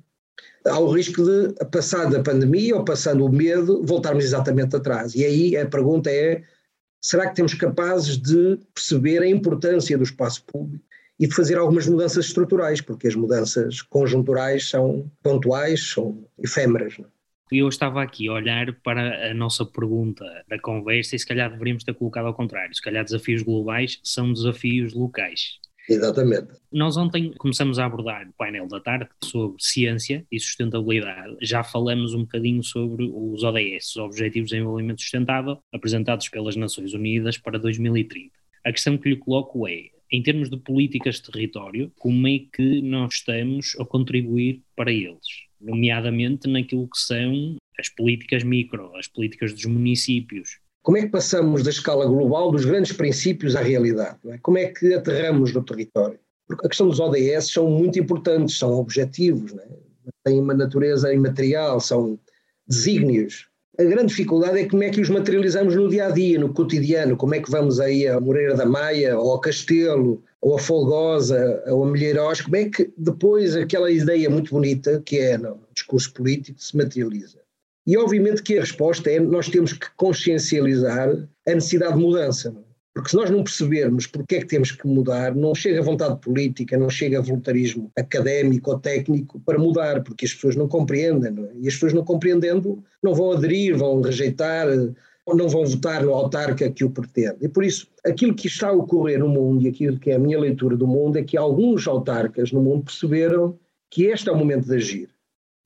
há 0.67 0.79
o 0.79 0.91
risco 0.91 1.23
de, 1.23 1.55
passando 1.67 2.17
a 2.17 2.23
pandemia 2.23 2.77
ou 2.77 2.85
passando 2.85 3.25
o 3.25 3.33
medo, 3.33 3.83
voltarmos 3.85 4.25
exatamente 4.25 4.77
atrás. 4.77 5.15
E 5.15 5.25
aí 5.25 5.57
a 5.57 5.67
pergunta 5.67 6.11
é: 6.11 6.43
será 7.01 7.29
que 7.29 7.37
temos 7.37 7.55
capazes 7.55 8.17
de 8.17 8.59
perceber 8.75 9.23
a 9.23 9.29
importância 9.29 9.97
do 9.97 10.05
espaço 10.05 10.43
público 10.45 10.85
e 11.19 11.27
de 11.27 11.35
fazer 11.35 11.59
algumas 11.59 11.87
mudanças 11.87 12.27
estruturais, 12.27 12.81
porque 12.81 13.07
as 13.07 13.15
mudanças 13.15 13.83
conjunturais 13.83 14.71
são 14.71 15.11
pontuais, 15.23 15.91
são 15.91 16.25
efêmeras. 16.39 16.97
Não? 16.99 17.07
É? 17.53 17.57
eu 17.57 17.69
estava 17.69 18.03
aqui 18.03 18.29
a 18.29 18.33
olhar 18.33 18.73
para 18.83 19.31
a 19.31 19.35
nossa 19.35 19.65
pergunta 19.65 20.25
da 20.49 20.59
conversa 20.59 21.17
e 21.17 21.19
se 21.19 21.27
calhar 21.27 21.51
deveríamos 21.51 21.85
ter 21.85 21.95
colocado 21.95 22.27
ao 22.27 22.35
contrário. 22.35 22.75
Se 22.75 22.83
calhar 22.83 23.05
desafios 23.05 23.43
globais 23.43 24.01
são 24.03 24.33
desafios 24.33 24.95
locais. 24.95 25.59
Exatamente. 25.89 26.53
Nós 26.71 26.97
ontem 26.97 27.33
começamos 27.33 27.79
a 27.81 27.87
abordar 27.87 28.29
o 28.29 28.33
painel 28.35 28.69
da 28.69 28.79
tarde 28.79 29.09
sobre 29.25 29.61
ciência 29.61 30.25
e 30.31 30.39
sustentabilidade. 30.39 31.37
Já 31.43 31.65
falamos 31.65 32.15
um 32.15 32.21
bocadinho 32.21 32.63
sobre 32.63 33.11
os 33.13 33.43
ODS, 33.43 33.91
os 33.91 33.97
Objetivos 33.97 34.51
de 34.51 34.57
Desenvolvimento 34.57 35.01
Sustentável, 35.01 35.59
apresentados 35.73 36.29
pelas 36.29 36.55
Nações 36.55 36.95
Unidas 36.95 37.39
para 37.39 37.59
2030. 37.59 38.31
A 38.65 38.71
questão 38.71 38.97
que 38.97 39.09
lhe 39.09 39.17
coloco 39.17 39.67
é, 39.67 39.91
em 40.13 40.23
termos 40.23 40.49
de 40.49 40.57
políticas 40.59 41.17
de 41.17 41.23
território, 41.23 41.91
como 41.99 42.29
é 42.29 42.41
que 42.53 42.83
nós 42.83 43.15
estamos 43.15 43.77
a 43.81 43.85
contribuir 43.85 44.63
para 44.77 44.93
eles? 44.93 45.50
Nomeadamente 45.61 46.49
naquilo 46.49 46.89
que 46.89 46.99
são 46.99 47.57
as 47.79 47.89
políticas 47.89 48.43
micro, 48.43 48.95
as 48.97 49.07
políticas 49.07 49.53
dos 49.53 49.65
municípios, 49.67 50.59
como 50.83 50.97
é 50.97 51.03
que 51.03 51.09
passamos 51.09 51.63
da 51.63 51.71
escala 51.71 52.07
global 52.07 52.51
dos 52.51 52.65
grandes 52.65 52.93
princípios 52.93 53.55
à 53.55 53.61
realidade? 53.61 54.19
É? 54.27 54.39
Como 54.39 54.57
é 54.57 54.67
que 54.67 54.95
aterramos 54.95 55.53
no 55.53 55.63
território? 55.63 56.19
Porque 56.47 56.67
a 56.67 56.69
questão 56.69 56.89
dos 56.89 56.99
ODS 56.99 57.53
são 57.53 57.71
muito 57.71 57.99
importantes, 57.99 58.57
são 58.57 58.73
objetivos, 58.73 59.53
é? 59.53 59.69
têm 60.25 60.41
uma 60.41 60.55
natureza 60.55 61.13
imaterial, 61.13 61.81
são 61.81 62.19
desígnios. 62.67 63.49
A 63.79 63.85
grande 63.85 64.07
dificuldade 64.07 64.59
é 64.59 64.69
como 64.69 64.83
é 64.83 64.91
que 64.91 65.01
os 65.01 65.09
materializamos 65.09 65.77
no 65.77 65.89
dia 65.89 66.07
a 66.07 66.11
dia, 66.11 66.39
no 66.39 66.53
cotidiano. 66.53 67.17
Como 67.17 67.35
é 67.35 67.41
que 67.41 67.51
vamos 67.51 67.79
aí 67.79 68.07
a 68.09 68.19
Moreira 68.19 68.55
da 68.55 68.67
Maia, 68.67 69.19
ou 69.19 69.33
ao 69.33 69.41
Castelo, 69.41 70.23
ou 70.41 70.57
a 70.57 70.59
Folgosa, 70.59 71.63
ou 71.67 71.85
a 71.85 71.87
Milheiros? 71.87 72.41
Como 72.41 72.57
é 72.57 72.69
que 72.69 72.93
depois 72.97 73.55
aquela 73.55 73.91
ideia 73.91 74.29
muito 74.31 74.51
bonita 74.51 75.03
que 75.05 75.19
é 75.19 75.37
no 75.37 75.61
discurso 75.75 76.13
político 76.13 76.63
se 76.63 76.77
materializa? 76.77 77.39
E 77.87 77.97
obviamente 77.97 78.43
que 78.43 78.57
a 78.57 78.61
resposta 78.61 79.11
é 79.11 79.19
nós 79.19 79.49
temos 79.49 79.73
que 79.73 79.87
consciencializar 79.97 81.11
a 81.47 81.55
necessidade 81.55 81.95
de 81.95 82.01
mudança. 82.01 82.55
Porque 82.93 83.11
se 83.11 83.17
nós 83.17 83.31
não 83.31 83.45
percebermos 83.45 84.07
porque 84.07 84.37
é 84.37 84.41
que 84.41 84.47
temos 84.47 84.73
que 84.73 84.87
mudar, 84.87 85.35
não 85.35 85.55
chega 85.55 85.81
vontade 85.81 86.21
política, 86.21 86.77
não 86.77 86.91
chega 86.91 87.23
voluntarismo 87.23 87.91
académico 87.97 88.71
ou 88.71 88.81
técnico 88.81 89.41
para 89.41 89.59
mudar, 89.59 90.03
porque 90.03 90.25
as 90.25 90.35
pessoas 90.35 90.57
não 90.57 90.67
compreendem. 90.67 91.31
Não 91.31 91.45
é? 91.47 91.51
E 91.61 91.69
as 91.69 91.75
pessoas 91.75 91.93
não 91.93 92.05
compreendendo 92.05 92.83
não 93.03 93.15
vão 93.15 93.33
aderir, 93.33 93.77
vão 93.77 94.01
rejeitar, 94.01 94.67
ou 95.27 95.37
não 95.37 95.49
vão 95.49 95.65
votar 95.65 96.03
no 96.03 96.15
autarca 96.15 96.71
que 96.71 96.85
o 96.85 96.91
pretende. 96.91 97.37
E 97.43 97.49
por 97.49 97.65
isso, 97.65 97.87
aquilo 98.05 98.35
que 98.35 98.47
está 98.47 98.69
a 98.69 98.73
ocorrer 98.73 99.19
no 99.19 99.29
mundo 99.29 99.65
e 99.65 99.69
aquilo 99.69 99.99
que 99.99 100.11
é 100.11 100.15
a 100.15 100.19
minha 100.19 100.39
leitura 100.39 100.77
do 100.77 100.87
mundo 100.87 101.19
é 101.19 101.23
que 101.23 101.37
alguns 101.37 101.87
autarcas 101.87 102.53
no 102.53 102.63
mundo 102.63 102.85
perceberam 102.85 103.59
que 103.91 104.05
este 104.05 104.29
é 104.29 104.33
o 104.33 104.37
momento 104.37 104.67
de 104.67 104.75
agir 104.75 105.11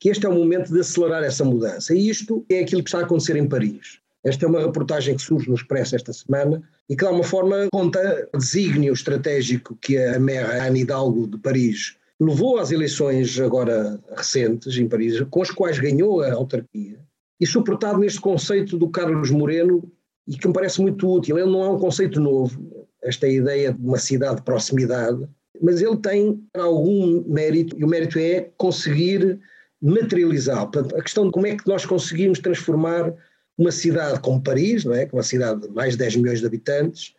que 0.04 0.10
este 0.10 0.26
é 0.26 0.28
o 0.28 0.34
momento 0.34 0.70
de 0.70 0.80
acelerar 0.80 1.24
essa 1.24 1.46
mudança. 1.46 1.94
E 1.94 2.10
isto 2.10 2.44
é 2.50 2.58
aquilo 2.58 2.82
que 2.82 2.88
está 2.88 2.98
a 2.98 3.04
acontecer 3.04 3.36
em 3.36 3.48
Paris. 3.48 4.00
Esta 4.22 4.44
é 4.44 4.48
uma 4.50 4.60
reportagem 4.60 5.16
que 5.16 5.22
surge 5.22 5.48
no 5.48 5.54
Expresso 5.54 5.96
esta 5.96 6.12
semana 6.12 6.62
e 6.90 6.94
que, 6.94 7.00
de 7.00 7.06
alguma 7.06 7.24
forma, 7.24 7.68
conta 7.72 8.28
o 8.34 8.36
desígnio 8.36 8.92
estratégico 8.92 9.74
que 9.80 9.96
a 9.96 10.20
Mera 10.20 10.62
Anne 10.62 10.82
Hidalgo 10.82 11.26
de 11.26 11.38
Paris 11.38 11.96
levou 12.20 12.58
às 12.58 12.70
eleições 12.70 13.40
agora 13.40 13.98
recentes 14.14 14.76
em 14.76 14.86
Paris, 14.86 15.22
com 15.30 15.40
as 15.40 15.50
quais 15.50 15.78
ganhou 15.78 16.20
a 16.20 16.34
autarquia, 16.34 16.98
e 17.44 17.46
suportado 17.46 17.98
neste 17.98 18.18
conceito 18.18 18.78
do 18.78 18.88
Carlos 18.88 19.30
Moreno, 19.30 19.86
e 20.26 20.34
que 20.34 20.48
me 20.48 20.54
parece 20.54 20.80
muito 20.80 21.06
útil. 21.06 21.38
Ele 21.38 21.50
não 21.50 21.62
é 21.62 21.68
um 21.68 21.78
conceito 21.78 22.18
novo, 22.18 22.86
esta 23.02 23.28
ideia 23.28 23.70
de 23.70 23.86
uma 23.86 23.98
cidade 23.98 24.36
de 24.36 24.42
proximidade, 24.44 25.28
mas 25.60 25.82
ele 25.82 25.98
tem 25.98 26.42
algum 26.54 27.22
mérito, 27.28 27.78
e 27.78 27.84
o 27.84 27.86
mérito 27.86 28.18
é 28.18 28.50
conseguir 28.56 29.38
materializar. 29.78 30.62
Portanto, 30.70 30.96
a 30.96 31.02
questão 31.02 31.26
de 31.26 31.32
como 31.32 31.46
é 31.46 31.54
que 31.54 31.68
nós 31.68 31.84
conseguimos 31.84 32.38
transformar 32.38 33.12
uma 33.58 33.70
cidade 33.70 34.18
como 34.20 34.42
Paris, 34.42 34.82
não 34.86 34.94
é? 34.94 35.04
que 35.04 35.14
é 35.14 35.18
uma 35.18 35.22
cidade 35.22 35.60
de 35.60 35.68
mais 35.68 35.92
de 35.92 35.98
10 35.98 36.16
milhões 36.16 36.40
de 36.40 36.46
habitantes, 36.46 37.14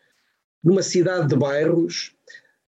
numa 0.64 0.82
cidade 0.82 1.28
de 1.28 1.36
bairros 1.36 2.16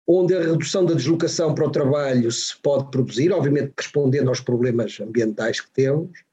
onde 0.08 0.36
a 0.36 0.39
redução 0.39 0.86
da 0.86 0.93
deslocação 0.93 1.56
para 1.56 1.65
o 1.65 1.71
trabalho 1.71 2.32
se 2.32 2.56
pode 2.62 2.91
produzir, 2.91 3.32
obviamente 3.32 3.73
respondendo 3.76 4.28
aos 4.28 4.39
problemas 4.39 5.00
ambientais 5.00 5.60
que 5.60 5.71
temos, 5.71 6.29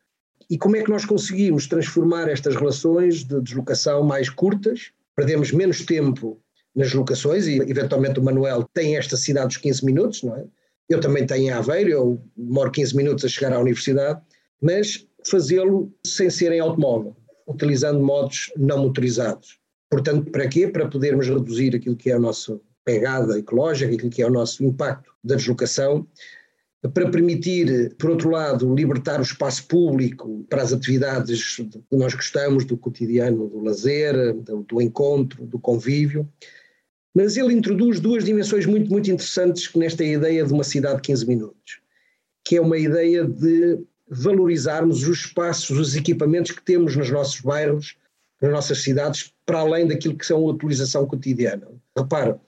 e 0.48 0.56
como 0.56 0.76
é 0.76 0.82
que 0.82 0.90
nós 0.90 1.04
conseguimos 1.04 1.66
transformar 1.66 2.28
estas 2.28 2.54
relações 2.54 3.24
de 3.24 3.40
deslocação 3.40 4.02
mais 4.02 4.28
curtas, 4.28 4.92
perdemos 5.14 5.52
menos 5.52 5.84
tempo 5.84 6.40
nas 6.74 6.92
locações, 6.92 7.46
e 7.46 7.56
eventualmente 7.56 8.20
o 8.20 8.22
Manuel 8.22 8.68
tem 8.74 8.96
esta 8.96 9.16
cidade 9.16 9.48
dos 9.48 9.56
15 9.56 9.84
minutos, 9.84 10.22
não 10.22 10.36
é? 10.36 10.44
Eu 10.88 11.00
também 11.00 11.26
tenho 11.26 11.46
em 11.46 11.50
Aveiro, 11.50 11.90
eu 11.90 12.20
demoro 12.36 12.70
15 12.70 12.96
minutos 12.96 13.24
a 13.24 13.28
chegar 13.28 13.52
à 13.52 13.58
universidade, 13.58 14.20
mas 14.60 15.06
fazê-lo 15.28 15.92
sem 16.06 16.30
ser 16.30 16.52
em 16.52 16.60
automóvel, 16.60 17.16
utilizando 17.46 18.00
modos 18.00 18.52
não 18.56 18.78
motorizados. 18.78 19.58
Portanto, 19.90 20.30
para 20.30 20.46
quê? 20.46 20.68
Para 20.68 20.88
podermos 20.88 21.28
reduzir 21.28 21.74
aquilo 21.74 21.96
que 21.96 22.10
é 22.10 22.14
a 22.14 22.20
nossa 22.20 22.60
pegada 22.84 23.36
ecológica, 23.38 23.92
aquilo 23.92 24.10
que 24.10 24.22
é 24.22 24.26
o 24.26 24.30
nosso 24.30 24.62
impacto 24.62 25.10
da 25.24 25.34
deslocação, 25.34 26.06
para 26.92 27.10
permitir, 27.10 27.94
por 27.96 28.10
outro 28.10 28.30
lado, 28.30 28.74
libertar 28.74 29.20
o 29.20 29.22
espaço 29.22 29.66
público 29.66 30.44
para 30.48 30.62
as 30.62 30.72
atividades 30.72 31.56
que 31.56 31.96
nós 31.96 32.14
gostamos, 32.14 32.64
do 32.64 32.76
cotidiano, 32.76 33.48
do 33.48 33.62
lazer, 33.62 34.34
do, 34.34 34.62
do 34.62 34.82
encontro, 34.82 35.46
do 35.46 35.58
convívio, 35.58 36.28
mas 37.14 37.36
ele 37.36 37.54
introduz 37.54 37.98
duas 37.98 38.24
dimensões 38.24 38.66
muito, 38.66 38.90
muito 38.90 39.10
interessantes 39.10 39.72
nesta 39.74 40.04
ideia 40.04 40.44
de 40.44 40.52
uma 40.52 40.64
cidade 40.64 40.96
de 40.96 41.02
15 41.02 41.26
minutos, 41.26 41.80
que 42.44 42.56
é 42.56 42.60
uma 42.60 42.76
ideia 42.76 43.24
de 43.24 43.78
valorizarmos 44.08 45.08
os 45.08 45.20
espaços, 45.20 45.78
os 45.78 45.96
equipamentos 45.96 46.52
que 46.52 46.62
temos 46.62 46.94
nos 46.94 47.10
nossos 47.10 47.40
bairros, 47.40 47.96
nas 48.40 48.52
nossas 48.52 48.82
cidades, 48.82 49.32
para 49.46 49.60
além 49.60 49.86
daquilo 49.86 50.16
que 50.16 50.26
são 50.26 50.46
a 50.46 50.52
utilização 50.52 51.06
cotidiana. 51.06 51.68
Repara, 51.96 52.38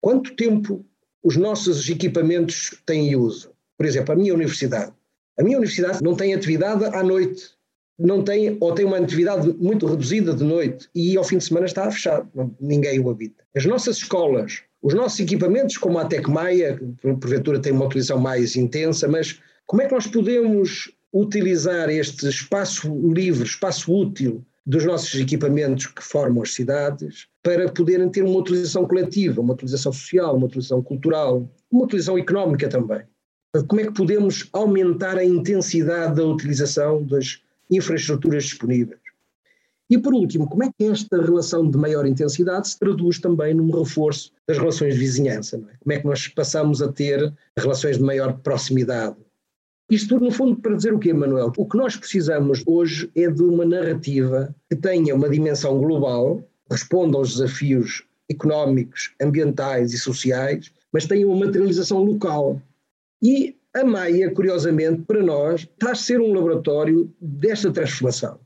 quanto 0.00 0.34
tempo 0.36 0.84
os 1.22 1.36
nossos 1.36 1.88
equipamentos 1.88 2.80
têm 2.86 3.16
uso? 3.16 3.51
Por 3.82 3.88
exemplo, 3.88 4.12
a 4.12 4.16
minha 4.16 4.32
universidade. 4.32 4.92
A 5.36 5.42
minha 5.42 5.58
universidade 5.58 6.00
não 6.04 6.14
tem 6.14 6.32
atividade 6.32 6.84
à 6.84 7.02
noite 7.02 7.50
não 7.98 8.22
tem, 8.22 8.56
ou 8.60 8.72
tem 8.72 8.84
uma 8.84 8.96
atividade 8.96 9.52
muito 9.58 9.86
reduzida 9.86 10.32
de 10.32 10.44
noite 10.44 10.88
e 10.94 11.16
ao 11.16 11.24
fim 11.24 11.38
de 11.38 11.44
semana 11.44 11.66
está 11.66 11.90
fechado, 11.90 12.28
ninguém 12.60 13.00
o 13.00 13.10
habita. 13.10 13.42
As 13.56 13.66
nossas 13.66 13.96
escolas, 13.96 14.62
os 14.80 14.94
nossos 14.94 15.18
equipamentos, 15.18 15.76
como 15.76 15.98
a 15.98 16.04
Tecmaia, 16.04 16.80
porventura 17.02 17.58
tem 17.58 17.72
uma 17.72 17.86
utilização 17.86 18.20
mais 18.20 18.54
intensa, 18.54 19.08
mas 19.08 19.40
como 19.66 19.82
é 19.82 19.86
que 19.86 19.94
nós 19.94 20.06
podemos 20.06 20.92
utilizar 21.12 21.90
este 21.90 22.28
espaço 22.28 22.88
livre, 23.12 23.44
espaço 23.44 23.92
útil 23.92 24.44
dos 24.64 24.84
nossos 24.84 25.18
equipamentos 25.18 25.88
que 25.88 26.04
formam 26.04 26.44
as 26.44 26.54
cidades 26.54 27.26
para 27.42 27.68
poderem 27.68 28.08
ter 28.08 28.22
uma 28.22 28.38
utilização 28.38 28.86
coletiva, 28.86 29.40
uma 29.40 29.54
utilização 29.54 29.92
social, 29.92 30.36
uma 30.36 30.46
utilização 30.46 30.80
cultural, 30.80 31.50
uma 31.68 31.84
utilização 31.84 32.16
económica 32.16 32.68
também. 32.68 33.02
Como 33.68 33.80
é 33.80 33.84
que 33.84 33.92
podemos 33.92 34.48
aumentar 34.52 35.18
a 35.18 35.24
intensidade 35.24 36.16
da 36.16 36.24
utilização 36.24 37.04
das 37.04 37.42
infraestruturas 37.76 38.44
disponíveis. 38.44 39.00
E 39.90 39.98
por 39.98 40.14
último, 40.14 40.48
como 40.48 40.64
é 40.64 40.70
que 40.72 40.84
esta 40.84 41.20
relação 41.20 41.68
de 41.68 41.76
maior 41.76 42.06
intensidade 42.06 42.68
se 42.68 42.78
traduz 42.78 43.18
também 43.18 43.52
num 43.52 43.70
reforço 43.70 44.32
das 44.46 44.58
relações 44.58 44.94
de 44.94 45.00
vizinhança? 45.00 45.56
É? 45.56 45.76
Como 45.80 45.92
é 45.92 45.98
que 45.98 46.06
nós 46.06 46.28
passamos 46.28 46.80
a 46.80 46.90
ter 46.90 47.32
relações 47.58 47.98
de 47.98 48.02
maior 48.02 48.38
proximidade? 48.38 49.16
Isto 49.90 50.10
tudo, 50.10 50.24
no 50.24 50.30
fundo, 50.30 50.56
para 50.56 50.74
dizer 50.74 50.94
o 50.94 50.98
quê, 50.98 51.12
Manuel? 51.12 51.52
O 51.56 51.68
que 51.68 51.76
nós 51.76 51.96
precisamos 51.96 52.62
hoje 52.66 53.10
é 53.14 53.28
de 53.28 53.42
uma 53.42 53.66
narrativa 53.66 54.54
que 54.70 54.76
tenha 54.76 55.14
uma 55.14 55.28
dimensão 55.28 55.78
global, 55.78 56.42
responda 56.70 57.18
aos 57.18 57.32
desafios 57.32 58.02
económicos, 58.30 59.12
ambientais 59.20 59.92
e 59.92 59.98
sociais, 59.98 60.72
mas 60.90 61.04
tenha 61.04 61.26
uma 61.26 61.44
materialização 61.44 62.02
local. 62.02 62.62
E 63.22 63.56
a 63.74 63.84
Maia, 63.84 64.30
curiosamente, 64.34 65.02
para 65.02 65.22
nós, 65.22 65.62
está 65.62 65.92
a 65.92 65.94
ser 65.94 66.20
um 66.20 66.32
laboratório 66.32 67.10
desta 67.20 67.72
transformação. 67.72 68.38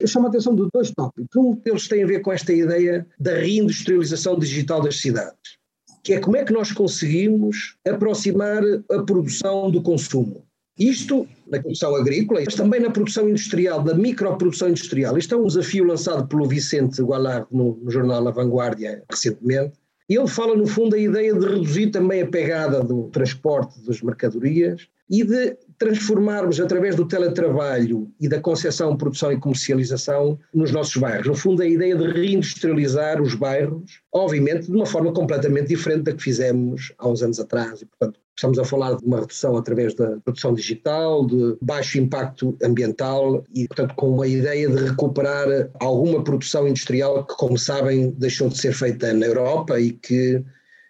Eu 0.00 0.08
chamo 0.08 0.26
a 0.26 0.28
atenção 0.30 0.56
de 0.56 0.66
dois 0.72 0.90
tópicos. 0.90 1.36
Um 1.36 1.54
deles 1.54 1.86
tem 1.86 2.02
a 2.02 2.06
ver 2.06 2.20
com 2.20 2.32
esta 2.32 2.52
ideia 2.52 3.06
da 3.20 3.34
reindustrialização 3.34 4.36
digital 4.38 4.80
das 4.80 5.00
cidades, 5.00 5.58
que 6.02 6.14
é 6.14 6.18
como 6.18 6.36
é 6.36 6.44
que 6.44 6.52
nós 6.52 6.72
conseguimos 6.72 7.76
aproximar 7.86 8.62
a 8.90 9.02
produção 9.02 9.70
do 9.70 9.80
consumo. 9.80 10.44
Isto 10.78 11.28
na 11.46 11.60
produção 11.60 11.94
agrícola, 11.94 12.40
mas 12.44 12.54
também 12.54 12.80
na 12.80 12.90
produção 12.90 13.28
industrial, 13.28 13.84
da 13.84 13.94
microprodução 13.94 14.70
industrial. 14.70 15.16
Isto 15.18 15.34
é 15.34 15.38
um 15.38 15.46
desafio 15.46 15.84
lançado 15.84 16.26
pelo 16.26 16.48
Vicente 16.48 17.00
Gualard 17.02 17.46
no, 17.50 17.76
no 17.76 17.90
jornal 17.90 18.26
A 18.26 18.30
Vanguardia 18.30 19.04
recentemente, 19.08 19.74
ele 20.08 20.28
fala, 20.28 20.56
no 20.56 20.66
fundo, 20.66 20.94
a 20.94 20.98
ideia 20.98 21.34
de 21.34 21.46
reduzir 21.46 21.90
também 21.90 22.22
a 22.22 22.26
pegada 22.26 22.82
do 22.82 23.08
transporte 23.10 23.80
das 23.86 24.00
mercadorias 24.02 24.88
e 25.08 25.24
de 25.24 25.56
transformarmos 25.78 26.60
através 26.60 26.94
do 26.94 27.06
teletrabalho 27.06 28.10
e 28.20 28.28
da 28.28 28.40
concepção, 28.40 28.96
produção 28.96 29.32
e 29.32 29.38
comercialização 29.38 30.38
nos 30.54 30.70
nossos 30.70 30.96
bairros. 30.96 31.26
No 31.26 31.34
fundo, 31.34 31.60
a 31.62 31.66
ideia 31.66 31.96
de 31.96 32.06
reindustrializar 32.06 33.20
os 33.20 33.34
bairros, 33.34 34.00
obviamente 34.12 34.66
de 34.66 34.72
uma 34.72 34.86
forma 34.86 35.12
completamente 35.12 35.68
diferente 35.68 36.04
da 36.04 36.12
que 36.12 36.22
fizemos 36.22 36.92
há 36.98 37.08
uns 37.08 37.22
anos 37.22 37.40
atrás. 37.40 37.82
E, 37.82 37.86
portanto, 37.86 38.20
estamos 38.36 38.58
a 38.58 38.64
falar 38.64 38.96
de 38.96 39.04
uma 39.04 39.20
redução 39.20 39.56
através 39.56 39.94
da 39.94 40.18
produção 40.20 40.54
digital, 40.54 41.26
de 41.26 41.56
baixo 41.60 41.98
impacto 41.98 42.56
ambiental 42.62 43.44
e, 43.54 43.66
portanto, 43.68 43.94
com 43.94 44.10
uma 44.10 44.26
ideia 44.26 44.68
de 44.68 44.84
recuperar 44.84 45.70
alguma 45.80 46.22
produção 46.24 46.66
industrial 46.66 47.24
que, 47.24 47.34
como 47.36 47.58
sabem, 47.58 48.10
deixou 48.12 48.48
de 48.48 48.58
ser 48.58 48.72
feita 48.72 49.12
na 49.12 49.26
Europa 49.26 49.78
e 49.78 49.92
que 49.92 50.42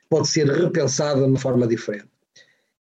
pode 0.09 0.29
ser 0.29 0.47
repensada 0.47 1.21
de 1.21 1.27
uma 1.27 1.39
forma 1.39 1.67
diferente. 1.67 2.13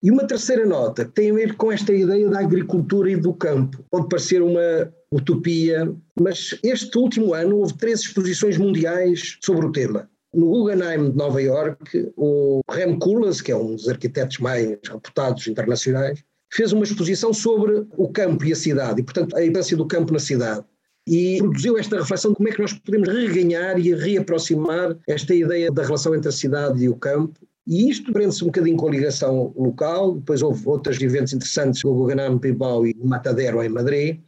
E 0.03 0.11
uma 0.11 0.27
terceira 0.27 0.65
nota 0.65 1.05
tem 1.05 1.31
a 1.31 1.35
ver 1.35 1.57
com 1.57 1.73
esta 1.73 1.93
ideia 1.93 2.29
da 2.29 2.41
agricultura 2.41 3.11
e 3.11 3.17
do 3.17 3.35
campo. 3.35 3.85
Pode 3.91 4.09
parecer 4.09 4.41
uma 4.41 4.93
utopia, 5.11 5.93
mas 6.21 6.59
este 6.63 6.97
último 6.97 7.35
ano 7.35 7.57
houve 7.57 7.77
três 7.77 8.01
exposições 8.01 8.57
mundiais 8.57 9.39
sobre 9.41 9.67
o 9.67 9.73
tema. 9.73 10.09
No 10.35 10.47
Guggenheim 10.49 11.11
de 11.11 11.17
Nova 11.17 11.41
York, 11.41 12.13
o 12.17 12.61
Rem 12.71 12.99
Koolhaas, 12.99 13.41
que 13.41 13.51
é 13.51 13.57
um 13.57 13.75
dos 13.75 13.89
arquitetos 13.89 14.39
mais 14.39 14.79
reputados 14.87 15.47
internacionais, 15.47 16.23
fez 16.53 16.73
uma 16.73 16.85
exposição 16.85 17.33
sobre 17.33 17.87
o 17.97 18.09
campo 18.09 18.45
e 18.45 18.53
a 18.53 18.57
cidade, 18.57 19.01
e 19.01 19.05
portanto 19.05 19.37
a 19.37 19.43
importância 19.43 19.77
do 19.77 19.87
campo 19.87 20.13
na 20.13 20.19
cidade. 20.19 20.65
E 21.07 21.39
produziu 21.39 21.79
esta 21.79 21.99
reflexão 21.99 22.33
de 22.33 22.37
como 22.37 22.49
é 22.49 22.53
que 22.53 22.61
nós 22.61 22.75
podemos 22.75 23.09
reganhar 23.09 23.79
e 23.79 23.95
reaproximar 23.95 24.97
esta 25.09 25.35
ideia 25.35 25.73
da 25.73 25.83
relação 25.83 26.15
entre 26.15 26.29
a 26.29 26.33
cidade 26.33 26.85
e 26.85 26.89
o 26.89 26.97
campo, 26.97 27.41
e 27.67 27.91
isto 27.91 28.13
prende-se 28.13 28.43
um 28.43 28.47
bocadinho 28.47 28.79
com 28.79 28.89
a 28.89 28.91
ligação 28.91 29.53
local, 29.55 30.15
depois 30.15 30.41
houve 30.41 30.63
outros 30.67 31.01
eventos 31.03 31.35
interessantes 31.35 31.85
no 31.85 31.95
Guganam, 31.95 32.39
Bilbao 32.39 32.87
e 32.87 32.95
Matadero, 33.03 33.63
em 33.63 33.69
Madrid, 33.69 34.21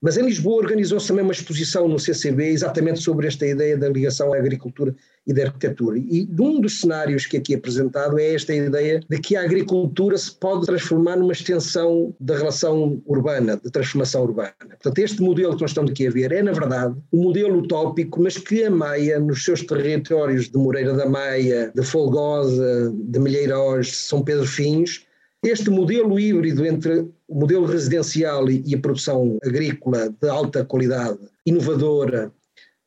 mas 0.00 0.16
em 0.16 0.24
Lisboa 0.24 0.62
organizou-se 0.62 1.08
também 1.08 1.24
uma 1.24 1.32
exposição 1.32 1.88
no 1.88 1.98
CCB 1.98 2.48
exatamente 2.48 3.00
sobre 3.00 3.26
esta 3.26 3.46
ideia 3.46 3.76
da 3.76 3.88
ligação 3.88 4.32
à 4.32 4.36
agricultura 4.36 4.94
e 5.26 5.32
da 5.32 5.44
arquitetura. 5.44 5.98
E 5.98 6.28
um 6.38 6.60
dos 6.60 6.80
cenários 6.80 7.26
que 7.26 7.36
aqui 7.36 7.52
é 7.52 7.56
apresentado 7.56 8.18
é 8.18 8.34
esta 8.34 8.54
ideia 8.54 9.00
de 9.08 9.18
que 9.18 9.36
a 9.36 9.42
agricultura 9.42 10.16
se 10.16 10.32
pode 10.32 10.66
transformar 10.66 11.16
numa 11.16 11.32
extensão 11.32 12.14
da 12.20 12.36
relação 12.36 13.02
urbana, 13.06 13.60
de 13.62 13.70
transformação 13.70 14.22
urbana. 14.22 14.54
Portanto, 14.68 14.98
este 14.98 15.20
modelo 15.20 15.54
que 15.56 15.62
nós 15.62 15.70
estamos 15.70 15.90
aqui 15.90 16.06
a 16.06 16.10
ver 16.10 16.32
é, 16.32 16.42
na 16.42 16.52
verdade, 16.52 16.94
um 17.12 17.24
modelo 17.24 17.58
utópico, 17.58 18.22
mas 18.22 18.38
que 18.38 18.64
a 18.64 18.70
Maia, 18.70 19.18
nos 19.18 19.44
seus 19.44 19.62
territórios 19.62 20.48
de 20.48 20.56
Moreira 20.56 20.94
da 20.94 21.06
Maia, 21.06 21.72
de 21.74 21.82
Folgosa, 21.82 22.94
de 22.94 23.18
Milheiros, 23.18 24.06
São 24.06 24.22
Pedro 24.22 24.46
Fins, 24.46 25.06
este 25.44 25.70
modelo 25.70 26.18
híbrido 26.18 26.64
entre 26.66 27.06
o 27.28 27.38
modelo 27.38 27.66
residencial 27.66 28.50
e 28.50 28.74
a 28.74 28.78
produção 28.78 29.38
agrícola 29.44 30.08
de 30.08 30.28
alta 30.28 30.64
qualidade, 30.64 31.18
inovadora, 31.44 32.32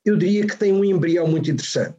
eu 0.03 0.17
diria 0.17 0.47
que 0.47 0.57
tem 0.57 0.73
um 0.73 0.83
embrião 0.83 1.27
muito 1.27 1.51
interessante. 1.51 1.95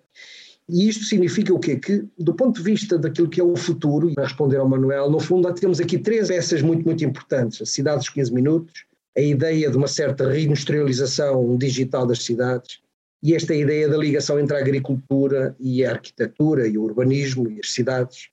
E 0.68 0.88
isto 0.88 1.04
significa 1.04 1.54
o 1.54 1.58
quê? 1.58 1.76
Que, 1.76 2.04
do 2.18 2.34
ponto 2.34 2.56
de 2.56 2.62
vista 2.62 2.98
daquilo 2.98 3.28
que 3.28 3.40
é 3.40 3.44
o 3.44 3.56
futuro, 3.56 4.10
e 4.10 4.14
para 4.14 4.24
responder 4.24 4.56
ao 4.56 4.68
Manuel, 4.68 5.10
no 5.10 5.20
fundo, 5.20 5.52
temos 5.54 5.80
aqui 5.80 5.98
três 5.98 6.28
peças 6.28 6.62
muito, 6.62 6.84
muito 6.84 7.04
importantes: 7.04 7.62
a 7.62 7.66
cidade 7.66 7.98
dos 7.98 8.08
15 8.08 8.32
minutos, 8.32 8.84
a 9.16 9.20
ideia 9.20 9.70
de 9.70 9.76
uma 9.76 9.88
certa 9.88 10.28
reindustrialização 10.28 11.56
digital 11.56 12.06
das 12.06 12.24
cidades 12.24 12.80
e 13.22 13.34
esta 13.34 13.54
ideia 13.54 13.88
da 13.88 13.96
ligação 13.96 14.38
entre 14.38 14.56
a 14.56 14.60
agricultura 14.60 15.54
e 15.60 15.84
a 15.84 15.92
arquitetura 15.92 16.66
e 16.66 16.76
o 16.76 16.82
urbanismo 16.82 17.48
e 17.48 17.60
as 17.60 17.72
cidades. 17.72 18.28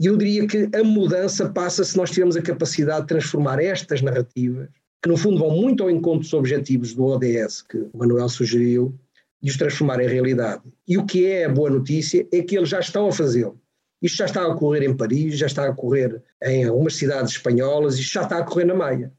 E 0.00 0.06
eu 0.06 0.16
diria 0.16 0.46
que 0.46 0.68
a 0.74 0.82
mudança 0.82 1.50
passa 1.50 1.84
se 1.84 1.96
nós 1.96 2.10
tivermos 2.10 2.36
a 2.36 2.42
capacidade 2.42 3.02
de 3.02 3.08
transformar 3.08 3.62
estas 3.62 4.00
narrativas, 4.00 4.68
que 5.02 5.08
no 5.08 5.16
fundo 5.16 5.38
vão 5.38 5.50
muito 5.50 5.82
ao 5.82 5.90
encontro 5.90 6.20
dos 6.20 6.32
objetivos 6.32 6.94
do 6.94 7.04
ODS 7.04 7.62
que 7.62 7.76
o 7.76 7.90
Manuel 7.94 8.28
sugeriu, 8.30 8.98
e 9.42 9.48
os 9.50 9.56
transformar 9.56 10.00
em 10.00 10.08
realidade. 10.08 10.62
E 10.86 10.98
o 10.98 11.06
que 11.06 11.26
é 11.26 11.44
a 11.44 11.48
boa 11.48 11.70
notícia 11.70 12.26
é 12.32 12.42
que 12.42 12.56
eles 12.56 12.68
já 12.68 12.80
estão 12.80 13.08
a 13.08 13.12
fazê-lo. 13.12 13.60
Isto 14.02 14.18
já 14.18 14.24
está 14.26 14.42
a 14.42 14.48
ocorrer 14.48 14.82
em 14.82 14.96
Paris, 14.96 15.38
já 15.38 15.46
está 15.46 15.66
a 15.66 15.70
ocorrer 15.70 16.22
em 16.42 16.64
algumas 16.64 16.96
cidades 16.96 17.32
espanholas, 17.32 17.98
isto 17.98 18.12
já 18.12 18.22
está 18.22 18.38
a 18.38 18.40
ocorrer 18.40 18.66
na 18.66 18.74
Maia. 18.74 19.12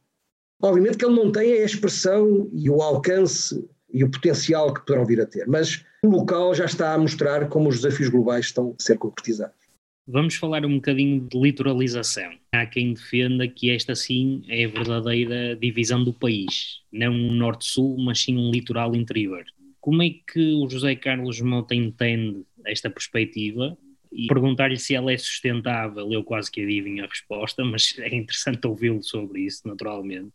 Obviamente 0.61 0.97
que 0.97 1.05
ele 1.05 1.15
não 1.15 1.31
tem 1.31 1.53
a 1.53 1.65
expressão 1.65 2.49
e 2.53 2.69
o 2.69 2.81
alcance 2.81 3.63
e 3.93 4.03
o 4.03 4.09
potencial 4.09 4.73
que 4.73 4.81
poderão 4.81 5.05
vir 5.05 5.21
a 5.21 5.25
ter, 5.25 5.47
mas 5.47 5.83
o 6.03 6.09
local 6.09 6.53
já 6.55 6.65
está 6.65 6.93
a 6.93 6.97
mostrar 6.97 7.47
como 7.49 7.69
os 7.69 7.81
desafios 7.81 8.09
globais 8.09 8.45
estão 8.45 8.75
a 8.79 8.83
ser 8.83 8.97
concretizados. 8.97 9.60
Vamos 10.07 10.35
falar 10.35 10.65
um 10.65 10.75
bocadinho 10.75 11.21
de 11.21 11.39
litoralização. 11.39 12.33
Há 12.51 12.65
quem 12.65 12.93
defenda 12.93 13.47
que 13.47 13.69
esta 13.69 13.93
sim 13.93 14.43
é 14.49 14.65
a 14.65 14.67
verdadeira 14.67 15.55
divisão 15.55 16.03
do 16.03 16.11
país, 16.11 16.79
não 16.91 17.13
um 17.13 17.33
norte-sul, 17.33 17.97
mas 17.99 18.19
sim 18.19 18.35
um 18.35 18.49
litoral 18.49 18.95
interior. 18.95 19.45
Como 19.79 20.01
é 20.01 20.09
que 20.09 20.53
o 20.53 20.67
José 20.67 20.95
Carlos 20.95 21.39
Mota 21.41 21.75
entende 21.75 22.43
esta 22.65 22.89
perspectiva? 22.89 23.77
E 24.11 24.27
perguntar-lhe 24.27 24.77
se 24.77 24.95
ela 24.95 25.13
é 25.13 25.17
sustentável, 25.17 26.11
eu 26.11 26.23
quase 26.23 26.51
que 26.51 26.61
adivinho 26.61 27.03
a 27.03 27.07
resposta, 27.07 27.63
mas 27.63 27.95
é 27.99 28.13
interessante 28.13 28.65
ouvi-lo 28.67 29.03
sobre 29.03 29.41
isso, 29.41 29.67
naturalmente. 29.67 30.31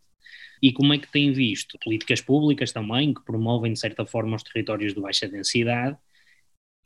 E 0.63 0.71
como 0.71 0.93
é 0.93 0.97
que 0.97 1.11
tem 1.11 1.31
visto 1.33 1.77
políticas 1.83 2.21
públicas 2.21 2.71
também 2.71 3.13
que 3.13 3.23
promovem, 3.23 3.73
de 3.73 3.79
certa 3.79 4.05
forma, 4.05 4.37
os 4.37 4.43
territórios 4.43 4.93
de 4.93 5.01
baixa 5.01 5.27
densidade 5.27 5.97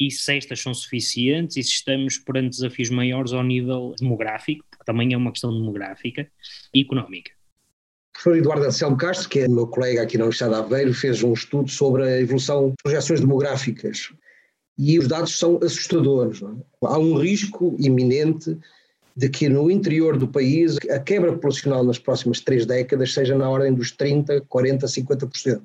e 0.02 0.10
se 0.10 0.36
estas 0.36 0.60
são 0.60 0.74
suficientes 0.74 1.58
e 1.58 1.64
se 1.64 1.70
estamos 1.70 2.18
perante 2.18 2.58
desafios 2.58 2.90
maiores 2.90 3.34
ao 3.34 3.44
nível 3.44 3.94
demográfico, 4.00 4.66
porque 4.70 4.84
também 4.84 5.14
é 5.14 5.18
uma 5.18 5.32
questão 5.32 5.54
demográfica 5.54 6.28
e 6.74 6.82
económica. 6.82 7.32
O 8.10 8.14
professor 8.14 8.38
Eduardo 8.38 8.66
Anselmo 8.66 8.98
Castro, 8.98 9.30
que 9.30 9.40
é 9.40 9.48
meu 9.48 9.68
colega 9.68 10.02
aqui 10.02 10.18
na 10.18 10.24
Universidade 10.24 10.56
de 10.56 10.62
Aveiro, 10.62 10.94
fez 10.94 11.22
um 11.22 11.34
estudo 11.34 11.70
sobre 11.70 12.04
a 12.04 12.20
evolução 12.20 12.70
de 12.70 12.76
projeções 12.82 13.22
demográficas 13.22 14.10
e 14.76 14.98
os 14.98 15.08
dados 15.08 15.38
são 15.38 15.60
assustadores. 15.64 16.42
É? 16.42 16.48
Há 16.84 16.98
um 16.98 17.18
risco 17.18 17.76
iminente 17.80 18.58
de 19.16 19.30
que 19.30 19.48
no 19.48 19.70
interior 19.70 20.18
do 20.18 20.28
país 20.28 20.78
a 20.90 21.00
quebra 21.00 21.34
populacional 21.34 21.84
nas 21.84 22.00
próximas 22.00 22.40
três 22.40 22.66
décadas 22.66 23.14
seja 23.14 23.38
na 23.38 23.48
ordem 23.48 23.74
dos 23.74 23.92
30, 23.92 24.42
40, 24.42 24.88
50%. 24.88 25.62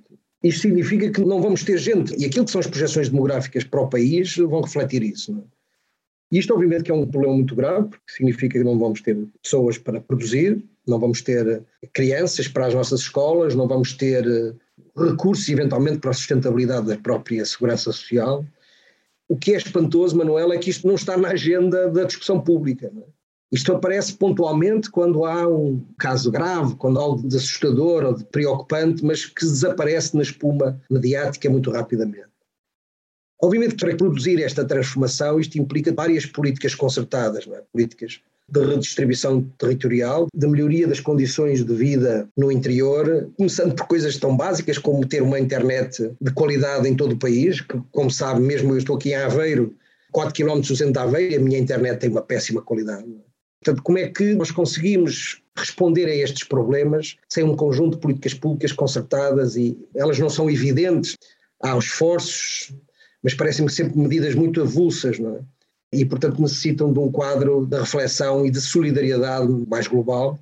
Isto 0.47 0.61
significa 0.61 1.11
que 1.11 1.21
não 1.25 1.43
vamos 1.43 1.65
ter 1.65 1.77
gente, 1.77 2.15
e 2.17 2.25
aquilo 2.25 2.45
que 2.45 2.53
são 2.53 2.61
as 2.61 2.69
projeções 2.69 3.09
demográficas 3.09 3.65
para 3.65 3.81
o 3.81 3.89
país 3.89 4.37
vão 4.37 4.61
refletir 4.61 5.03
isso. 5.03 5.33
É? 5.33 5.57
Isto, 6.39 6.55
obviamente, 6.55 6.85
que 6.85 6.91
é 6.93 6.95
um 6.95 7.05
problema 7.05 7.35
muito 7.35 7.57
grave, 7.57 7.89
porque 7.89 8.13
significa 8.13 8.57
que 8.57 8.65
não 8.65 8.79
vamos 8.79 9.01
ter 9.01 9.17
pessoas 9.43 9.77
para 9.77 10.01
produzir, 10.01 10.65
não 10.87 11.01
vamos 11.01 11.21
ter 11.21 11.65
crianças 11.93 12.47
para 12.47 12.67
as 12.67 12.75
nossas 12.75 13.01
escolas, 13.01 13.57
não 13.57 13.67
vamos 13.67 13.93
ter 13.93 14.25
eh, 14.25 14.55
recursos, 14.97 15.49
eventualmente, 15.49 15.99
para 15.99 16.11
a 16.11 16.15
sustentabilidade 16.15 16.87
da 16.87 16.97
própria 16.97 17.45
segurança 17.45 17.91
social. 17.91 18.45
O 19.29 19.37
que 19.37 19.53
é 19.53 19.57
espantoso, 19.57 20.17
Manuel, 20.17 20.53
é 20.53 20.59
que 20.59 20.71
isto 20.71 20.87
não 20.87 20.95
está 20.95 21.17
na 21.17 21.31
agenda 21.31 21.91
da 21.91 22.05
discussão 22.05 22.41
pública. 22.41 22.89
Não 22.95 23.03
é? 23.03 23.07
Isto 23.53 23.73
aparece 23.73 24.13
pontualmente 24.15 24.91
quando 24.91 25.25
há 25.25 25.47
um 25.47 25.81
caso 25.99 26.31
grave, 26.31 26.75
quando 26.75 26.99
há 26.99 27.03
algo 27.03 27.29
de 27.29 27.37
assustador 27.37 28.05
ou 28.05 28.15
de 28.15 28.25
preocupante, 28.25 29.05
mas 29.05 29.25
que 29.25 29.45
desaparece 29.45 30.17
na 30.17 30.23
espuma 30.23 30.81
mediática 30.91 31.49
muito 31.49 31.71
rapidamente. 31.71 32.27
Obviamente, 33.41 33.77
para 33.77 33.95
produzir 33.95 34.43
esta 34.43 34.65
transformação, 34.65 35.39
isto 35.39 35.59
implica 35.59 35.93
várias 35.93 36.27
políticas 36.27 36.75
concertadas, 36.75 37.47
é? 37.47 37.63
políticas 37.73 38.21
de 38.49 38.65
redistribuição 38.65 39.43
territorial, 39.59 40.29
de 40.33 40.47
melhoria 40.47 40.87
das 40.87 41.01
condições 41.01 41.65
de 41.65 41.75
vida 41.75 42.29
no 42.37 42.51
interior, 42.51 43.29
começando 43.37 43.75
por 43.75 43.87
coisas 43.87 44.17
tão 44.17 44.37
básicas 44.37 44.79
como 44.79 45.07
ter 45.07 45.23
uma 45.23 45.39
internet 45.39 46.13
de 46.21 46.33
qualidade 46.33 46.89
em 46.89 46.95
todo 46.95 47.13
o 47.13 47.19
país, 47.19 47.61
que, 47.61 47.81
como 47.91 48.11
sabe, 48.11 48.41
mesmo 48.41 48.73
eu 48.73 48.79
estou 48.79 48.97
aqui 48.97 49.11
em 49.11 49.17
Aveiro, 49.17 49.75
4 50.13 50.33
km 50.33 50.61
do 50.61 50.77
centro 50.77 50.93
de 50.93 50.99
Aveiro, 50.99 51.41
a 51.41 51.45
minha 51.45 51.59
internet 51.59 51.99
tem 51.99 52.11
uma 52.11 52.23
péssima 52.23 52.63
qualidade. 52.63 53.07
Portanto, 53.63 53.83
como 53.83 53.99
é 53.99 54.09
que 54.09 54.35
nós 54.35 54.51
conseguimos 54.51 55.43
responder 55.57 56.07
a 56.07 56.15
estes 56.15 56.45
problemas 56.45 57.17
sem 57.29 57.43
um 57.43 57.57
conjunto 57.57 57.95
de 57.95 58.01
políticas 58.01 58.35
públicas 58.35 58.73
concertadas 58.73 59.57
e 59.57 59.77
elas 59.95 60.19
não 60.19 60.29
são 60.29 60.51
evidentes, 60.51 61.17
há 61.63 61.77
esforços, 61.77 62.75
mas 63.23 63.35
parecem-me 63.35 63.71
sempre 63.71 63.99
medidas 63.99 64.35
muito 64.35 64.61
avulsas, 64.61 65.19
não 65.19 65.37
é? 65.37 65.41
E, 65.93 66.05
portanto, 66.05 66.43
necessitam 66.43 66.93
de 66.93 66.99
um 66.99 67.11
quadro 67.11 67.65
de 67.65 67.79
reflexão 67.79 68.45
e 68.45 68.51
de 68.51 68.61
solidariedade 68.61 69.51
mais 69.69 69.87
global. 69.87 70.39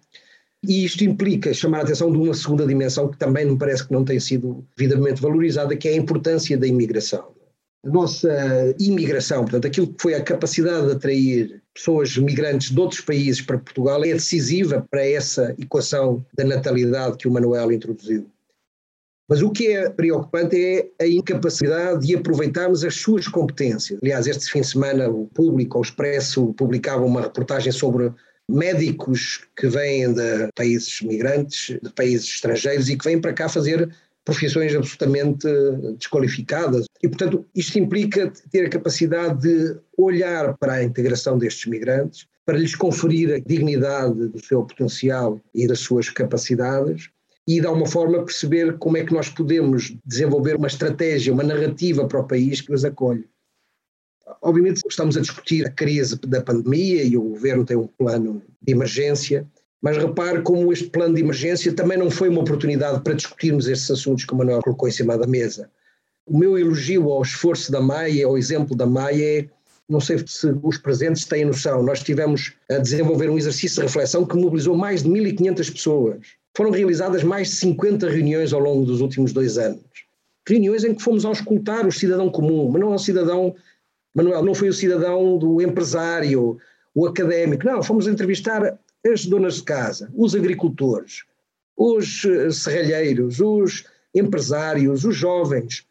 E 0.66 0.84
isto 0.84 1.04
implica 1.04 1.52
chamar 1.54 1.80
a 1.80 1.82
atenção 1.82 2.10
de 2.10 2.18
uma 2.18 2.34
segunda 2.34 2.66
dimensão 2.66 3.08
que 3.08 3.18
também 3.18 3.44
me 3.44 3.56
parece 3.56 3.86
que 3.86 3.92
não 3.92 4.04
tem 4.04 4.18
sido 4.18 4.66
devidamente 4.76 5.20
valorizada, 5.20 5.76
que 5.76 5.86
é 5.86 5.92
a 5.92 5.96
importância 5.96 6.56
da 6.56 6.66
imigração 6.66 7.34
nossa 7.84 8.74
imigração, 8.78 9.42
portanto, 9.42 9.66
aquilo 9.66 9.88
que 9.88 10.00
foi 10.02 10.14
a 10.14 10.22
capacidade 10.22 10.86
de 10.86 10.92
atrair 10.92 11.62
pessoas 11.74 12.16
migrantes 12.16 12.70
de 12.70 12.80
outros 12.80 13.00
países 13.00 13.40
para 13.40 13.58
Portugal 13.58 14.04
é 14.04 14.12
decisiva 14.12 14.86
para 14.90 15.06
essa 15.06 15.54
equação 15.58 16.24
da 16.34 16.44
natalidade 16.44 17.18
que 17.18 17.28
o 17.28 17.32
Manuel 17.32 17.72
introduziu. 17.72 18.26
Mas 19.28 19.40
o 19.40 19.50
que 19.50 19.68
é 19.68 19.88
preocupante 19.88 20.56
é 20.56 21.04
a 21.04 21.06
incapacidade 21.06 22.06
de 22.06 22.14
aproveitarmos 22.14 22.84
as 22.84 22.96
suas 22.96 23.26
competências. 23.26 23.98
Aliás, 24.02 24.26
este 24.26 24.50
fim 24.50 24.60
de 24.60 24.68
semana 24.68 25.08
o 25.08 25.26
público, 25.26 25.78
o 25.78 25.82
Expresso, 25.82 26.52
publicava 26.54 27.04
uma 27.04 27.22
reportagem 27.22 27.72
sobre 27.72 28.12
médicos 28.48 29.46
que 29.56 29.66
vêm 29.66 30.12
de 30.12 30.50
países 30.54 31.00
migrantes, 31.00 31.78
de 31.82 31.90
países 31.94 32.26
estrangeiros 32.26 32.90
e 32.90 32.96
que 32.96 33.04
vêm 33.04 33.18
para 33.18 33.32
cá 33.32 33.48
fazer 33.48 33.90
profissões 34.24 34.74
absolutamente 34.74 35.46
desqualificadas. 35.98 36.86
E, 37.04 37.08
portanto, 37.08 37.44
isto 37.54 37.78
implica 37.78 38.32
ter 38.50 38.64
a 38.64 38.70
capacidade 38.70 39.42
de 39.42 39.76
olhar 39.94 40.56
para 40.56 40.72
a 40.72 40.82
integração 40.82 41.36
destes 41.36 41.66
migrantes, 41.66 42.26
para 42.46 42.56
lhes 42.56 42.74
conferir 42.74 43.34
a 43.34 43.38
dignidade 43.38 44.28
do 44.28 44.42
seu 44.42 44.64
potencial 44.64 45.38
e 45.54 45.66
das 45.66 45.80
suas 45.80 46.08
capacidades 46.08 47.10
e, 47.46 47.60
de 47.60 47.66
alguma 47.66 47.86
forma, 47.86 48.24
perceber 48.24 48.78
como 48.78 48.96
é 48.96 49.04
que 49.04 49.12
nós 49.12 49.28
podemos 49.28 49.94
desenvolver 50.02 50.56
uma 50.56 50.66
estratégia, 50.66 51.34
uma 51.34 51.42
narrativa 51.42 52.08
para 52.08 52.20
o 52.20 52.26
país 52.26 52.62
que 52.62 52.72
os 52.72 52.86
acolhe. 52.86 53.28
Obviamente, 54.40 54.80
estamos 54.88 55.18
a 55.18 55.20
discutir 55.20 55.66
a 55.66 55.70
crise 55.70 56.18
da 56.26 56.40
pandemia 56.40 57.02
e 57.02 57.18
o 57.18 57.22
governo 57.22 57.66
tem 57.66 57.76
um 57.76 57.86
plano 57.86 58.42
de 58.62 58.72
emergência, 58.72 59.46
mas 59.82 59.98
repare 59.98 60.40
como 60.40 60.72
este 60.72 60.88
plano 60.88 61.16
de 61.16 61.20
emergência 61.20 61.70
também 61.74 61.98
não 61.98 62.10
foi 62.10 62.30
uma 62.30 62.40
oportunidade 62.40 63.02
para 63.02 63.12
discutirmos 63.12 63.68
estes 63.68 63.90
assuntos 63.90 64.24
que 64.24 64.32
o 64.32 64.36
Manuel 64.38 64.62
colocou 64.62 64.88
em 64.88 64.92
cima 64.92 65.18
da 65.18 65.26
mesa. 65.26 65.68
O 66.26 66.38
meu 66.38 66.58
elogio 66.58 67.10
ao 67.10 67.22
esforço 67.22 67.70
da 67.70 67.80
Maia, 67.80 68.26
ao 68.26 68.38
exemplo 68.38 68.76
da 68.76 68.86
Maia, 68.86 69.40
é 69.40 69.48
não 69.88 70.00
sei 70.00 70.18
se 70.26 70.46
os 70.62 70.78
presentes 70.78 71.26
têm 71.26 71.44
noção, 71.44 71.82
nós 71.82 71.98
estivemos 71.98 72.54
a 72.70 72.78
desenvolver 72.78 73.28
um 73.28 73.36
exercício 73.36 73.76
de 73.76 73.82
reflexão 73.82 74.24
que 74.24 74.36
mobilizou 74.36 74.74
mais 74.74 75.02
de 75.02 75.10
1.500 75.10 75.72
pessoas. 75.72 76.26
Foram 76.56 76.70
realizadas 76.70 77.22
mais 77.22 77.48
de 77.48 77.56
50 77.56 78.08
reuniões 78.08 78.52
ao 78.52 78.60
longo 78.60 78.86
dos 78.86 79.00
últimos 79.00 79.32
dois 79.32 79.58
anos. 79.58 79.84
Reuniões 80.48 80.84
em 80.84 80.94
que 80.94 81.02
fomos 81.02 81.24
auscultar 81.24 81.86
o 81.86 81.92
cidadão 81.92 82.30
comum, 82.30 82.70
mas 82.70 82.80
não 82.80 82.94
o 82.94 82.98
cidadão, 82.98 83.54
Manuel, 84.14 84.42
não 84.42 84.54
foi 84.54 84.68
o 84.68 84.72
cidadão 84.72 85.36
do 85.36 85.60
empresário, 85.60 86.58
o 86.94 87.06
académico, 87.06 87.66
não, 87.66 87.82
fomos 87.82 88.06
entrevistar 88.06 88.78
as 89.06 89.26
donas 89.26 89.56
de 89.56 89.64
casa, 89.64 90.10
os 90.14 90.34
agricultores, 90.34 91.24
os 91.76 92.24
eh, 92.24 92.50
serralheiros, 92.50 93.40
os 93.40 93.84
empresários, 94.14 95.04
os 95.04 95.16
jovens. 95.16 95.86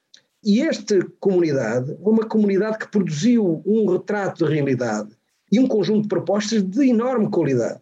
E 0.45 0.61
esta 0.61 0.99
comunidade, 1.21 1.95
uma 2.01 2.25
comunidade 2.25 2.77
que 2.77 2.91
produziu 2.91 3.61
um 3.65 3.89
retrato 3.89 4.45
de 4.45 4.53
realidade 4.53 5.09
e 5.49 5.57
um 5.57 5.67
conjunto 5.67 6.01
de 6.01 6.07
propostas 6.09 6.61
de 6.61 6.89
enorme 6.89 7.29
qualidade. 7.29 7.79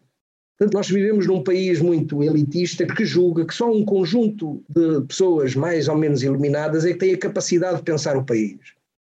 Portanto, 0.58 0.76
nós 0.76 0.88
vivemos 0.88 1.26
num 1.26 1.44
país 1.44 1.82
muito 1.82 2.22
elitista 2.22 2.86
que 2.86 3.04
julga 3.04 3.48
que 3.48 3.54
só 3.54 3.72
um 3.72 3.84
conjunto 3.84 4.64
de 4.70 5.02
pessoas 5.08 5.56
mais 5.56 5.88
ou 5.88 5.98
menos 5.98 6.22
iluminadas 6.22 6.86
é 6.86 6.94
que 6.94 7.00
tem 7.00 7.14
a 7.16 7.18
capacidade 7.18 7.78
de 7.78 7.84
pensar 7.84 8.16
o 8.16 8.24
país. 8.24 8.60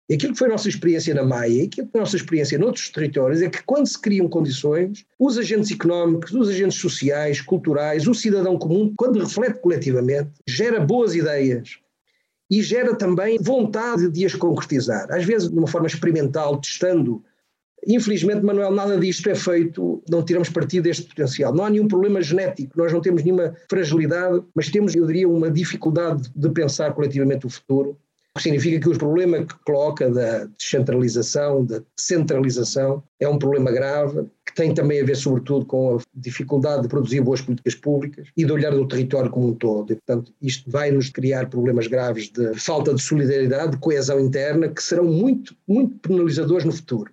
E 0.09 0.15
aquilo 0.15 0.33
que 0.33 0.39
foi 0.39 0.49
a 0.49 0.51
nossa 0.51 0.67
experiência 0.67 1.15
na 1.15 1.23
Maia 1.23 1.49
e 1.49 1.61
aquilo 1.61 1.87
que 1.87 1.91
foi 1.93 2.01
a 2.01 2.03
nossa 2.03 2.17
experiência 2.17 2.59
noutros 2.59 2.89
territórios 2.89 3.41
é 3.41 3.49
que 3.49 3.63
quando 3.63 3.87
se 3.87 3.99
criam 3.99 4.27
condições, 4.27 5.05
os 5.17 5.37
agentes 5.37 5.71
económicos, 5.71 6.33
os 6.33 6.49
agentes 6.49 6.77
sociais, 6.77 7.39
culturais, 7.39 8.05
o 8.05 8.13
cidadão 8.13 8.57
comum, 8.57 8.93
quando 8.97 9.19
reflete 9.19 9.61
coletivamente, 9.61 10.29
gera 10.45 10.81
boas 10.81 11.15
ideias 11.15 11.79
e 12.49 12.61
gera 12.61 12.95
também 12.95 13.37
vontade 13.39 14.09
de 14.09 14.25
as 14.25 14.35
concretizar. 14.35 15.07
Às 15.11 15.25
vezes 15.25 15.49
de 15.49 15.57
uma 15.57 15.67
forma 15.67 15.87
experimental, 15.87 16.59
testando. 16.59 17.23
Infelizmente, 17.87 18.43
Manuel, 18.43 18.71
nada 18.71 18.97
disto 18.97 19.29
é 19.29 19.35
feito, 19.35 20.01
não 20.09 20.23
tiramos 20.23 20.49
partido 20.49 20.83
deste 20.83 21.03
potencial. 21.03 21.53
Não 21.53 21.65
há 21.65 21.69
nenhum 21.69 21.87
problema 21.87 22.21
genético, 22.21 22.77
nós 22.77 22.91
não 22.91 23.01
temos 23.01 23.23
nenhuma 23.23 23.55
fragilidade, 23.69 24.43
mas 24.55 24.69
temos, 24.69 24.95
eu 24.95 25.05
diria, 25.05 25.29
uma 25.29 25.51
dificuldade 25.51 26.31
de 26.35 26.49
pensar 26.49 26.93
coletivamente 26.93 27.45
o 27.45 27.49
futuro 27.49 27.97
Significa 28.37 28.81
que 28.81 28.89
o 28.89 28.97
problema 28.97 29.45
que 29.45 29.55
coloca 29.65 30.09
da 30.09 30.45
descentralização, 30.45 31.63
da 31.63 31.81
centralização, 31.97 33.01
é 33.17 33.29
um 33.29 33.39
problema 33.39 33.71
grave, 33.71 34.27
que 34.45 34.53
tem 34.53 34.73
também 34.73 35.01
a 35.01 35.05
ver, 35.05 35.15
sobretudo, 35.15 35.65
com 35.65 35.95
a 35.95 36.01
dificuldade 36.13 36.81
de 36.81 36.89
produzir 36.89 37.21
boas 37.21 37.41
políticas 37.41 37.75
públicas 37.75 38.27
e 38.35 38.43
de 38.43 38.51
olhar 38.51 38.71
do 38.71 38.87
território 38.87 39.31
como 39.31 39.47
um 39.47 39.53
todo. 39.53 39.93
E, 39.93 39.95
portanto, 39.95 40.33
isto 40.41 40.69
vai 40.69 40.91
nos 40.91 41.09
criar 41.09 41.49
problemas 41.49 41.87
graves 41.87 42.29
de 42.29 42.53
falta 42.55 42.93
de 42.93 43.01
solidariedade, 43.01 43.71
de 43.71 43.77
coesão 43.77 44.19
interna, 44.19 44.67
que 44.67 44.83
serão 44.83 45.05
muito, 45.05 45.55
muito 45.65 45.97
penalizadores 45.99 46.65
no 46.65 46.73
futuro. 46.73 47.11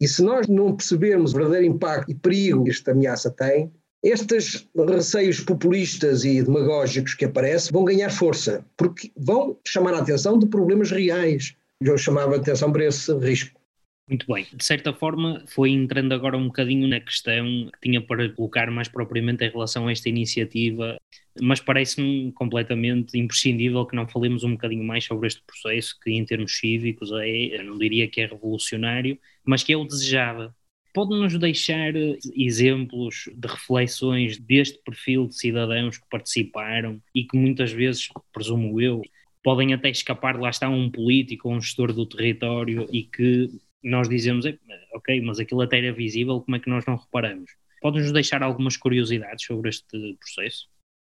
E 0.00 0.08
se 0.08 0.20
nós 0.20 0.48
não 0.48 0.74
percebermos 0.74 1.32
o 1.32 1.36
verdadeiro 1.36 1.66
impacto 1.66 2.10
e 2.10 2.14
perigo 2.14 2.64
que 2.64 2.70
esta 2.70 2.90
ameaça 2.90 3.30
tem, 3.30 3.72
estes 4.02 4.68
receios 4.76 5.40
populistas 5.40 6.24
e 6.24 6.42
demagógicos 6.42 7.14
que 7.14 7.24
aparecem 7.24 7.72
vão 7.72 7.84
ganhar 7.84 8.10
força, 8.10 8.64
porque 8.76 9.10
vão 9.16 9.58
chamar 9.66 9.94
a 9.94 9.98
atenção 9.98 10.38
de 10.38 10.46
problemas 10.46 10.90
reais. 10.90 11.56
Eu 11.80 11.98
chamava 11.98 12.34
a 12.34 12.38
atenção 12.38 12.72
para 12.72 12.84
esse 12.84 13.12
risco. 13.18 13.60
Muito 14.08 14.24
bem. 14.32 14.46
De 14.54 14.64
certa 14.64 14.92
forma, 14.92 15.42
foi 15.48 15.70
entrando 15.70 16.12
agora 16.12 16.36
um 16.36 16.46
bocadinho 16.46 16.86
na 16.86 17.00
questão 17.00 17.44
que 17.72 17.80
tinha 17.82 18.00
para 18.00 18.30
colocar 18.30 18.70
mais 18.70 18.86
propriamente 18.86 19.44
em 19.44 19.50
relação 19.50 19.88
a 19.88 19.92
esta 19.92 20.08
iniciativa, 20.08 20.96
mas 21.40 21.58
parece-me 21.58 22.30
completamente 22.32 23.18
imprescindível 23.18 23.84
que 23.84 23.96
não 23.96 24.06
falemos 24.06 24.44
um 24.44 24.52
bocadinho 24.52 24.84
mais 24.84 25.04
sobre 25.04 25.26
este 25.26 25.42
processo, 25.44 25.98
que 26.00 26.12
em 26.12 26.24
termos 26.24 26.56
cívicos 26.56 27.10
é, 27.12 27.58
eu 27.58 27.64
não 27.64 27.76
diria 27.76 28.08
que 28.08 28.20
é 28.20 28.26
revolucionário, 28.26 29.18
mas 29.44 29.64
que 29.64 29.72
é 29.72 29.76
o 29.76 29.84
desejável. 29.84 30.52
Pode-nos 30.96 31.38
deixar 31.38 31.94
eh, 31.94 32.16
exemplos 32.34 33.28
de 33.36 33.46
reflexões 33.46 34.38
deste 34.38 34.78
perfil 34.82 35.26
de 35.26 35.34
cidadãos 35.34 35.98
que 35.98 36.08
participaram 36.10 36.98
e 37.14 37.22
que 37.24 37.36
muitas 37.36 37.70
vezes, 37.70 38.08
presumo 38.32 38.80
eu, 38.80 39.02
podem 39.44 39.74
até 39.74 39.90
escapar, 39.90 40.40
lá 40.40 40.48
está 40.48 40.70
um 40.70 40.90
político 40.90 41.50
ou 41.50 41.54
um 41.54 41.60
gestor 41.60 41.92
do 41.92 42.06
território 42.06 42.88
e 42.90 43.02
que 43.02 43.50
nós 43.84 44.08
dizemos, 44.08 44.46
ok, 44.94 45.20
mas 45.20 45.38
aquilo 45.38 45.60
até 45.60 45.80
era 45.80 45.92
visível, 45.92 46.40
como 46.40 46.56
é 46.56 46.60
que 46.60 46.70
nós 46.70 46.86
não 46.86 46.96
reparamos? 46.96 47.50
Pode-nos 47.82 48.10
deixar 48.10 48.42
algumas 48.42 48.78
curiosidades 48.78 49.44
sobre 49.44 49.68
este 49.68 50.16
processo? 50.18 50.66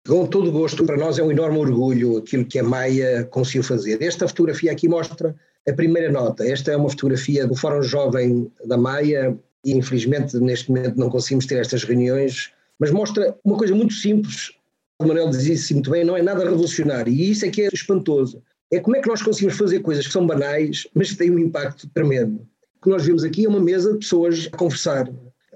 Com 0.08 0.26
todo 0.26 0.52
gosto, 0.52 0.88
para 0.88 0.98
nós 0.98 1.20
é 1.20 1.24
um 1.24 1.30
enorme 1.30 1.60
orgulho 1.60 2.18
aquilo 2.18 2.46
que 2.46 2.58
a 2.58 2.64
Maia 2.64 3.26
conseguiu 3.26 3.62
fazer. 3.62 4.02
Esta 4.02 4.28
fotografia 4.28 4.72
aqui 4.72 4.90
mostra 4.90 5.36
a 5.70 5.74
primeira 5.74 6.12
nota. 6.12 6.44
Esta 6.48 6.72
é 6.72 6.76
uma 6.76 6.90
fotografia 6.90 7.46
do 7.46 7.56
Fórum 7.56 7.84
Jovem 7.84 8.52
da 8.66 8.76
Maia 8.76 9.38
e 9.66 9.74
infelizmente 9.74 10.38
neste 10.38 10.70
momento 10.70 10.98
não 10.98 11.10
conseguimos 11.10 11.46
ter 11.46 11.60
estas 11.60 11.84
reuniões, 11.84 12.52
mas 12.80 12.92
mostra 12.92 13.38
uma 13.44 13.58
coisa 13.58 13.74
muito 13.76 13.94
simples. 13.94 14.52
O 15.00 15.06
Manuel 15.06 15.30
dizia 15.30 15.54
isso 15.54 15.74
muito 15.74 15.92
bem, 15.92 16.04
não 16.04 16.18
é 16.18 16.22
nada 16.22 16.44
revolucionário 16.44 17.12
e 17.12 17.32
isso 17.32 17.46
é 17.46 17.50
que 17.50 17.64
é 17.64 17.70
espantoso. 17.72 18.42
É 18.72 18.80
como 18.80 18.96
é 18.96 19.02
que 19.02 19.08
nós 19.08 19.22
conseguimos 19.22 19.58
fazer 19.58 19.80
coisas 19.80 20.06
que 20.06 20.14
são 20.14 20.28
banais, 20.28 20.88
mas 20.94 21.12
que 21.12 21.18
têm 21.18 21.32
um 21.32 21.40
impacto 21.40 21.88
tremendo. 21.94 22.46
O 22.78 22.84
que 22.84 22.90
nós 22.90 23.06
vemos 23.06 23.24
aqui 23.24 23.46
é 23.46 23.50
uma 23.50 23.60
mesa 23.60 23.94
de 23.94 24.00
pessoas 24.00 24.50
a 24.52 24.58
conversar. 24.58 25.10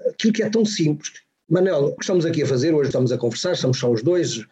Aquilo 0.08 0.32
que 0.32 0.42
é 0.42 0.48
tão 0.48 0.64
simples. 0.64 1.12
Manel, 1.48 1.86
o 1.86 1.96
que 1.96 2.04
estamos 2.04 2.24
aqui 2.24 2.42
a 2.42 2.46
fazer, 2.46 2.72
hoje 2.72 2.88
estamos 2.88 3.12
a 3.12 3.18
conversar, 3.18 3.56
somos 3.56 3.78
só 3.78 3.90
os 3.92 4.02
dois, 4.02 4.46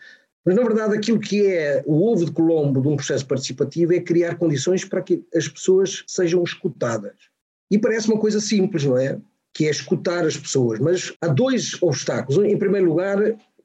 mas 0.44 0.54
na 0.54 0.62
verdade 0.62 0.96
aquilo 0.96 1.18
que 1.18 1.46
é 1.46 1.82
o 1.86 2.02
ovo 2.02 2.26
de 2.26 2.32
Colombo 2.32 2.80
de 2.80 2.88
um 2.88 2.96
processo 2.96 3.26
participativo 3.26 3.94
é 3.94 4.00
criar 4.00 4.36
condições 4.36 4.84
para 4.84 5.02
que 5.02 5.24
as 5.34 5.48
pessoas 5.48 6.04
sejam 6.06 6.42
escutadas. 6.42 7.14
E 7.70 7.78
parece 7.78 8.08
uma 8.08 8.18
coisa 8.18 8.40
simples, 8.40 8.84
não 8.84 8.98
é? 8.98 9.18
Que 9.60 9.66
é 9.66 9.70
escutar 9.70 10.24
as 10.24 10.38
pessoas. 10.38 10.78
Mas 10.78 11.12
há 11.20 11.28
dois 11.28 11.76
obstáculos. 11.82 12.42
Em 12.42 12.56
primeiro 12.56 12.86
lugar, 12.88 13.18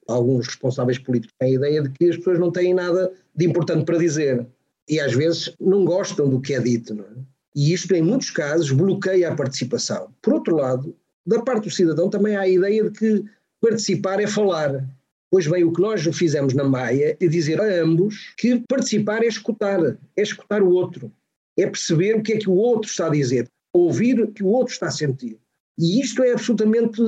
alguns 0.09 0.45
responsáveis 0.45 0.99
políticos 0.99 1.33
têm 1.39 1.51
a 1.51 1.55
ideia 1.55 1.83
de 1.83 1.89
que 1.91 2.09
as 2.09 2.17
pessoas 2.17 2.37
não 2.37 2.51
têm 2.51 2.73
nada 2.73 3.13
de 3.33 3.45
importante 3.45 3.85
para 3.85 3.97
dizer. 3.97 4.45
E 4.89 4.99
às 4.99 5.13
vezes 5.13 5.55
não 5.57 5.85
gostam 5.85 6.27
do 6.27 6.41
que 6.41 6.53
é 6.53 6.59
dito. 6.59 6.99
É? 6.99 7.21
E 7.55 7.71
isto, 7.71 7.95
em 7.95 8.01
muitos 8.01 8.29
casos, 8.29 8.71
bloqueia 8.71 9.29
a 9.29 9.35
participação. 9.37 10.09
Por 10.21 10.33
outro 10.33 10.57
lado, 10.57 10.93
da 11.25 11.41
parte 11.41 11.69
do 11.69 11.73
cidadão 11.73 12.09
também 12.09 12.35
há 12.35 12.41
a 12.41 12.49
ideia 12.49 12.83
de 12.83 12.91
que 12.91 13.23
participar 13.61 14.19
é 14.19 14.27
falar. 14.27 14.85
Pois 15.31 15.47
bem, 15.47 15.63
o 15.63 15.71
que 15.71 15.81
nós 15.81 16.01
fizemos 16.13 16.53
na 16.53 16.65
Maia 16.65 17.15
é 17.17 17.25
dizer 17.25 17.61
a 17.61 17.81
ambos 17.81 18.33
que 18.37 18.61
participar 18.67 19.23
é 19.23 19.27
escutar, 19.27 19.79
é 20.17 20.21
escutar 20.21 20.61
o 20.61 20.71
outro, 20.71 21.09
é 21.57 21.65
perceber 21.65 22.17
o 22.17 22.21
que 22.21 22.33
é 22.33 22.37
que 22.37 22.49
o 22.49 22.55
outro 22.55 22.89
está 22.89 23.07
a 23.07 23.11
dizer, 23.11 23.47
ouvir 23.71 24.19
o 24.19 24.27
que 24.29 24.43
o 24.43 24.47
outro 24.47 24.73
está 24.73 24.87
a 24.87 24.91
sentir. 24.91 25.39
E 25.77 25.99
isto 25.99 26.23
é 26.23 26.31
absolutamente 26.31 27.01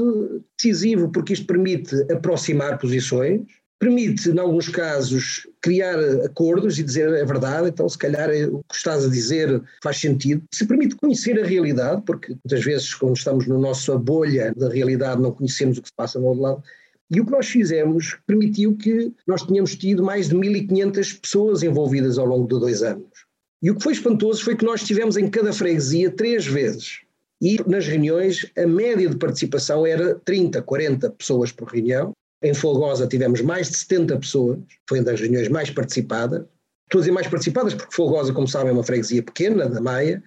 decisivo, 0.57 1.09
porque 1.09 1.33
isto 1.33 1.45
permite 1.45 1.95
aproximar 2.11 2.77
posições, 2.77 3.41
permite, 3.79 4.29
em 4.29 4.39
alguns 4.39 4.67
casos, 4.67 5.47
criar 5.61 5.97
acordos 6.25 6.77
e 6.77 6.83
dizer 6.83 7.07
a 7.07 7.25
verdade, 7.25 7.69
então 7.69 7.87
se 7.87 7.97
calhar 7.97 8.29
o 8.51 8.63
que 8.63 8.75
estás 8.75 9.05
a 9.05 9.09
dizer 9.09 9.61
faz 9.81 9.97
sentido. 9.97 10.43
Se 10.51 10.65
permite 10.65 10.95
conhecer 10.95 11.39
a 11.39 11.45
realidade, 11.45 12.01
porque 12.05 12.29
muitas 12.29 12.65
vezes 12.65 12.93
quando 12.93 13.15
estamos 13.15 13.47
na 13.47 13.57
nossa 13.57 13.97
bolha 13.97 14.53
da 14.55 14.69
realidade 14.69 15.21
não 15.21 15.31
conhecemos 15.31 15.77
o 15.77 15.81
que 15.81 15.87
se 15.87 15.95
passa 15.95 16.19
no 16.19 16.25
outro 16.25 16.43
lado. 16.43 16.63
E 17.09 17.21
o 17.21 17.25
que 17.25 17.31
nós 17.31 17.47
fizemos 17.47 18.17
permitiu 18.27 18.75
que 18.75 19.13
nós 19.25 19.43
tenhamos 19.43 19.75
tido 19.75 20.03
mais 20.03 20.27
de 20.27 20.35
1.500 20.35 21.21
pessoas 21.21 21.63
envolvidas 21.63 22.17
ao 22.17 22.25
longo 22.25 22.43
de 22.43 22.59
dois 22.59 22.83
anos. 22.83 23.25
E 23.61 23.71
o 23.71 23.75
que 23.75 23.83
foi 23.83 23.93
espantoso 23.93 24.43
foi 24.43 24.57
que 24.57 24.65
nós 24.65 24.83
tivemos 24.83 25.15
em 25.15 25.29
cada 25.29 25.53
freguesia 25.53 26.11
três 26.11 26.45
vezes 26.45 27.06
e 27.41 27.57
nas 27.67 27.87
reuniões 27.87 28.45
a 28.57 28.65
média 28.65 29.09
de 29.09 29.17
participação 29.17 29.85
era 29.85 30.15
30, 30.25 30.61
40 30.61 31.09
pessoas 31.11 31.51
por 31.51 31.69
reunião. 31.69 32.11
Em 32.43 32.53
Folgosa 32.53 33.07
tivemos 33.07 33.41
mais 33.41 33.69
de 33.69 33.77
70 33.77 34.19
pessoas, 34.19 34.59
foi 34.87 34.99
uma 34.99 35.05
das 35.05 35.19
reuniões 35.19 35.47
mais 35.47 35.69
participadas. 35.69 36.45
Estou 36.85 36.99
a 36.99 37.01
dizer 37.01 37.11
mais 37.11 37.27
participadas 37.27 37.73
porque 37.73 37.95
Folgosa, 37.95 38.33
como 38.33 38.47
sabem, 38.47 38.69
é 38.69 38.73
uma 38.73 38.83
freguesia 38.83 39.21
pequena 39.21 39.67
da 39.67 39.81
Maia, 39.81 40.23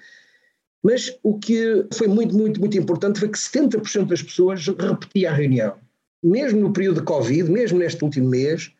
Mas 0.82 1.16
o 1.22 1.38
que 1.38 1.86
foi 1.92 2.08
muito, 2.08 2.36
muito, 2.36 2.60
muito 2.60 2.76
importante 2.78 3.18
foi 3.18 3.28
que 3.28 3.38
70% 3.38 4.06
das 4.06 4.22
pessoas 4.22 4.66
repetia 4.66 5.30
a 5.30 5.34
reunião. 5.34 5.76
Mesmo 6.22 6.60
no 6.60 6.72
período 6.72 7.00
de 7.00 7.06
Covid, 7.06 7.50
mesmo 7.50 7.78
neste 7.78 8.02
último 8.04 8.28
mês, 8.28 8.72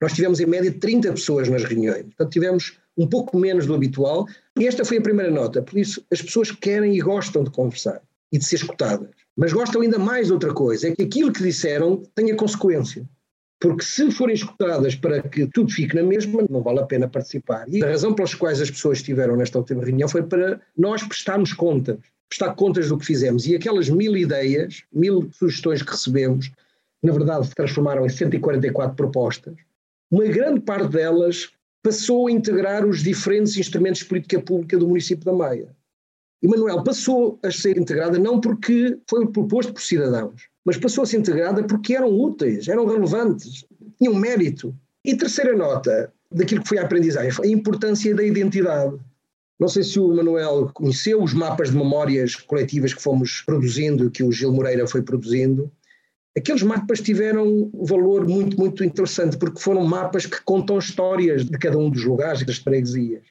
nós 0.00 0.12
tivemos 0.12 0.40
em 0.40 0.46
média 0.46 0.72
30 0.72 1.12
pessoas 1.12 1.48
nas 1.48 1.64
reuniões. 1.64 2.02
Portanto, 2.02 2.30
tivemos 2.30 2.78
um 2.96 3.06
pouco 3.06 3.38
menos 3.38 3.66
do 3.66 3.74
habitual. 3.74 4.26
E 4.58 4.66
esta 4.66 4.84
foi 4.84 4.98
a 4.98 5.02
primeira 5.02 5.30
nota. 5.30 5.62
Por 5.62 5.78
isso, 5.78 6.04
as 6.10 6.22
pessoas 6.22 6.50
querem 6.50 6.94
e 6.96 7.00
gostam 7.00 7.44
de 7.44 7.50
conversar 7.50 8.00
e 8.32 8.38
de 8.38 8.44
ser 8.44 8.56
escutadas. 8.56 9.10
Mas 9.36 9.52
gostam 9.52 9.82
ainda 9.82 9.98
mais 9.98 10.28
de 10.28 10.32
outra 10.32 10.52
coisa: 10.52 10.88
é 10.88 10.94
que 10.94 11.02
aquilo 11.02 11.32
que 11.32 11.42
disseram 11.42 12.02
tenha 12.14 12.36
consequência. 12.36 13.08
Porque 13.60 13.84
se 13.84 14.10
forem 14.10 14.34
escutadas 14.34 14.94
para 14.94 15.22
que 15.22 15.46
tudo 15.46 15.72
fique 15.72 15.94
na 15.94 16.02
mesma, 16.02 16.44
não 16.50 16.62
vale 16.62 16.80
a 16.80 16.86
pena 16.86 17.08
participar. 17.08 17.66
E 17.68 17.82
a 17.82 17.88
razão 17.88 18.12
pelas 18.12 18.34
quais 18.34 18.60
as 18.60 18.70
pessoas 18.70 18.98
estiveram 18.98 19.36
nesta 19.36 19.58
última 19.58 19.82
reunião 19.82 20.08
foi 20.08 20.22
para 20.22 20.60
nós 20.76 21.02
prestarmos 21.02 21.52
contas, 21.52 21.96
prestar 22.28 22.54
contas 22.54 22.88
do 22.88 22.98
que 22.98 23.06
fizemos. 23.06 23.46
E 23.46 23.54
aquelas 23.54 23.88
mil 23.88 24.16
ideias, 24.16 24.82
mil 24.92 25.30
sugestões 25.32 25.82
que 25.82 25.92
recebemos, 25.92 26.50
na 27.02 27.12
verdade 27.12 27.46
se 27.46 27.54
transformaram 27.54 28.04
em 28.04 28.08
144 28.08 28.94
propostas, 28.94 29.54
uma 30.10 30.24
grande 30.26 30.60
parte 30.60 30.88
delas 30.88 31.50
passou 31.84 32.26
a 32.26 32.32
integrar 32.32 32.86
os 32.86 33.02
diferentes 33.02 33.58
instrumentos 33.58 34.00
de 34.00 34.06
política 34.06 34.40
pública 34.40 34.78
do 34.78 34.88
município 34.88 35.22
da 35.22 35.34
Maia. 35.34 35.68
E 36.42 36.48
Manuel 36.48 36.82
passou 36.82 37.38
a 37.42 37.50
ser 37.50 37.76
integrada 37.76 38.18
não 38.18 38.40
porque 38.40 38.98
foi 39.08 39.26
proposto 39.26 39.74
por 39.74 39.82
cidadãos, 39.82 40.48
mas 40.64 40.78
passou 40.78 41.04
a 41.04 41.06
ser 41.06 41.18
integrada 41.18 41.62
porque 41.62 41.94
eram 41.94 42.08
úteis, 42.08 42.68
eram 42.68 42.86
relevantes, 42.86 43.66
tinham 43.98 44.14
mérito. 44.14 44.74
E 45.04 45.14
terceira 45.14 45.54
nota 45.54 46.10
daquilo 46.32 46.62
que 46.62 46.68
foi 46.70 46.78
a 46.78 46.84
aprendizagem, 46.84 47.32
a 47.42 47.46
importância 47.46 48.14
da 48.14 48.24
identidade. 48.24 48.96
Não 49.60 49.68
sei 49.68 49.82
se 49.82 50.00
o 50.00 50.08
Manuel 50.08 50.70
conheceu 50.72 51.22
os 51.22 51.34
mapas 51.34 51.70
de 51.70 51.76
memórias 51.76 52.34
coletivas 52.34 52.94
que 52.94 53.02
fomos 53.02 53.42
produzindo, 53.42 54.10
que 54.10 54.22
o 54.22 54.32
Gil 54.32 54.52
Moreira 54.52 54.86
foi 54.86 55.02
produzindo. 55.02 55.70
Aqueles 56.36 56.62
mapas 56.62 57.00
tiveram 57.00 57.46
um 57.72 57.84
valor 57.84 58.26
muito, 58.26 58.58
muito 58.58 58.82
interessante, 58.82 59.36
porque 59.36 59.60
foram 59.60 59.84
mapas 59.86 60.26
que 60.26 60.42
contam 60.44 60.78
histórias 60.78 61.44
de 61.44 61.56
cada 61.58 61.78
um 61.78 61.88
dos 61.88 62.04
lugares 62.04 62.40
e 62.40 62.44
das 62.44 62.58
freguesias. 62.58 63.22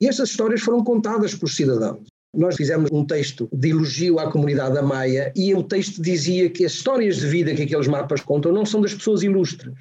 E 0.00 0.08
essas 0.08 0.30
histórias 0.30 0.60
foram 0.60 0.82
contadas 0.82 1.34
por 1.34 1.48
cidadãos. 1.48 2.08
Nós 2.34 2.56
fizemos 2.56 2.90
um 2.90 3.04
texto 3.04 3.48
de 3.52 3.70
elogio 3.70 4.18
à 4.18 4.30
comunidade 4.30 4.74
da 4.74 4.82
Maia 4.82 5.32
e 5.36 5.54
o 5.54 5.62
texto 5.62 6.02
dizia 6.02 6.50
que 6.50 6.64
as 6.64 6.72
histórias 6.72 7.16
de 7.16 7.26
vida 7.28 7.54
que 7.54 7.62
aqueles 7.62 7.86
mapas 7.86 8.22
contam 8.22 8.52
não 8.52 8.66
são 8.66 8.80
das 8.80 8.94
pessoas 8.94 9.22
ilustres, 9.22 9.74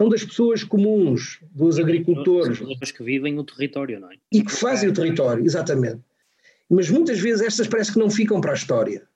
são 0.00 0.08
das 0.08 0.24
pessoas 0.24 0.62
comuns, 0.62 1.40
dos 1.50 1.78
agricultores. 1.78 2.60
Das 2.60 2.68
pessoas 2.68 2.90
que 2.92 3.02
vivem 3.02 3.38
o 3.38 3.44
território, 3.44 4.00
não 4.00 4.12
é? 4.12 4.16
E 4.32 4.42
que 4.42 4.52
fazem 4.52 4.88
o 4.88 4.94
território, 4.94 5.44
exatamente. 5.44 6.00
Mas 6.70 6.88
muitas 6.88 7.18
vezes 7.18 7.42
estas 7.42 7.66
parece 7.66 7.92
que 7.92 7.98
não 7.98 8.08
ficam 8.08 8.40
para 8.40 8.52
a 8.52 8.54
história. 8.54 9.06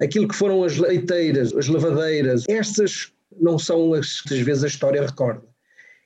Aquilo 0.00 0.28
que 0.28 0.34
foram 0.34 0.62
as 0.62 0.76
leiteiras, 0.76 1.54
as 1.56 1.68
lavadeiras, 1.68 2.44
estas 2.48 3.12
não 3.40 3.58
são 3.58 3.94
as 3.94 4.20
que 4.20 4.34
às 4.34 4.40
vezes 4.40 4.64
a 4.64 4.68
história 4.68 5.04
recorda. 5.04 5.46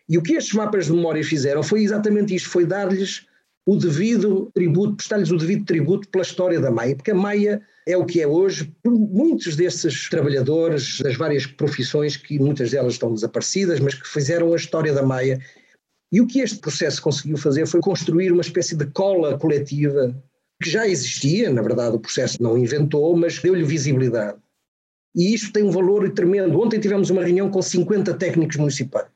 E 0.08 0.18
o 0.18 0.22
que 0.22 0.34
estes 0.34 0.54
mapas 0.54 0.86
de 0.86 0.92
memória 0.92 1.22
fizeram 1.22 1.62
foi 1.62 1.82
exatamente 1.82 2.34
isto, 2.34 2.48
foi 2.48 2.66
dar-lhes 2.66 3.26
o 3.66 3.76
devido 3.76 4.50
tributo, 4.54 4.96
prestar-lhes 4.96 5.30
o 5.30 5.36
devido 5.36 5.64
tributo 5.64 6.08
pela 6.08 6.22
história 6.22 6.60
da 6.60 6.70
Maia, 6.70 6.96
porque 6.96 7.12
a 7.12 7.14
Maia 7.14 7.62
é 7.86 7.96
o 7.96 8.04
que 8.04 8.20
é 8.20 8.26
hoje, 8.26 8.72
por 8.82 8.92
muitos 8.92 9.54
desses 9.54 10.08
trabalhadores 10.08 11.00
das 11.00 11.16
várias 11.16 11.46
profissões, 11.46 12.16
que 12.16 12.38
muitas 12.38 12.70
delas 12.70 12.94
estão 12.94 13.14
desaparecidas, 13.14 13.78
mas 13.80 13.94
que 13.94 14.08
fizeram 14.08 14.52
a 14.52 14.56
história 14.56 14.92
da 14.92 15.02
Maia. 15.02 15.40
E 16.12 16.20
o 16.20 16.26
que 16.26 16.40
este 16.40 16.58
processo 16.58 17.00
conseguiu 17.00 17.36
fazer 17.36 17.66
foi 17.66 17.80
construir 17.80 18.32
uma 18.32 18.42
espécie 18.42 18.76
de 18.76 18.86
cola 18.86 19.38
coletiva 19.38 20.16
que 20.62 20.68
já 20.68 20.86
existia, 20.86 21.50
na 21.50 21.62
verdade 21.62 21.96
o 21.96 22.00
processo 22.00 22.42
não 22.42 22.56
inventou, 22.56 23.16
mas 23.16 23.38
deu-lhe 23.38 23.64
visibilidade. 23.64 24.38
E 25.14 25.34
isto 25.34 25.52
tem 25.52 25.64
um 25.64 25.70
valor 25.70 26.08
tremendo. 26.10 26.60
Ontem 26.60 26.78
tivemos 26.78 27.10
uma 27.10 27.24
reunião 27.24 27.50
com 27.50 27.60
50 27.60 28.14
técnicos 28.14 28.56
municipais. 28.56 29.08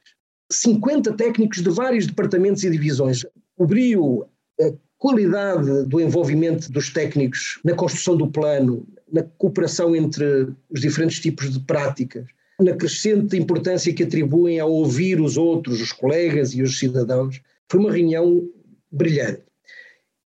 50 0.51 1.13
técnicos 1.15 1.63
de 1.63 1.71
vários 1.71 2.07
departamentos 2.07 2.65
e 2.65 2.71
divisões. 2.71 3.25
O 3.57 3.67
brio, 3.67 4.27
a 4.61 4.73
qualidade 4.99 5.85
do 5.87 6.01
envolvimento 6.01 6.71
dos 6.73 6.93
técnicos 6.93 7.61
na 7.65 7.75
construção 7.75 8.17
do 8.17 8.27
plano, 8.27 8.87
na 9.13 9.23
cooperação 9.23 9.95
entre 9.95 10.49
os 10.71 10.81
diferentes 10.81 11.21
tipos 11.21 11.53
de 11.53 11.61
práticas, 11.61 12.27
na 12.61 12.75
crescente 12.75 13.37
importância 13.37 13.93
que 13.93 14.03
atribuem 14.03 14.61
a 14.61 14.67
ouvir 14.67 15.21
os 15.21 15.37
outros, 15.37 15.81
os 15.81 15.93
colegas 15.93 16.55
e 16.55 16.63
os 16.63 16.79
cidadãos, 16.79 17.41
foi 17.69 17.81
uma 17.81 17.93
reunião 17.93 18.49
brilhante. 18.91 19.43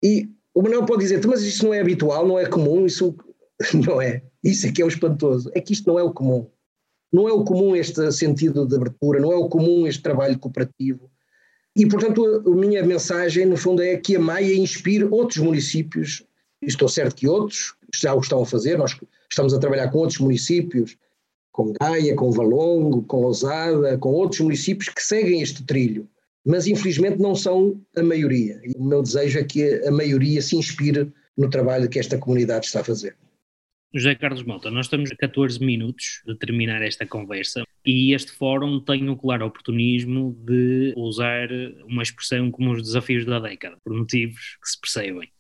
E 0.02 0.28
o 0.59 0.62
Manuel 0.62 0.85
pode 0.85 1.03
dizer, 1.03 1.25
mas 1.25 1.42
isso 1.42 1.64
não 1.64 1.73
é 1.73 1.81
habitual, 1.81 2.27
não 2.27 2.37
é 2.37 2.44
comum, 2.44 2.85
isso 2.85 3.14
não 3.87 4.03
é. 4.03 4.25
Isso 4.42 4.66
é 4.66 4.73
que 4.73 4.83
é 4.83 4.85
o 4.85 4.88
espantoso, 4.88 5.49
é 5.55 5.61
que 5.61 5.73
isto 5.73 5.87
não 5.87 5.99
é 5.99 6.03
o 6.03 6.12
comum. 6.12 6.51
Não 7.12 7.29
é 7.29 7.33
o 7.33 7.44
comum 7.44 7.77
este 7.77 8.11
sentido 8.11 8.66
de 8.66 8.75
abertura, 8.75 9.21
não 9.21 9.31
é 9.33 9.37
o 9.37 9.49
comum 9.49 9.87
este 9.87 10.03
trabalho 10.03 10.37
cooperativo, 10.37 11.09
e, 11.77 11.87
portanto, 11.87 12.42
a, 12.44 12.51
minha 12.57 12.85
mensagem, 12.85 13.47
no 13.47 13.57
fundo, 13.57 13.81
é 13.81 13.97
que 13.97 14.16
a 14.16 14.18
Maia 14.18 14.53
inspire 14.57 15.05
outros 15.05 15.38
municípios, 15.38 16.25
estou 16.61 16.88
certo 16.88 17.14
que 17.14 17.29
outros 17.29 17.77
já 17.94 18.12
o 18.12 18.18
estão 18.18 18.42
a 18.42 18.47
fazer, 18.47 18.77
nós 18.77 18.99
estamos 19.31 19.55
a 19.55 19.61
trabalhar 19.61 19.88
com 19.92 19.99
outros 19.99 20.18
municípios, 20.18 20.97
com 21.53 21.73
Gaia, 21.81 22.16
com 22.16 22.33
Valongo, 22.33 23.05
com 23.05 23.21
Lousada, 23.21 23.97
com 23.97 24.09
outros 24.09 24.40
municípios 24.40 24.88
que 24.88 25.01
seguem 25.01 25.40
este 25.40 25.62
trilho, 25.62 26.09
mas 26.46 26.66
infelizmente 26.66 27.18
não 27.18 27.35
são 27.35 27.81
a 27.96 28.03
maioria. 28.03 28.61
E 28.64 28.72
o 28.77 28.85
meu 28.85 29.03
desejo 29.03 29.38
é 29.38 29.44
que 29.44 29.87
a 29.87 29.90
maioria 29.90 30.40
se 30.40 30.57
inspire 30.57 31.12
no 31.37 31.48
trabalho 31.48 31.88
que 31.88 31.98
esta 31.98 32.18
comunidade 32.18 32.66
está 32.66 32.81
a 32.81 32.85
fazer. 32.85 33.16
José 33.94 34.14
Carlos 34.14 34.42
Mota, 34.42 34.70
nós 34.70 34.85
estamos 34.85 35.11
a 35.11 35.16
14 35.16 35.64
minutos 35.64 36.22
de 36.27 36.35
terminar 36.37 36.83
esta 36.83 37.07
conversa 37.07 37.64
e 37.87 38.12
este 38.12 38.33
fórum 38.33 38.81
tem 38.81 39.09
o 39.09 39.16
claro 39.16 39.46
oportunismo 39.46 40.37
de 40.44 40.92
usar 40.94 41.48
uma 41.87 42.03
expressão 42.03 42.51
como 42.51 42.72
os 42.72 42.83
desafios 42.83 43.24
da 43.24 43.40
década, 43.40 43.79
por 43.83 43.94
motivos 43.96 44.59
que 44.62 44.68
se 44.68 44.79
percebem. 44.79 45.31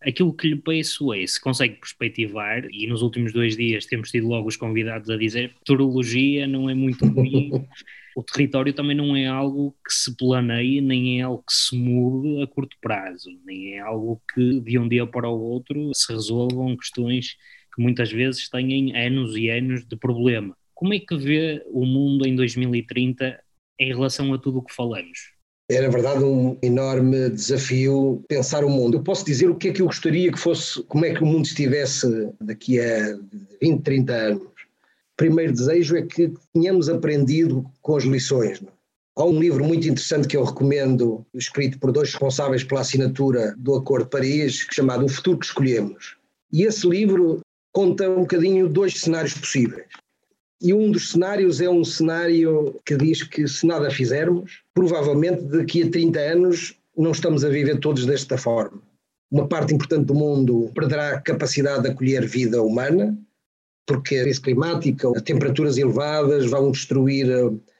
Aquilo 0.00 0.32
que 0.32 0.48
lhe 0.48 0.56
peço 0.56 1.12
é 1.12 1.26
se 1.26 1.40
consegue 1.40 1.74
perspectivar, 1.74 2.66
e 2.70 2.86
nos 2.86 3.02
últimos 3.02 3.32
dois 3.32 3.56
dias 3.56 3.84
temos 3.84 4.10
tido 4.10 4.26
logo 4.26 4.48
os 4.48 4.56
convidados 4.56 5.10
a 5.10 5.16
dizer 5.16 5.52
meteorologia 5.58 6.46
não 6.46 6.70
é 6.70 6.74
muito 6.74 7.04
ruim, 7.06 7.50
o 8.16 8.22
território 8.22 8.72
também 8.72 8.96
não 8.96 9.14
é 9.14 9.26
algo 9.26 9.76
que 9.86 9.92
se 9.92 10.16
planeie, 10.16 10.80
nem 10.80 11.20
é 11.20 11.24
algo 11.24 11.44
que 11.46 11.52
se 11.52 11.76
mude 11.76 12.42
a 12.42 12.46
curto 12.46 12.74
prazo, 12.80 13.28
nem 13.44 13.74
é 13.74 13.80
algo 13.80 14.22
que 14.32 14.58
de 14.60 14.78
um 14.78 14.88
dia 14.88 15.06
para 15.06 15.28
o 15.28 15.38
outro 15.38 15.90
se 15.94 16.10
resolvam 16.10 16.74
questões 16.78 17.36
que 17.74 17.82
muitas 17.82 18.10
vezes 18.10 18.48
têm 18.48 18.96
anos 18.96 19.36
e 19.36 19.50
anos 19.50 19.86
de 19.86 19.96
problema. 19.96 20.56
Como 20.74 20.94
é 20.94 20.98
que 20.98 21.14
vê 21.14 21.62
o 21.66 21.84
mundo 21.84 22.26
em 22.26 22.34
2030 22.34 23.38
em 23.78 23.88
relação 23.88 24.32
a 24.32 24.38
tudo 24.38 24.60
o 24.60 24.62
que 24.62 24.74
falamos? 24.74 25.36
É, 25.70 25.82
na 25.82 25.88
verdade, 25.88 26.24
um 26.24 26.56
enorme 26.62 27.28
desafio 27.28 28.24
pensar 28.26 28.64
o 28.64 28.70
mundo. 28.70 28.96
Eu 28.96 29.02
posso 29.02 29.26
dizer 29.26 29.50
o 29.50 29.56
que 29.56 29.68
é 29.68 29.72
que 29.72 29.82
eu 29.82 29.86
gostaria 29.86 30.32
que 30.32 30.38
fosse, 30.38 30.82
como 30.84 31.04
é 31.04 31.12
que 31.12 31.22
o 31.22 31.26
mundo 31.26 31.44
estivesse 31.44 32.06
daqui 32.40 32.80
a 32.80 33.18
20, 33.60 33.82
30 33.82 34.12
anos. 34.14 34.55
Primeiro 35.16 35.52
desejo 35.52 35.96
é 35.96 36.02
que 36.02 36.32
tenhamos 36.52 36.88
aprendido 36.88 37.64
com 37.80 37.96
as 37.96 38.04
lições. 38.04 38.62
É? 38.62 38.66
Há 39.16 39.24
um 39.24 39.40
livro 39.40 39.64
muito 39.64 39.88
interessante 39.88 40.28
que 40.28 40.36
eu 40.36 40.44
recomendo, 40.44 41.24
escrito 41.32 41.78
por 41.78 41.90
dois 41.90 42.10
responsáveis 42.10 42.62
pela 42.62 42.82
assinatura 42.82 43.54
do 43.56 43.74
Acordo 43.74 44.04
de 44.04 44.10
Paris, 44.10 44.66
chamado 44.70 45.06
O 45.06 45.08
Futuro 45.08 45.38
que 45.38 45.46
Escolhemos. 45.46 46.16
E 46.52 46.64
esse 46.64 46.86
livro 46.86 47.40
conta 47.72 48.10
um 48.10 48.20
bocadinho 48.20 48.68
dois 48.68 49.00
cenários 49.00 49.32
possíveis. 49.34 49.88
E 50.60 50.72
um 50.72 50.90
dos 50.90 51.12
cenários 51.12 51.60
é 51.60 51.68
um 51.68 51.84
cenário 51.84 52.78
que 52.84 52.96
diz 52.96 53.22
que 53.22 53.46
se 53.48 53.66
nada 53.66 53.90
fizermos, 53.90 54.62
provavelmente 54.74 55.42
daqui 55.44 55.82
a 55.82 55.90
30 55.90 56.18
anos 56.18 56.74
não 56.96 57.10
estamos 57.10 57.44
a 57.44 57.48
viver 57.48 57.78
todos 57.80 58.06
desta 58.06 58.38
forma. 58.38 58.82
Uma 59.30 59.48
parte 59.48 59.74
importante 59.74 60.06
do 60.06 60.14
mundo 60.14 60.70
perderá 60.74 61.10
a 61.10 61.20
capacidade 61.20 61.82
de 61.82 61.88
acolher 61.90 62.26
vida 62.26 62.62
humana, 62.62 63.16
porque 63.86 64.16
a 64.16 64.22
crise 64.22 64.40
climática, 64.40 65.08
as 65.14 65.22
temperaturas 65.22 65.78
elevadas 65.78 66.46
vão 66.46 66.70
destruir 66.70 67.26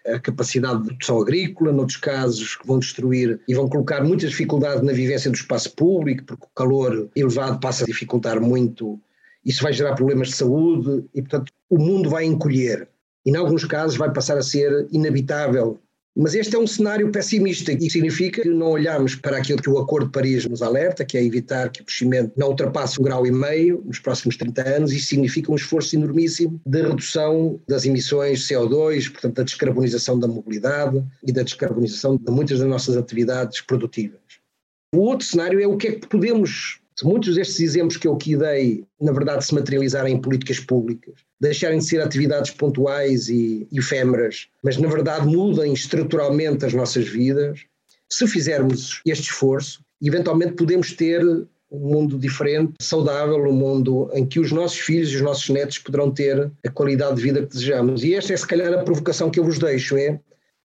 a 0.06 0.18
capacidade 0.20 0.82
de 0.82 0.88
produção 0.88 1.20
agrícola, 1.20 1.72
noutros 1.72 1.96
casos 1.96 2.56
vão 2.64 2.78
destruir 2.78 3.40
e 3.48 3.54
vão 3.54 3.68
colocar 3.68 4.04
muita 4.04 4.28
dificuldade 4.28 4.84
na 4.84 4.92
vivência 4.92 5.30
do 5.30 5.34
espaço 5.34 5.74
público, 5.74 6.24
porque 6.24 6.44
o 6.44 6.54
calor 6.54 7.08
elevado 7.16 7.58
passa 7.58 7.82
a 7.82 7.86
dificultar 7.86 8.40
muito 8.40 9.00
isso 9.46 9.62
vai 9.62 9.72
gerar 9.72 9.94
problemas 9.94 10.28
de 10.28 10.34
saúde 10.34 11.04
e, 11.14 11.22
portanto, 11.22 11.52
o 11.70 11.78
mundo 11.78 12.10
vai 12.10 12.24
encolher. 12.24 12.88
E, 13.24 13.30
em 13.30 13.36
alguns 13.36 13.64
casos, 13.64 13.96
vai 13.96 14.12
passar 14.12 14.36
a 14.36 14.42
ser 14.42 14.88
inabitável. 14.90 15.78
Mas 16.18 16.34
este 16.34 16.56
é 16.56 16.58
um 16.58 16.66
cenário 16.66 17.10
pessimista 17.10 17.72
e 17.72 17.90
significa 17.90 18.40
que 18.40 18.48
não 18.48 18.70
olhamos 18.70 19.14
para 19.14 19.36
aquilo 19.36 19.60
que 19.60 19.68
o 19.68 19.76
Acordo 19.76 20.06
de 20.06 20.12
Paris 20.12 20.46
nos 20.46 20.62
alerta, 20.62 21.04
que 21.04 21.18
é 21.18 21.22
evitar 21.22 21.68
que 21.68 21.82
o 21.82 21.84
crescimento 21.84 22.32
não 22.34 22.48
ultrapasse 22.48 22.98
um 22.98 23.04
grau 23.04 23.26
e 23.26 23.30
meio 23.30 23.82
nos 23.84 23.98
próximos 23.98 24.34
30 24.38 24.66
anos. 24.66 24.92
Isso 24.92 25.08
significa 25.08 25.52
um 25.52 25.56
esforço 25.56 25.94
enormíssimo 25.94 26.58
de 26.64 26.80
redução 26.80 27.60
das 27.68 27.84
emissões 27.84 28.40
de 28.40 28.54
CO2, 28.54 29.12
portanto, 29.12 29.34
da 29.34 29.42
descarbonização 29.42 30.18
da 30.18 30.26
mobilidade 30.26 31.04
e 31.22 31.30
da 31.30 31.42
descarbonização 31.42 32.16
de 32.16 32.32
muitas 32.32 32.60
das 32.60 32.68
nossas 32.68 32.96
atividades 32.96 33.60
produtivas. 33.60 34.20
O 34.94 35.00
outro 35.00 35.26
cenário 35.26 35.60
é 35.60 35.66
o 35.66 35.76
que 35.76 35.88
é 35.88 35.92
que 35.92 36.06
podemos 36.06 36.80
Se 36.98 37.04
muitos 37.04 37.34
destes 37.34 37.60
exemplos 37.60 37.98
que 37.98 38.08
eu 38.08 38.14
aqui 38.14 38.36
dei, 38.36 38.84
na 38.98 39.12
verdade, 39.12 39.44
se 39.44 39.54
materializarem 39.54 40.14
em 40.14 40.20
políticas 40.20 40.58
públicas, 40.58 41.14
deixarem 41.38 41.78
de 41.78 41.84
ser 41.84 42.00
atividades 42.00 42.52
pontuais 42.52 43.28
e 43.28 43.68
efêmeras, 43.70 44.48
mas 44.62 44.78
na 44.78 44.88
verdade 44.88 45.26
mudem 45.26 45.74
estruturalmente 45.74 46.64
as 46.64 46.72
nossas 46.72 47.06
vidas, 47.06 47.60
se 48.10 48.26
fizermos 48.26 49.02
este 49.04 49.24
esforço, 49.24 49.84
eventualmente 50.02 50.54
podemos 50.54 50.92
ter 50.92 51.22
um 51.70 51.78
mundo 51.78 52.18
diferente, 52.18 52.72
saudável, 52.80 53.44
um 53.44 53.52
mundo 53.52 54.08
em 54.14 54.24
que 54.24 54.40
os 54.40 54.50
nossos 54.50 54.78
filhos 54.78 55.10
e 55.10 55.16
os 55.16 55.22
nossos 55.22 55.50
netos 55.50 55.78
poderão 55.78 56.10
ter 56.10 56.50
a 56.64 56.70
qualidade 56.70 57.16
de 57.16 57.22
vida 57.22 57.42
que 57.42 57.48
desejamos. 57.48 58.04
E 58.04 58.14
esta 58.14 58.32
é 58.32 58.36
se 58.36 58.46
calhar 58.46 58.72
a 58.72 58.84
provocação 58.84 59.30
que 59.30 59.38
eu 59.38 59.44
vos 59.44 59.58
deixo, 59.58 59.98
é 59.98 60.18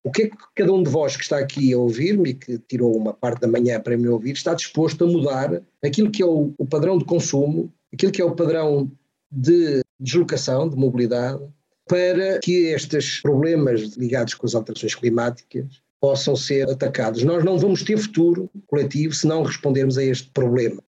o 0.04 0.10
que 0.10 0.22
é 0.22 0.28
que 0.28 0.36
cada 0.54 0.72
um 0.72 0.82
de 0.82 0.90
vós 0.90 1.16
que 1.16 1.22
está 1.22 1.38
aqui 1.38 1.72
a 1.72 1.78
ouvir-me 1.78 2.30
e 2.30 2.34
que 2.34 2.58
tirou 2.58 2.96
uma 2.96 3.12
parte 3.12 3.40
da 3.40 3.48
manhã 3.48 3.80
para 3.80 3.96
me 3.96 4.08
ouvir 4.08 4.32
está 4.32 4.52
disposto 4.52 5.04
a 5.04 5.06
mudar 5.06 5.62
aquilo 5.82 6.10
que 6.10 6.22
é 6.22 6.26
o, 6.26 6.52
o 6.58 6.66
padrão 6.66 6.98
de 6.98 7.04
consumo, 7.04 7.72
aquilo 7.92 8.10
que 8.10 8.20
é 8.20 8.24
o 8.24 8.34
padrão 8.34 8.90
de 9.30 9.82
deslocação, 9.98 10.68
de 10.68 10.76
mobilidade, 10.76 11.40
para 11.88 12.40
que 12.40 12.66
estes 12.66 13.20
problemas 13.20 13.96
ligados 13.96 14.34
com 14.34 14.46
as 14.46 14.54
alterações 14.54 14.94
climáticas 14.94 15.80
possam 16.00 16.34
ser 16.34 16.68
atacados. 16.68 17.22
Nós 17.22 17.44
não 17.44 17.56
vamos 17.56 17.84
ter 17.84 17.96
futuro 17.96 18.50
coletivo 18.66 19.14
se 19.14 19.26
não 19.26 19.44
respondermos 19.44 19.96
a 19.96 20.04
este 20.04 20.28
problema. 20.30 20.82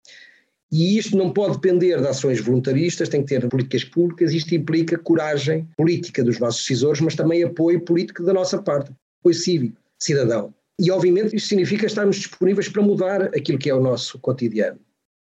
E 0.71 0.97
isto 0.97 1.15
não 1.15 1.31
pode 1.31 1.53
depender 1.53 2.01
de 2.01 2.07
ações 2.07 2.41
voluntaristas, 2.41 3.07
tem 3.07 3.21
que 3.21 3.27
ter 3.27 3.47
políticas 3.47 3.83
públicas, 3.83 4.33
isto 4.33 4.55
implica 4.55 4.97
coragem 4.97 5.67
política 5.77 6.23
dos 6.23 6.39
nossos 6.39 6.61
decisores, 6.61 6.99
mas 6.99 7.13
também 7.13 7.43
apoio 7.43 7.79
político 7.81 8.23
da 8.23 8.33
nossa 8.33 8.59
parte 8.59 8.91
apoio 9.23 9.35
cívico, 9.35 9.77
cidadão. 9.97 10.53
E, 10.79 10.91
obviamente, 10.91 11.35
isso 11.35 11.47
significa 11.47 11.85
estarmos 11.85 12.17
disponíveis 12.17 12.67
para 12.67 12.81
mudar 12.81 13.23
aquilo 13.27 13.57
que 13.57 13.69
é 13.69 13.73
o 13.73 13.81
nosso 13.81 14.19
cotidiano. 14.19 14.79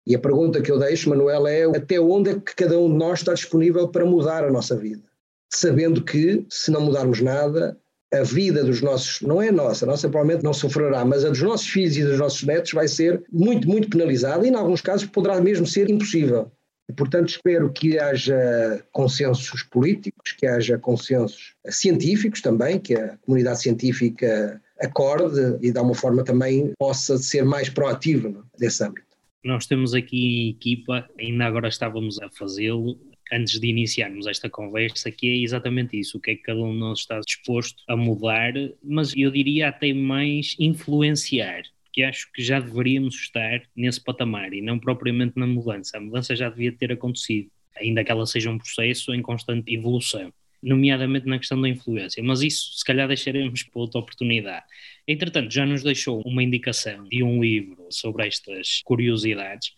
E 0.06 0.16
a 0.16 0.20
pergunta 0.20 0.62
que 0.62 0.72
eu 0.72 0.80
deixo, 0.80 1.10
Manuel, 1.10 1.48
é 1.48 1.64
até 1.64 2.00
onde 2.00 2.30
é 2.30 2.34
que 2.36 2.56
cada 2.56 2.78
um 2.80 2.90
de 2.90 2.98
nós 2.98 3.20
está 3.20 3.34
disponível 3.34 3.88
para 3.88 4.06
mudar 4.06 4.44
a 4.44 4.52
nossa 4.52 4.76
vida? 4.76 5.04
Sabendo 5.52 6.04
que, 6.04 6.46
se 6.50 6.72
não 6.72 6.82
mudarmos 6.82 7.22
nada, 7.22 7.78
a 8.14 8.24
vida 8.24 8.64
dos 8.64 8.82
nossos, 8.82 9.22
não 9.22 9.42
é 9.42 9.52
nossa, 9.52 9.84
a 9.84 9.88
nossa 9.88 10.08
provavelmente 10.08 10.44
não 10.44 10.54
sofrerá, 10.54 11.04
mas 11.04 11.26
a 11.26 11.30
dos 11.30 11.42
nossos 11.42 11.68
filhos 11.68 11.98
e 11.98 12.06
dos 12.06 12.20
nossos 12.20 12.44
netos 12.44 12.72
vai 12.72 12.88
ser 12.88 13.22
muito, 13.32 13.68
muito 13.68 13.90
penalizada 13.90 14.46
e, 14.46 14.50
em 14.50 14.56
alguns 14.56 14.80
casos, 14.80 15.08
poderá 15.08 15.42
mesmo 15.42 15.66
ser 15.66 15.90
impossível. 15.90 16.50
Portanto, 16.96 17.30
espero 17.30 17.72
que 17.72 18.00
haja 18.00 18.84
consensos 18.92 19.62
políticos, 19.64 20.32
que 20.32 20.48
haja 20.48 20.78
consensos 20.78 21.54
científicos 21.66 22.42
também, 22.42 22.80
que 22.80 22.96
a 22.96 23.18
comunidade 23.18 23.62
científica 23.62 24.62
acorde 24.80 25.58
e, 25.62 25.72
de 25.72 25.78
alguma 25.78 25.96
forma, 25.96 26.24
também 26.24 26.72
possa 26.78 27.18
ser 27.18 27.44
mais 27.44 27.70
proativa 27.70 28.34
nesse 28.60 28.84
âmbito. 28.84 29.08
Nós 29.44 29.66
temos 29.66 29.94
aqui 29.94 30.18
em 30.18 30.50
equipa, 30.50 31.08
ainda 31.20 31.46
agora 31.46 31.68
estávamos 31.68 32.22
a 32.22 32.30
fazê-lo, 32.30 32.98
antes 33.32 33.60
de 33.60 33.68
iniciarmos 33.68 34.26
esta 34.26 34.50
conversa, 34.50 35.12
que 35.12 35.28
é 35.28 35.44
exatamente 35.44 36.00
isso, 36.00 36.18
o 36.18 36.22
que 36.22 36.32
é 36.32 36.36
que 36.36 36.44
cada 36.44 36.60
um 36.60 36.72
de 36.72 36.80
nós 36.80 37.00
está 37.00 37.20
disposto 37.20 37.84
a 37.88 37.96
mudar, 37.96 38.54
mas 38.82 39.14
eu 39.16 39.30
diria 39.30 39.70
até 39.70 39.94
mais 39.94 40.56
influenciar 40.60 41.64
que 41.98 42.04
acho 42.04 42.32
que 42.32 42.44
já 42.44 42.60
deveríamos 42.60 43.16
estar 43.16 43.64
nesse 43.76 44.00
patamar 44.00 44.54
e 44.54 44.62
não 44.62 44.78
propriamente 44.78 45.34
na 45.36 45.48
mudança. 45.48 45.98
A 45.98 46.00
mudança 46.00 46.36
já 46.36 46.48
devia 46.48 46.72
ter 46.72 46.92
acontecido, 46.92 47.50
ainda 47.76 48.04
que 48.04 48.12
ela 48.12 48.24
seja 48.28 48.52
um 48.52 48.58
processo 48.60 49.16
em 49.16 49.22
constante 49.24 49.74
evolução, 49.74 50.32
nomeadamente 50.62 51.26
na 51.26 51.40
questão 51.40 51.60
da 51.60 51.68
influência. 51.68 52.22
Mas 52.22 52.44
isso, 52.44 52.78
se 52.78 52.86
calhar, 52.86 53.08
deixaremos 53.08 53.64
para 53.64 53.82
outra 53.82 54.00
oportunidade. 54.00 54.64
Entretanto, 55.08 55.52
já 55.52 55.66
nos 55.66 55.82
deixou 55.82 56.22
uma 56.22 56.44
indicação 56.44 57.04
de 57.06 57.24
um 57.24 57.42
livro 57.42 57.88
sobre 57.90 58.28
estas 58.28 58.84
curiosidades, 58.84 59.74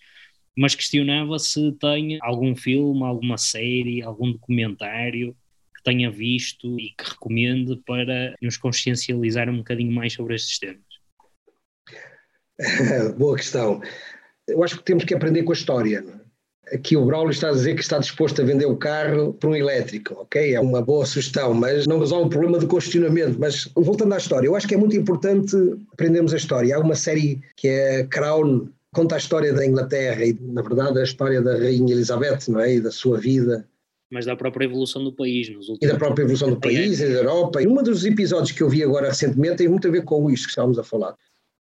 mas 0.54 0.76
questionava 0.76 1.40
se 1.40 1.72
tem 1.80 2.18
algum 2.22 2.54
filme, 2.54 3.02
alguma 3.02 3.38
série, 3.38 4.02
algum 4.02 4.34
documentário 4.34 5.34
que 5.74 5.82
tenha 5.84 6.12
visto 6.12 6.78
e 6.78 6.90
que 6.90 7.12
recomende 7.12 7.78
para 7.86 8.36
nos 8.42 8.58
consciencializar 8.58 9.50
um 9.50 9.60
bocadinho 9.60 9.94
mais 9.94 10.12
sobre 10.12 10.36
estes 10.36 10.60
temas. 10.60 10.89
Boa 13.18 13.38
questão. 13.38 13.82
Eu 14.48 14.64
acho 14.64 14.78
que 14.78 14.84
temos 14.84 15.04
que 15.04 15.14
aprender 15.14 15.44
com 15.44 15.52
a 15.52 15.56
história. 15.56 16.04
É? 16.06 16.76
Aqui 16.76 16.96
o 16.96 17.06
Braulio 17.06 17.32
está 17.32 17.50
a 17.50 17.54
dizer 17.54 17.74
que 17.74 17.82
está 17.82 17.98
disposto 17.98 18.42
a 18.42 18.46
vender 18.46 18.66
o 18.66 18.78
carro 18.78 19.34
por 19.34 19.50
um 19.50 19.56
elétrico, 19.56 20.14
ok? 20.22 20.54
É 20.54 20.60
uma 20.60 20.82
boa 20.82 21.06
sugestão, 21.06 21.54
mas 21.54 21.88
não 21.88 22.00
resolve 22.00 22.28
o 22.28 22.30
problema 22.30 22.60
do 22.60 22.68
questionamento. 22.68 23.38
Mas 23.40 23.70
voltando 23.76 24.14
à 24.14 24.18
história, 24.18 24.48
eu 24.48 24.56
acho 24.56 24.68
que 24.68 24.76
é 24.76 24.78
muito 24.78 24.96
importante 24.96 25.56
aprendermos 25.94 26.34
a 26.34 26.38
história. 26.38 26.76
Há 26.76 26.80
uma 26.80 26.96
série 26.96 27.42
que 27.56 27.68
é 27.68 28.04
Crown, 28.04 28.68
conta 28.94 29.16
a 29.16 29.18
história 29.18 29.52
da 29.52 29.66
Inglaterra 29.66 30.24
e, 30.24 30.38
na 30.40 30.62
verdade, 30.62 31.00
a 31.00 31.04
história 31.04 31.42
da 31.42 31.58
Rainha 31.58 31.94
Elizabeth, 31.94 32.50
não 32.50 32.60
é? 32.60 32.76
E 32.76 32.82
da 32.82 32.92
sua 32.92 33.18
vida. 33.18 33.68
Mas 34.12 34.26
da 34.26 34.36
própria 34.36 34.66
evolução 34.66 35.04
do 35.04 35.12
país. 35.12 35.50
Nos 35.50 35.70
últimos 35.70 35.90
e 35.90 35.92
da 35.92 35.98
própria 35.98 36.24
evolução 36.24 36.50
do 36.50 36.60
país 36.60 37.00
e 37.00 37.08
da 37.08 37.20
Europa. 37.20 37.64
E 37.64 37.68
um 37.68 37.82
dos 37.82 38.06
episódios 38.06 38.52
que 38.52 38.62
eu 38.62 38.70
vi 38.70 38.84
agora 38.84 39.10
recentemente 39.10 39.58
tem 39.58 39.68
muito 39.68 39.88
a 39.88 39.92
ver 39.92 40.04
com 40.04 40.30
isto 40.30 40.46
que 40.46 40.52
estávamos 40.52 40.78
a 40.78 40.84
falar 40.84 41.16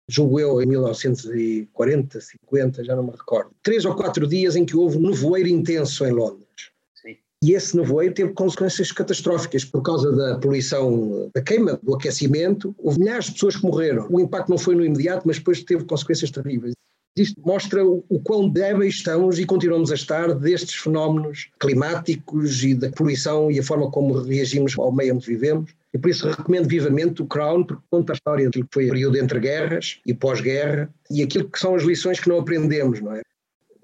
julgo 0.08 0.38
eu, 0.40 0.62
em 0.62 0.66
1940, 0.66 2.20
50, 2.20 2.84
já 2.84 2.94
não 2.94 3.04
me 3.04 3.10
recordo, 3.10 3.50
três 3.62 3.84
ou 3.84 3.94
quatro 3.94 4.26
dias 4.26 4.56
em 4.56 4.64
que 4.64 4.76
houve 4.76 4.98
nevoeiro 4.98 5.48
intenso 5.48 6.04
em 6.04 6.12
Londres. 6.12 6.70
Sim. 6.94 7.16
E 7.42 7.52
esse 7.52 7.76
nevoeiro 7.76 8.14
teve 8.14 8.32
consequências 8.32 8.92
catastróficas 8.92 9.64
por 9.64 9.82
causa 9.82 10.12
da 10.12 10.38
poluição, 10.38 11.30
da 11.34 11.42
queima, 11.42 11.78
do 11.82 11.94
aquecimento. 11.94 12.74
Houve 12.78 13.00
milhares 13.00 13.26
de 13.26 13.32
pessoas 13.32 13.56
que 13.56 13.64
morreram. 13.64 14.06
O 14.10 14.20
impacto 14.20 14.50
não 14.50 14.58
foi 14.58 14.74
no 14.74 14.84
imediato, 14.84 15.26
mas 15.26 15.38
depois 15.38 15.62
teve 15.62 15.84
consequências 15.84 16.30
terríveis. 16.30 16.74
Isto 17.16 17.40
mostra 17.44 17.84
o, 17.86 18.04
o 18.08 18.18
quão 18.20 18.48
débeis 18.48 18.94
estamos 18.94 19.38
e 19.38 19.46
continuamos 19.46 19.92
a 19.92 19.94
estar 19.94 20.34
destes 20.34 20.74
fenómenos 20.74 21.48
climáticos 21.60 22.64
e 22.64 22.74
da 22.74 22.90
poluição 22.90 23.52
e 23.52 23.60
a 23.60 23.62
forma 23.62 23.88
como 23.90 24.20
reagimos 24.20 24.76
ao 24.76 24.90
meio 24.90 25.14
onde 25.14 25.26
vivemos. 25.26 25.70
E 25.92 25.98
por 25.98 26.10
isso 26.10 26.28
recomendo 26.28 26.68
vivamente 26.68 27.22
o 27.22 27.26
Crown, 27.26 27.62
porque 27.62 27.84
conta 27.88 28.12
a 28.12 28.14
história 28.14 28.46
daquilo 28.46 28.66
que 28.66 28.74
foi 28.74 28.86
o 28.86 28.90
período 28.90 29.16
entre 29.16 29.38
guerras 29.38 30.00
e 30.04 30.12
pós-guerra 30.12 30.92
e 31.08 31.22
aquilo 31.22 31.48
que 31.48 31.58
são 31.58 31.76
as 31.76 31.84
lições 31.84 32.18
que 32.18 32.28
não 32.28 32.40
aprendemos, 32.40 33.00
não 33.00 33.12
é? 33.12 33.22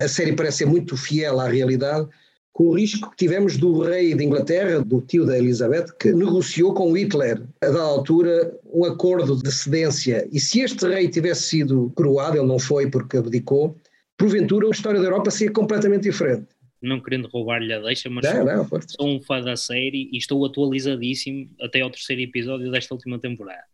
A 0.01 0.09
série 0.09 0.33
parece 0.33 0.59
ser 0.59 0.67
muito 0.67 0.97
fiel 0.97 1.39
à 1.39 1.47
realidade, 1.47 2.09
com 2.53 2.65
o 2.65 2.75
risco 2.75 3.11
que 3.11 3.17
tivemos 3.17 3.57
do 3.57 3.81
rei 3.81 4.15
de 4.15 4.25
Inglaterra, 4.25 4.81
do 4.81 5.01
tio 5.01 5.25
da 5.25 5.39
Elizabeth, 5.39 5.87
que 5.99 6.13
negociou 6.13 6.75
com 6.75 6.97
Hitler, 6.97 7.43
a 7.61 7.67
dada 7.67 7.81
altura, 7.81 8.59
um 8.73 8.85
acordo 8.85 9.37
de 9.37 9.51
cedência. 9.51 10.29
E 10.33 10.41
se 10.41 10.61
este 10.61 10.87
rei 10.87 11.09
tivesse 11.09 11.43
sido 11.43 11.93
coroado, 11.95 12.37
ele 12.37 12.47
não 12.47 12.59
foi 12.59 12.91
porque 12.91 13.17
abdicou, 13.17 13.77
porventura 14.19 14.67
a 14.67 14.71
história 14.71 15.01
da 15.01 15.07
Europa 15.07 15.31
seria 15.31 15.53
completamente 15.53 16.03
diferente 16.03 16.47
não 16.83 17.01
querendo 17.01 17.29
roubar-lhe 17.29 17.73
a 17.73 17.79
deixa, 17.81 18.09
mas 18.09 18.25
não, 18.25 18.45
não, 18.45 18.69
sou 18.89 19.09
um 19.09 19.21
fã 19.21 19.41
da 19.41 19.57
série 19.57 20.09
e 20.13 20.17
estou 20.17 20.45
atualizadíssimo 20.45 21.51
até 21.61 21.81
ao 21.83 21.91
terceiro 21.91 22.23
episódio 22.23 22.71
desta 22.71 22.95
última 22.95 23.19
temporada. 23.19 23.65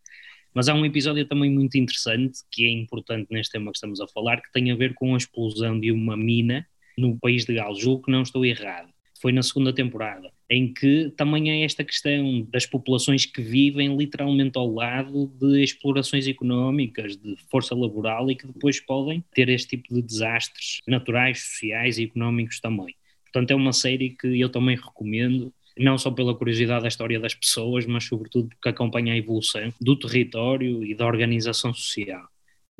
Mas 0.52 0.68
há 0.68 0.74
um 0.74 0.84
episódio 0.84 1.26
também 1.26 1.50
muito 1.50 1.76
interessante, 1.76 2.40
que 2.50 2.64
é 2.64 2.70
importante 2.70 3.28
neste 3.30 3.52
tema 3.52 3.70
que 3.70 3.76
estamos 3.76 4.00
a 4.00 4.08
falar, 4.08 4.40
que 4.40 4.50
tem 4.52 4.70
a 4.72 4.74
ver 4.74 4.94
com 4.94 5.14
a 5.14 5.18
explosão 5.18 5.78
de 5.78 5.92
uma 5.92 6.16
mina 6.16 6.66
no 6.96 7.18
país 7.18 7.44
de 7.44 7.54
Gales. 7.54 7.78
Julgo 7.78 8.04
que 8.04 8.10
não 8.10 8.22
estou 8.22 8.44
errado. 8.44 8.88
Foi 9.20 9.32
na 9.32 9.42
segunda 9.42 9.72
temporada, 9.72 10.30
em 10.48 10.72
que 10.72 11.10
também 11.16 11.50
é 11.50 11.64
esta 11.64 11.82
questão 11.82 12.46
das 12.50 12.66
populações 12.66 13.24
que 13.24 13.40
vivem 13.40 13.96
literalmente 13.96 14.58
ao 14.58 14.70
lado 14.70 15.32
de 15.40 15.62
explorações 15.62 16.28
económicas, 16.28 17.16
de 17.16 17.34
força 17.50 17.74
laboral 17.74 18.30
e 18.30 18.36
que 18.36 18.46
depois 18.46 18.78
podem 18.78 19.24
ter 19.34 19.48
este 19.48 19.76
tipo 19.76 19.94
de 19.94 20.02
desastres 20.02 20.80
naturais, 20.86 21.40
sociais 21.40 21.98
e 21.98 22.04
económicos 22.04 22.60
também. 22.60 22.94
Portanto, 23.24 23.50
é 23.50 23.54
uma 23.54 23.72
série 23.72 24.10
que 24.10 24.38
eu 24.38 24.50
também 24.50 24.76
recomendo 24.76 25.52
não 25.78 25.98
só 25.98 26.10
pela 26.10 26.34
curiosidade 26.34 26.82
da 26.82 26.88
história 26.88 27.20
das 27.20 27.34
pessoas, 27.34 27.84
mas 27.86 28.04
sobretudo 28.04 28.48
porque 28.48 28.68
acompanha 28.68 29.12
a 29.12 29.16
evolução 29.16 29.72
do 29.80 29.96
território 29.96 30.84
e 30.84 30.94
da 30.94 31.06
organização 31.06 31.74
social. 31.74 32.26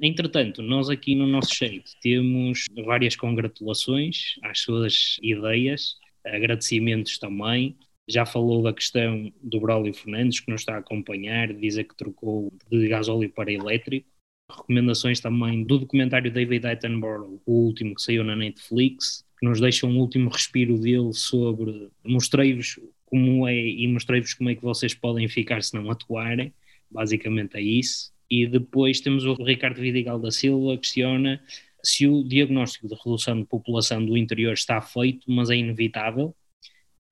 Entretanto, 0.01 0.61
nós 0.61 0.91
aqui 0.91 1.15
no 1.15 1.27
nosso 1.27 1.55
chat 1.55 1.83
temos 2.03 2.67
várias 2.85 3.17
congratulações 3.17 4.35
às 4.43 4.61
suas 4.61 5.17
ideias, 5.23 5.97
agradecimentos 6.25 7.19
também. 7.19 7.77
Já 8.07 8.27
falou 8.27 8.63
da 8.63 8.75
questão 8.75 9.33
do 9.43 9.59
Braulio 9.59 9.95
Fernandes, 9.95 10.41
que 10.41 10.51
nos 10.51 10.61
está 10.61 10.75
a 10.75 10.79
acompanhar, 10.79 11.53
dizer 11.55 11.85
que 11.85 11.97
trocou 11.97 12.53
de 12.71 12.89
gasóleo 12.89 13.31
para 13.31 13.51
elétrico. 13.51 14.07
Recomendações 14.51 15.19
também 15.19 15.65
do 15.65 15.79
documentário 15.79 16.31
David 16.31 16.67
Attenborough, 16.67 17.41
o 17.47 17.53
último 17.53 17.95
que 17.95 18.03
saiu 18.03 18.23
na 18.23 18.37
Netflix, 18.37 19.25
que 19.41 19.47
nos 19.47 19.61
deixa 19.61 19.87
um 19.87 19.99
último 19.99 20.31
respiro 20.31 20.79
dele 20.79 21.13
sobre 21.15 21.89
mostrei-vos 22.05 22.79
como 23.07 23.49
é 23.49 23.57
e 23.57 23.89
mostrei-vos 23.89 24.35
como 24.35 24.51
é 24.51 24.55
que 24.55 24.63
vocês 24.63 24.95
podem 24.95 25.27
ficar 25.27 25.63
se 25.63 25.75
não 25.75 25.91
atuarem. 25.91 26.53
Basicamente 26.91 27.57
é 27.57 27.63
isso. 27.63 28.13
E 28.31 28.47
depois 28.47 29.01
temos 29.01 29.24
o 29.24 29.35
Ricardo 29.35 29.81
Vidigal 29.81 30.18
da 30.18 30.31
Silva, 30.31 30.77
questiona 30.79 31.41
se 31.83 32.07
o 32.07 32.24
diagnóstico 32.24 32.89
de 32.89 32.95
redução 32.95 33.39
de 33.39 33.47
população 33.47 34.05
do 34.05 34.16
interior 34.16 34.53
está 34.53 34.81
feito, 34.81 35.31
mas 35.31 35.51
é 35.51 35.57
inevitável, 35.57 36.35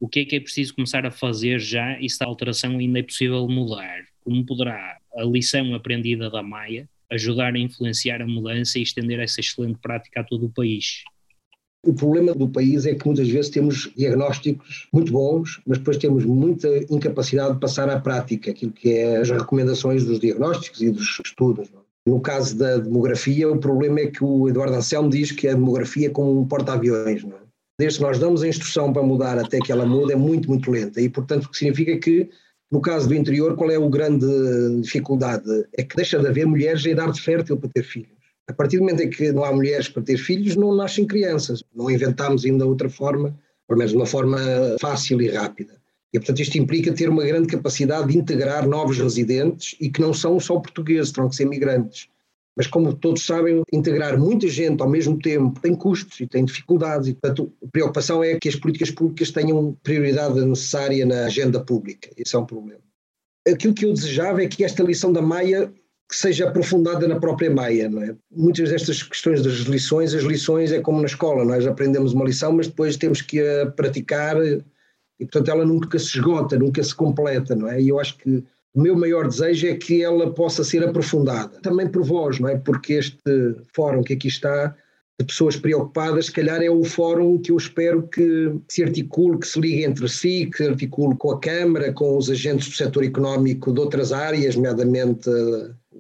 o 0.00 0.08
que 0.08 0.20
é 0.20 0.24
que 0.24 0.36
é 0.36 0.40
preciso 0.40 0.74
começar 0.74 1.06
a 1.06 1.10
fazer 1.10 1.60
já 1.60 1.98
e 2.00 2.10
se 2.10 2.22
a 2.22 2.26
alteração 2.26 2.76
ainda 2.76 2.98
é 2.98 3.02
possível 3.02 3.46
mudar? 3.48 4.04
Como 4.20 4.44
poderá 4.44 4.98
a 5.16 5.22
lição 5.22 5.74
aprendida 5.74 6.28
da 6.28 6.42
Maia 6.42 6.88
ajudar 7.10 7.54
a 7.54 7.58
influenciar 7.58 8.20
a 8.20 8.26
mudança 8.26 8.78
e 8.78 8.82
estender 8.82 9.20
essa 9.20 9.40
excelente 9.40 9.78
prática 9.78 10.20
a 10.20 10.24
todo 10.24 10.46
o 10.46 10.50
país? 10.50 11.04
O 11.86 11.92
problema 11.92 12.34
do 12.34 12.48
país 12.48 12.86
é 12.86 12.94
que 12.94 13.06
muitas 13.06 13.28
vezes 13.28 13.50
temos 13.50 13.90
diagnósticos 13.96 14.88
muito 14.92 15.12
bons, 15.12 15.60
mas 15.66 15.78
depois 15.78 15.98
temos 15.98 16.24
muita 16.24 16.68
incapacidade 16.90 17.54
de 17.54 17.60
passar 17.60 17.90
à 17.90 18.00
prática 18.00 18.50
aquilo 18.50 18.72
que 18.72 18.94
é 18.94 19.18
as 19.18 19.30
recomendações 19.30 20.04
dos 20.04 20.18
diagnósticos 20.18 20.80
e 20.80 20.90
dos 20.90 21.20
estudos. 21.24 21.68
No 22.06 22.20
caso 22.20 22.56
da 22.56 22.78
demografia, 22.78 23.50
o 23.50 23.58
problema 23.58 24.00
é 24.00 24.06
que 24.06 24.22
o 24.22 24.48
Eduardo 24.48 24.76
Anselmo 24.76 25.10
diz 25.10 25.30
que 25.30 25.48
a 25.48 25.54
demografia 25.54 26.06
é 26.06 26.10
como 26.10 26.40
um 26.40 26.46
porta-aviões. 26.46 27.24
É? 27.24 27.44
Desde 27.78 27.98
que 27.98 28.04
nós 28.04 28.18
damos 28.18 28.42
a 28.42 28.48
instrução 28.48 28.92
para 28.92 29.02
mudar 29.02 29.38
até 29.38 29.58
que 29.58 29.72
ela 29.72 29.84
mude, 29.84 30.12
é 30.12 30.16
muito, 30.16 30.48
muito 30.48 30.70
lenta. 30.70 31.00
E, 31.00 31.08
portanto, 31.08 31.44
o 31.44 31.50
que 31.50 31.56
significa 31.58 31.98
que, 31.98 32.28
no 32.70 32.80
caso 32.80 33.08
do 33.08 33.14
interior, 33.14 33.56
qual 33.56 33.70
é 33.70 33.76
a 33.76 33.88
grande 33.88 34.26
dificuldade? 34.80 35.44
É 35.76 35.82
que 35.82 35.96
deixa 35.96 36.18
de 36.18 36.26
haver 36.26 36.46
mulheres 36.46 36.84
em 36.86 36.90
idade 36.90 37.20
fértil 37.20 37.56
para 37.56 37.70
ter 37.70 37.82
filhos. 37.82 38.13
A 38.46 38.52
partir 38.52 38.76
do 38.76 38.82
momento 38.82 39.02
em 39.02 39.10
que 39.10 39.32
não 39.32 39.44
há 39.44 39.52
mulheres 39.52 39.88
para 39.88 40.02
ter 40.02 40.18
filhos, 40.18 40.54
não 40.54 40.74
nascem 40.74 41.06
crianças. 41.06 41.62
Não 41.74 41.90
inventamos 41.90 42.44
ainda 42.44 42.66
outra 42.66 42.90
forma, 42.90 43.38
pelo 43.66 43.78
menos 43.78 43.94
uma 43.94 44.06
forma 44.06 44.38
fácil 44.80 45.20
e 45.22 45.28
rápida. 45.28 45.74
E, 46.12 46.18
portanto, 46.18 46.40
isto 46.40 46.56
implica 46.58 46.92
ter 46.92 47.08
uma 47.08 47.24
grande 47.24 47.48
capacidade 47.48 48.12
de 48.12 48.18
integrar 48.18 48.68
novos 48.68 48.98
residentes 48.98 49.74
e 49.80 49.90
que 49.90 50.00
não 50.00 50.14
são 50.14 50.38
só 50.38 50.60
portugueses, 50.60 51.10
terão 51.10 51.28
que 51.28 51.34
ser 51.34 51.46
migrantes. 51.46 52.08
Mas, 52.56 52.68
como 52.68 52.94
todos 52.94 53.26
sabem, 53.26 53.62
integrar 53.72 54.16
muita 54.16 54.46
gente 54.46 54.80
ao 54.80 54.88
mesmo 54.88 55.18
tempo 55.18 55.58
tem 55.58 55.74
custos 55.74 56.20
e 56.20 56.26
tem 56.26 56.44
dificuldades. 56.44 57.08
E, 57.08 57.14
portanto, 57.14 57.52
a 57.64 57.66
preocupação 57.66 58.22
é 58.22 58.38
que 58.38 58.48
as 58.48 58.54
políticas 58.54 58.92
públicas 58.92 59.32
tenham 59.32 59.76
prioridade 59.82 60.40
necessária 60.44 61.04
na 61.04 61.24
agenda 61.24 61.58
pública. 61.58 62.08
Esse 62.16 62.36
é 62.36 62.38
um 62.38 62.46
problema. 62.46 62.80
Aquilo 63.48 63.74
que 63.74 63.84
eu 63.84 63.92
desejava 63.92 64.42
é 64.42 64.46
que 64.46 64.64
esta 64.64 64.84
lição 64.84 65.12
da 65.12 65.20
Maia 65.20 65.72
que 66.08 66.16
seja 66.16 66.48
aprofundada 66.48 67.08
na 67.08 67.18
própria. 67.18 67.50
Não 67.50 68.02
é? 68.02 68.14
Muitas 68.30 68.70
destas 68.70 69.02
questões 69.02 69.42
das 69.42 69.54
lições, 69.60 70.14
as 70.14 70.22
lições 70.22 70.72
é 70.72 70.80
como 70.80 71.00
na 71.00 71.06
escola, 71.06 71.44
nós 71.44 71.66
aprendemos 71.66 72.12
uma 72.12 72.24
lição, 72.24 72.52
mas 72.52 72.68
depois 72.68 72.96
temos 72.96 73.22
que 73.22 73.40
a 73.40 73.66
praticar 73.66 74.36
e, 74.44 74.62
portanto, 75.20 75.50
ela 75.50 75.64
nunca 75.64 75.98
se 75.98 76.16
esgota, 76.18 76.58
nunca 76.58 76.82
se 76.82 76.94
completa, 76.94 77.54
não 77.54 77.68
é? 77.68 77.80
E 77.80 77.88
eu 77.88 78.00
acho 78.00 78.16
que 78.18 78.44
o 78.74 78.80
meu 78.80 78.96
maior 78.96 79.28
desejo 79.28 79.68
é 79.68 79.74
que 79.76 80.02
ela 80.02 80.32
possa 80.32 80.64
ser 80.64 80.82
aprofundada. 80.82 81.60
Também 81.62 81.88
por 81.88 82.02
vós, 82.02 82.40
não 82.40 82.48
é? 82.48 82.56
Porque 82.56 82.94
este 82.94 83.56
fórum 83.72 84.02
que 84.02 84.14
aqui 84.14 84.26
está, 84.26 84.74
de 85.18 85.24
pessoas 85.24 85.56
preocupadas, 85.56 86.26
se 86.26 86.32
calhar 86.32 86.60
é 86.60 86.68
o 86.68 86.82
fórum 86.82 87.38
que 87.38 87.52
eu 87.52 87.56
espero 87.56 88.02
que 88.08 88.52
se 88.68 88.82
articule, 88.82 89.38
que 89.38 89.46
se 89.46 89.60
ligue 89.60 89.84
entre 89.84 90.08
si, 90.08 90.46
que 90.50 90.56
se 90.56 90.68
articule 90.68 91.16
com 91.16 91.30
a 91.30 91.40
Câmara, 91.40 91.92
com 91.92 92.18
os 92.18 92.28
agentes 92.28 92.68
do 92.68 92.74
setor 92.74 93.04
económico 93.04 93.72
de 93.72 93.78
outras 93.78 94.12
áreas, 94.12 94.56
nomeadamente 94.56 95.30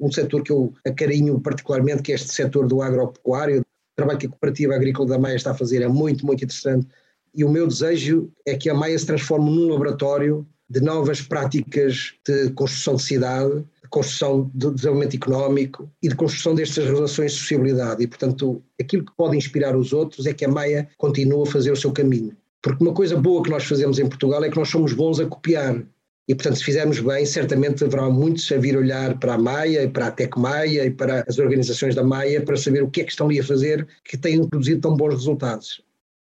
um 0.00 0.10
setor 0.10 0.42
que 0.42 0.52
eu 0.52 0.72
acarinho 0.86 1.40
particularmente, 1.40 2.02
que 2.02 2.12
é 2.12 2.14
este 2.14 2.32
setor 2.32 2.66
do 2.66 2.82
agropecuário. 2.82 3.60
O 3.60 3.96
trabalho 3.96 4.18
que 4.18 4.26
a 4.26 4.28
Cooperativa 4.30 4.74
Agrícola 4.74 5.08
da 5.08 5.18
Maia 5.18 5.36
está 5.36 5.52
a 5.52 5.54
fazer 5.54 5.82
é 5.82 5.88
muito, 5.88 6.26
muito 6.26 6.44
interessante 6.44 6.86
e 7.34 7.44
o 7.44 7.50
meu 7.50 7.66
desejo 7.66 8.30
é 8.46 8.56
que 8.56 8.70
a 8.70 8.74
Maia 8.74 8.96
se 8.98 9.06
transforme 9.06 9.50
num 9.50 9.68
laboratório 9.68 10.46
de 10.70 10.80
novas 10.80 11.20
práticas 11.20 12.14
de 12.26 12.50
construção 12.50 12.94
de 12.94 13.02
cidade, 13.02 13.64
de 13.82 13.88
construção 13.90 14.50
de 14.54 14.70
desenvolvimento 14.70 15.16
económico 15.16 15.90
e 16.02 16.08
de 16.08 16.14
construção 16.14 16.54
destas 16.54 16.86
relações 16.86 17.32
de 17.32 17.40
sociabilidade. 17.40 18.02
E, 18.02 18.06
portanto, 18.06 18.62
aquilo 18.80 19.04
que 19.04 19.12
pode 19.16 19.36
inspirar 19.36 19.76
os 19.76 19.92
outros 19.92 20.26
é 20.26 20.32
que 20.32 20.44
a 20.44 20.48
Maia 20.48 20.88
continue 20.96 21.42
a 21.42 21.50
fazer 21.50 21.72
o 21.72 21.76
seu 21.76 21.92
caminho. 21.92 22.36
Porque 22.62 22.82
uma 22.82 22.94
coisa 22.94 23.16
boa 23.16 23.42
que 23.42 23.50
nós 23.50 23.64
fazemos 23.64 23.98
em 23.98 24.08
Portugal 24.08 24.42
é 24.42 24.48
que 24.48 24.56
nós 24.56 24.68
somos 24.68 24.92
bons 24.92 25.20
a 25.20 25.26
copiar. 25.26 25.82
E, 26.26 26.34
portanto, 26.34 26.56
se 26.56 26.64
fizermos 26.64 27.00
bem, 27.00 27.26
certamente 27.26 27.84
haverá 27.84 28.08
muitos 28.08 28.50
a 28.50 28.56
vir 28.56 28.76
olhar 28.76 29.18
para 29.18 29.34
a 29.34 29.38
Maia 29.38 29.82
e 29.82 29.88
para 29.88 30.06
a 30.06 30.10
Tec 30.10 30.38
Maia 30.38 30.86
e 30.86 30.90
para 30.90 31.22
as 31.28 31.38
organizações 31.38 31.94
da 31.94 32.02
Maia 32.02 32.42
para 32.42 32.56
saber 32.56 32.82
o 32.82 32.90
que 32.90 33.02
é 33.02 33.04
que 33.04 33.10
estão 33.10 33.26
ali 33.26 33.40
a 33.40 33.44
fazer 33.44 33.86
que 34.02 34.16
têm 34.16 34.48
produzido 34.48 34.80
tão 34.80 34.96
bons 34.96 35.14
resultados. 35.14 35.84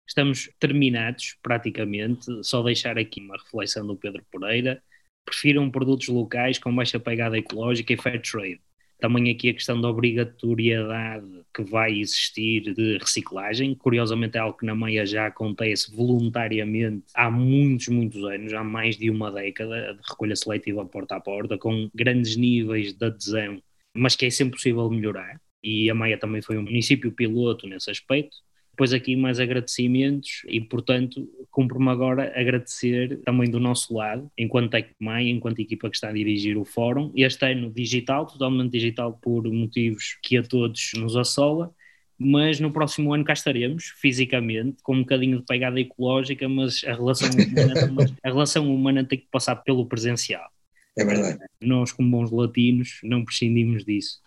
Estamos 0.08 0.50
terminados, 0.60 1.38
praticamente. 1.42 2.26
Só 2.44 2.64
deixar 2.64 2.98
aqui 2.98 3.20
uma 3.22 3.38
reflexão 3.38 3.86
do 3.86 3.98
Pedro 3.98 4.24
Pereira. 4.32 4.82
Prefiram 5.26 5.70
produtos 5.70 6.08
locais 6.08 6.58
com 6.58 6.74
baixa 6.74 7.00
pegada 7.00 7.38
ecológica 7.38 7.92
e 7.92 7.98
fair 7.98 8.22
trade. 8.22 8.62
Também 9.02 9.32
aqui 9.32 9.50
a 9.50 9.54
questão 9.54 9.82
da 9.82 9.90
obrigatoriedade 9.90 11.26
que 11.52 11.64
vai 11.64 12.00
existir 12.00 12.74
de 12.74 13.00
reciclagem. 13.00 13.74
Curiosamente 13.74 14.38
é 14.38 14.40
algo 14.40 14.58
que 14.58 14.66
na 14.66 14.76
Meia 14.76 15.06
já 15.08 15.26
acontece 15.26 15.94
voluntariamente 15.94 17.04
há 17.16 17.30
muitos, 17.32 17.88
muitos 17.88 18.24
anos, 18.24 18.54
há 18.54 18.64
mais 18.64 18.96
de 18.96 19.10
uma 19.10 19.32
década, 19.32 19.96
de 19.96 20.02
recolha 20.08 20.36
seletiva 20.36 20.86
porta 20.86 21.16
a 21.16 21.20
porta, 21.20 21.58
com 21.58 21.90
grandes 21.96 22.38
níveis 22.38 22.94
de 22.94 23.06
adesão, 23.06 23.62
mas 23.94 24.16
que 24.16 24.28
é 24.28 24.30
sempre 24.30 24.56
possível 24.56 24.88
melhorar. 24.90 25.42
E 25.64 25.90
a 25.90 25.96
Maia 25.96 26.18
também 26.18 26.42
foi 26.44 26.58
um 26.58 26.64
município 26.64 27.12
piloto 27.12 27.68
nesse 27.68 27.90
aspecto 27.90 28.38
depois 28.82 28.94
aqui 28.94 29.16
mais 29.16 29.40
agradecimentos 29.40 30.42
e, 30.48 30.60
portanto, 30.60 31.30
cumpro-me 31.52 31.90
agora 31.90 32.34
agradecer 32.36 33.20
também 33.24 33.48
do 33.48 33.60
nosso 33.60 33.94
lado, 33.94 34.32
enquanto 34.36 34.72
TecMai, 34.72 35.28
enquanto 35.28 35.60
equipa 35.60 35.88
que 35.88 35.96
está 35.96 36.10
a 36.10 36.12
dirigir 36.12 36.58
o 36.58 36.66
fórum, 36.66 37.12
este 37.16 37.46
ano 37.46 37.70
digital, 37.70 38.26
totalmente 38.26 38.72
digital 38.72 39.20
por 39.22 39.44
motivos 39.44 40.18
que 40.24 40.36
a 40.36 40.42
todos 40.42 40.94
nos 40.96 41.16
assola, 41.16 41.72
mas 42.18 42.60
no 42.60 42.72
próximo 42.72 43.14
ano 43.14 43.24
cá 43.24 43.34
estaremos, 43.34 43.94
fisicamente, 44.02 44.78
com 44.82 44.96
um 44.96 45.02
bocadinho 45.02 45.38
de 45.38 45.46
pegada 45.46 45.80
ecológica, 45.80 46.50
mas 46.50 46.84
a 46.84 46.96
relação 46.96 47.30
humana, 47.30 47.74
a 48.24 48.30
relação 48.30 48.74
humana 48.74 49.04
tem 49.04 49.20
que 49.20 49.28
passar 49.32 49.58
pelo 49.58 49.86
presencial. 49.86 50.50
É 50.98 51.06
verdade. 51.06 51.38
Nós, 51.62 51.92
como 51.92 52.10
bons 52.10 52.32
latinos, 52.32 53.00
não 53.04 53.24
prescindimos 53.24 53.86
disso. 53.86 54.20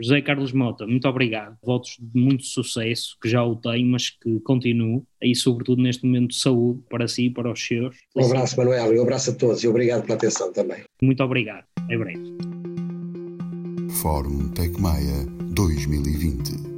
José 0.00 0.20
Carlos 0.20 0.52
Mota, 0.52 0.86
muito 0.86 1.06
obrigado. 1.08 1.56
Votos 1.62 1.96
de 2.00 2.20
muito 2.20 2.44
sucesso, 2.44 3.16
que 3.22 3.28
já 3.28 3.44
o 3.44 3.56
tenho, 3.56 3.86
mas 3.86 4.10
que 4.10 4.40
continuo. 4.40 5.06
E, 5.22 5.34
sobretudo, 5.34 5.82
neste 5.82 6.04
momento, 6.04 6.30
de 6.30 6.36
saúde 6.36 6.82
para 6.90 7.06
si 7.08 7.26
e 7.26 7.30
para 7.30 7.50
os 7.50 7.64
seus. 7.64 7.96
Um 8.16 8.24
abraço, 8.24 8.56
Manuel, 8.56 8.94
e 8.94 8.98
um 8.98 9.02
abraço 9.02 9.30
a 9.30 9.34
todos. 9.34 9.62
E 9.62 9.68
obrigado 9.68 10.02
pela 10.02 10.14
atenção 10.14 10.52
também. 10.52 10.82
Muito 11.00 11.22
obrigado. 11.22 11.64
É 11.88 11.96
breve. 11.96 12.36
Fórum 14.02 14.48
Tecmaia 14.50 15.24
2020 15.54 16.73